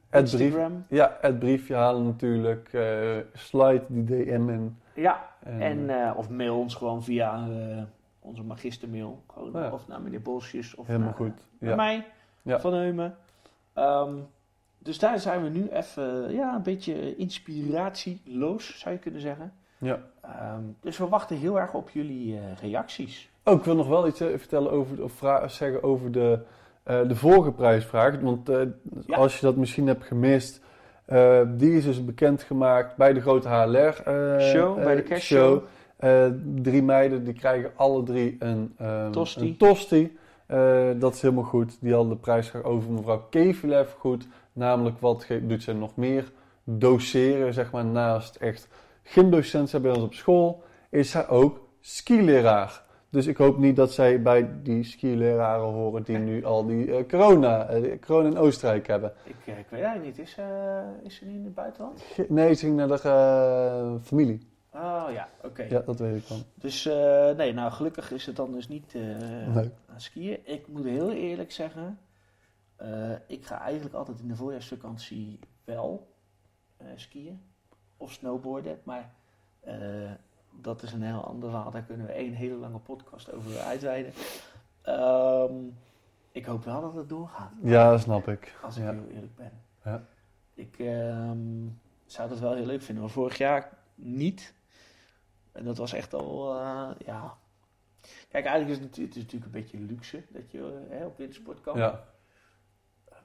Het 0.09 0.31
brief. 0.31 0.57
Ja, 0.89 1.17
het 1.21 1.39
briefje 1.39 1.75
halen 1.75 2.05
natuurlijk. 2.05 2.73
eh, 2.73 3.17
slide 3.33 3.83
die 3.89 4.05
DM 4.05 4.49
in. 4.49 4.79
Ja, 4.95 5.29
En, 5.43 5.91
en, 5.91 6.15
of 6.15 6.29
mail 6.31 6.59
ons 6.59 6.75
gewoon 6.75 7.03
via 7.03 7.49
onze 8.21 8.43
magistermail. 8.43 9.23
Gewoon, 9.33 9.63
ja. 9.63 9.71
Of 9.71 9.89
naar 9.89 10.01
meneer 10.01 10.23
Bolsjes 10.23 10.75
of 10.75 10.87
helemaal 10.87 11.07
naar, 11.09 11.17
goed. 11.17 11.47
naar 11.59 11.71
Ja. 11.71 11.77
mij, 11.77 12.07
Ja. 12.43 12.61
Van 12.61 12.75
Heumen. 12.75 13.17
Ehm, 13.73 14.15
dus 14.79 14.99
daar 14.99 15.19
zijn 15.19 15.43
we 15.43 15.49
nu 15.49 15.69
even 15.69 16.33
ja, 16.33 16.55
een 16.55 16.63
beetje 16.63 17.17
inspiratieloos, 17.17 18.79
zou 18.79 18.95
je 18.95 19.01
kunnen 19.01 19.21
zeggen. 19.21 19.53
ja. 19.79 19.99
Ehm, 20.21 20.63
dus 20.81 20.99
we 20.99 21.09
wachten 21.09 21.37
heel 21.37 21.59
erg 21.61 21.75
op 21.75 21.91
jullie 21.91 22.39
reacties. 22.61 23.31
Oh, 23.45 23.55
ik 23.55 23.65
wil 23.65 23.75
nog 23.77 23.89
wel 23.89 24.07
iets 24.07 24.19
vertellen 24.19 24.71
over, 24.71 25.03
of 25.03 25.23
zeggen 25.47 25.83
over 25.83 26.13
de, 26.13 26.39
eh, 26.83 27.09
de 27.09 27.17
vorige 27.17 27.53
prijsvraag. 27.53 28.21
Want 28.21 28.49
eh, 28.49 28.61
Ja. 29.07 29.17
als 29.17 29.41
je 29.41 29.47
dat 29.47 29.57
misschien 29.57 29.87
hebt 29.87 30.05
gemist, 30.05 30.61
eh, 31.05 31.41
die 31.49 31.73
is 31.77 31.85
dus 31.85 32.05
bekendgemaakt 32.05 32.97
bij 32.97 33.13
de 33.13 33.21
grote 33.21 33.49
HLR 33.49 33.95
Show, 34.41 34.83
bij 34.83 34.95
de 34.95 35.03
kerstshow. 35.03 35.63
Eh, 35.97 36.27
drie 36.55 36.83
meiden 36.83 37.25
die 37.25 37.35
krijgen 37.35 37.71
alle 37.77 38.03
drie 38.03 38.37
een, 38.39 38.75
ehm, 38.79 39.11
Tosti. 39.11 39.41
een 39.41 39.57
tosti. 39.57 40.19
Dat 40.99 41.15
is 41.15 41.23
helemaal 41.23 41.45
goed. 41.45 41.77
Die 41.81 41.93
hadden 41.95 42.13
de 42.13 42.19
prijsvraag 42.21 42.63
over 42.63 42.91
mevrouw 42.93 43.27
Kevilev 43.31 43.89
goed. 43.99 44.27
Namelijk, 44.53 45.01
wat 45.01 45.27
doet 45.43 45.63
zij 45.63 45.75
nog 45.75 45.97
meer? 45.97 46.33
Doseren, 46.65 47.55
zeg 47.55 47.71
maar, 47.71 47.85
naast 47.85 48.37
echt 48.37 48.69
gymdocent 49.03 49.69
zijn 49.71 49.83
bij 49.83 49.91
ons 49.91 50.03
op 50.03 50.15
school, 50.15 50.63
is 50.91 51.11
zij 51.11 51.29
ook 51.29 51.61
skileraar. 51.81 52.83
Dus 53.11 53.27
ik 53.27 53.37
hoop 53.37 53.59
niet 53.59 53.77
dat 53.77 53.93
zij 53.93 54.23
bij 54.23 54.63
die 54.63 54.85
skileraren 54.85 55.69
horen 55.69 56.03
die 56.03 56.19
nu 56.19 56.45
al 56.45 56.67
die 56.67 56.97
eh, 56.97 57.09
corona, 57.09 57.67
eh, 57.69 58.01
corona 58.01 58.29
in 58.29 58.37
Oostenrijk 58.39 58.87
hebben. 58.87 59.13
Ik, 59.25 59.35
eh, 59.47 59.59
ik 59.59 59.67
weet 59.69 59.81
eigenlijk 59.83 60.17
niet, 60.17 60.27
is, 60.27 60.37
is 61.03 61.15
ze 61.15 61.25
nu 61.25 61.35
in 61.35 61.45
het 61.45 61.55
buitenland? 61.55 62.05
Nee, 62.29 62.55
ze 62.55 62.65
ging 62.65 62.77
naar 62.77 62.89
de 62.89 63.01
eh, 63.03 63.95
familie. 64.03 64.49
Oh 64.75 65.07
ja, 65.13 65.29
oké. 65.43 65.63
Ja, 65.63 65.81
dat 65.81 65.99
weet 65.99 66.17
ik 66.17 66.29
dan. 66.29 66.43
Dus 66.55 66.85
nee, 67.37 67.53
nou 67.53 67.73
gelukkig 67.73 68.13
is 68.13 68.27
het 68.27 68.37
dan 68.37 68.53
dus 68.53 68.69
niet 68.69 68.95
Nee. 69.55 69.71
aan 69.87 70.01
skiën. 70.01 70.39
Ik 70.45 70.69
moet 70.69 70.85
heel 70.85 71.13
eerlijk 71.13 71.53
zeggen, 71.53 71.99
ik 73.27 73.47
ga 73.47 73.61
eigenlijk 73.61 73.95
altijd 73.95 74.21
in 74.21 74.29
de 74.29 74.37
voorjaarsvakantie 74.37 75.39
wel 75.65 76.09
skiën 76.95 77.41
of 77.97 78.13
snowboarden. 78.13 78.79
Maar 78.83 79.13
dat 80.51 80.83
is 80.83 80.93
een 80.93 81.03
heel 81.03 81.25
ander 81.25 81.51
verhaal. 81.51 81.71
Daar 81.71 81.83
kunnen 81.83 82.07
we 82.07 82.13
één 82.13 82.33
hele 82.33 82.55
lange 82.55 82.79
podcast 82.79 83.33
over 83.33 83.59
uitweiden. 83.59 84.13
Ehm, 84.83 85.55
ik 86.33 86.45
hoop 86.45 86.65
wel 86.65 86.81
dat 86.81 86.95
het 86.95 87.09
doorgaat. 87.09 87.53
Ja, 87.63 87.91
dat 87.91 88.01
snap 88.01 88.29
ik. 88.29 88.55
Als 88.63 88.77
ik 88.77 88.83
Ja. 88.85 88.93
heel 88.93 89.07
eerlijk 89.09 89.37
ben. 89.37 89.53
Ja. 89.85 90.05
Ik 90.55 90.79
ehm, 90.79 91.39
zou 92.07 92.29
dat 92.29 92.39
wel 92.39 92.55
heel 92.55 92.67
leuk 92.67 92.83
vinden. 92.83 93.05
Maar 93.05 93.13
vorig 93.13 93.39
jaar 93.39 93.79
niet. 93.95 94.55
En 95.53 95.65
dat 95.65 95.77
was 95.77 95.93
echt 95.93 96.15
al, 96.15 96.55
eh, 96.61 96.91
ja... 97.07 97.37
Kijk, 98.29 98.45
eigenlijk 98.45 98.81
is 98.81 98.87
het, 98.87 98.99
is 98.99 99.15
natuurlijk 99.23 99.45
een 99.45 99.61
beetje 99.61 99.79
luxe 99.79 100.23
dat 100.29 100.51
je 100.51 100.87
eh, 100.91 100.99
hè, 100.99 101.07
op 101.07 101.17
wintersport 101.17 101.61
kan. 101.61 101.77
Ja, 101.79 102.05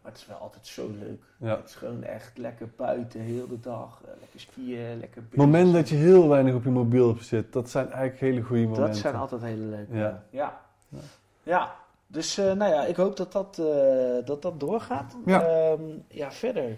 Maar 0.05 0.13
het 0.13 0.23
is 0.23 0.27
wel 0.29 0.37
altijd 0.37 0.67
zo 0.67 0.89
leuk. 0.99 1.23
ja. 1.37 1.55
Het 1.55 1.69
is 1.69 1.75
gewoon 1.75 2.03
echt 2.03 2.37
lekker 2.37 2.69
buiten, 2.75 3.19
heel 3.19 3.47
de 3.47 3.59
dag. 3.59 4.01
eh, 4.03 4.11
lekker 4.19 4.39
skiën, 4.39 4.99
lekker 4.99 5.21
Het 5.29 5.35
moment 5.35 5.73
dat 5.73 5.89
je 5.89 5.95
heel 5.95 6.27
weinig 6.27 6.53
op 6.53 6.63
je 6.63 6.69
mobiel 6.69 7.15
zit, 7.19 7.53
dat 7.53 7.69
zijn 7.69 7.85
eigenlijk 7.91 8.19
hele 8.19 8.41
goede 8.41 8.61
momenten. 8.61 8.85
Dat 8.87 8.97
zijn 8.97 9.15
altijd 9.15 9.41
hele 9.41 9.63
leuke. 9.65 9.95
Ja. 9.97 10.23
Ja. 10.29 10.61
Ja. 10.89 10.99
Ja. 11.43 11.75
Dus 12.07 12.37
eh, 12.37 12.51
nou 12.53 12.73
ja, 12.73 12.85
ik 12.85 12.95
hoop 12.95 13.17
dat 13.17 13.31
dat, 13.31 13.59
eh, 13.59 14.25
dat, 14.25 14.41
dat 14.41 14.59
doorgaat. 14.59 15.15
Ja. 15.25 15.41
Ehm, 15.41 15.81
ja, 16.07 16.31
verder. 16.31 16.77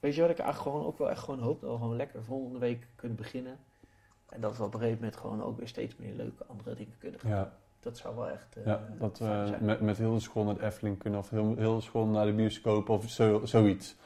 Weet 0.00 0.14
je 0.14 0.20
wat 0.20 0.30
ik 0.30 0.38
eigenlijk 0.38 0.70
gewoon 0.70 0.86
ook 0.86 0.98
wel 0.98 1.10
echt 1.10 1.22
gewoon 1.22 1.40
hoop? 1.40 1.60
Dat 1.60 1.70
we 1.70 1.76
gewoon 1.76 1.96
lekker 1.96 2.24
volgende 2.24 2.58
week 2.58 2.86
kunnen 2.96 3.16
beginnen. 3.16 3.56
En 4.28 4.40
dat 4.40 4.56
we 4.56 4.62
op 4.64 4.74
een 4.74 4.80
gegeven 4.80 5.00
moment 5.00 5.20
gewoon 5.20 5.42
ook 5.42 5.58
weer 5.58 5.68
steeds 5.68 5.96
meer 5.96 6.12
leuke 6.14 6.44
andere 6.46 6.74
dingen 6.74 6.94
kunnen 6.98 7.20
gaan. 7.20 7.30
Ja, 7.30 7.52
Dat 7.86 7.96
zou 7.98 8.16
wel 8.16 8.28
echt. 8.28 8.56
eh, 8.56 8.66
ja, 8.66 8.80
dat 8.98 9.18
we 9.18 9.54
met, 9.60 9.80
met 9.80 9.98
heel 9.98 10.14
de 10.14 10.20
school 10.20 10.44
naar 10.44 10.54
de 10.54 10.64
Efteling 10.64 10.98
kunnen 10.98 11.18
of 11.20 11.30
heel, 11.30 11.54
heel 11.56 11.74
de 11.76 11.82
school 11.82 12.06
naar 12.06 12.26
de 12.26 12.32
bioscoop 12.32 12.88
of 12.88 13.08
zo, 13.10 13.40
zoiets. 13.44 13.96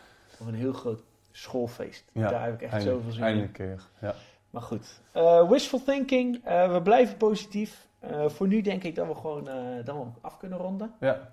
Of 0.41 0.47
een 0.47 0.55
heel 0.55 0.73
groot 0.73 1.03
schoolfeest. 1.33 2.05
Ja, 2.13 2.31
Daar 2.31 2.45
heb 2.45 2.55
ik 2.55 2.63
echt 2.63 2.73
Eindelijk, 2.73 2.99
zoveel 2.99 3.13
zin 3.15 3.23
eindelijk 3.25 3.59
in. 3.59 3.65
een 3.65 3.77
keer. 3.77 3.87
Ja. 4.09 4.15
Maar 4.51 4.63
goed. 4.63 5.01
Eh, 5.13 5.49
wishful 5.51 5.83
thinking. 5.85 6.41
Eh, 6.45 6.73
we 6.73 6.83
blijven 6.83 7.17
positief. 7.17 7.89
Voor 8.27 8.47
nu 8.49 8.61
denk 8.61 8.83
ik 8.83 8.95
dat 8.95 9.07
we 9.07 9.15
gewoon 9.15 9.49
eh, 9.49 9.85
dat 9.85 9.97
we 9.97 10.03
af 10.21 10.37
kunnen 10.39 10.59
ronden. 10.59 10.95
ja, 11.01 11.33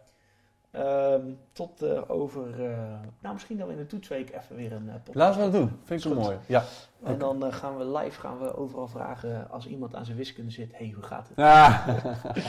Ehm, 0.71 1.21
tot 1.53 1.81
eh, 1.81 2.01
over, 2.07 2.65
eh, 2.65 2.77
nou 3.21 3.33
misschien 3.33 3.65
we 3.65 3.71
in 3.71 3.77
de 3.77 3.85
toetsweek 3.85 4.35
even 4.35 4.55
weer 4.55 4.71
een 4.71 4.89
eh, 4.89 4.95
podcast 4.95 5.15
laten 5.15 5.39
we 5.39 5.51
dat 5.51 5.51
doen. 5.51 5.79
Vind 5.83 6.05
ik 6.05 6.11
goed. 6.11 6.23
mooi. 6.23 6.37
Ja. 6.45 6.63
En 7.03 7.17
dan 7.17 7.53
gaan 7.53 7.77
we 7.77 7.97
live 7.97 8.19
gaan 8.19 8.39
we 8.39 8.57
overal 8.57 8.87
vragen 8.87 9.49
als 9.49 9.67
iemand 9.67 9.95
aan 9.95 10.05
zijn 10.05 10.17
wiskunde 10.17 10.51
zit. 10.51 10.71
Hé, 10.71 10.77
hey, 10.77 10.93
hoe 10.95 11.03
gaat 11.03 11.27
het? 11.27 11.37
Ah. 11.37 11.87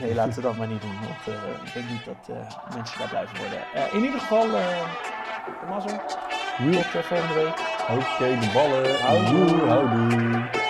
Nee, 0.00 0.14
laten 0.14 0.34
we 0.34 0.40
dat 0.40 0.56
maar 0.56 0.68
niet 0.68 0.80
doen. 0.80 0.90
Want 0.90 1.38
ik 1.66 1.72
denk 1.74 1.88
niet 1.90 2.04
dat 2.04 2.36
mensen 2.74 2.98
daar 2.98 3.08
blijven 3.08 3.36
worden. 3.38 3.92
In 3.92 4.04
ieder 4.04 4.20
geval, 4.20 4.46
uh, 4.46 5.68
mazzel. 5.68 5.98
Tot 6.92 7.04
volgende 7.04 7.34
week. 7.34 7.58
Oké, 7.90 8.38
de 8.40 8.50
ballen. 8.54 9.00
Houdoe. 9.00 9.68
Houdoe. 9.68 10.65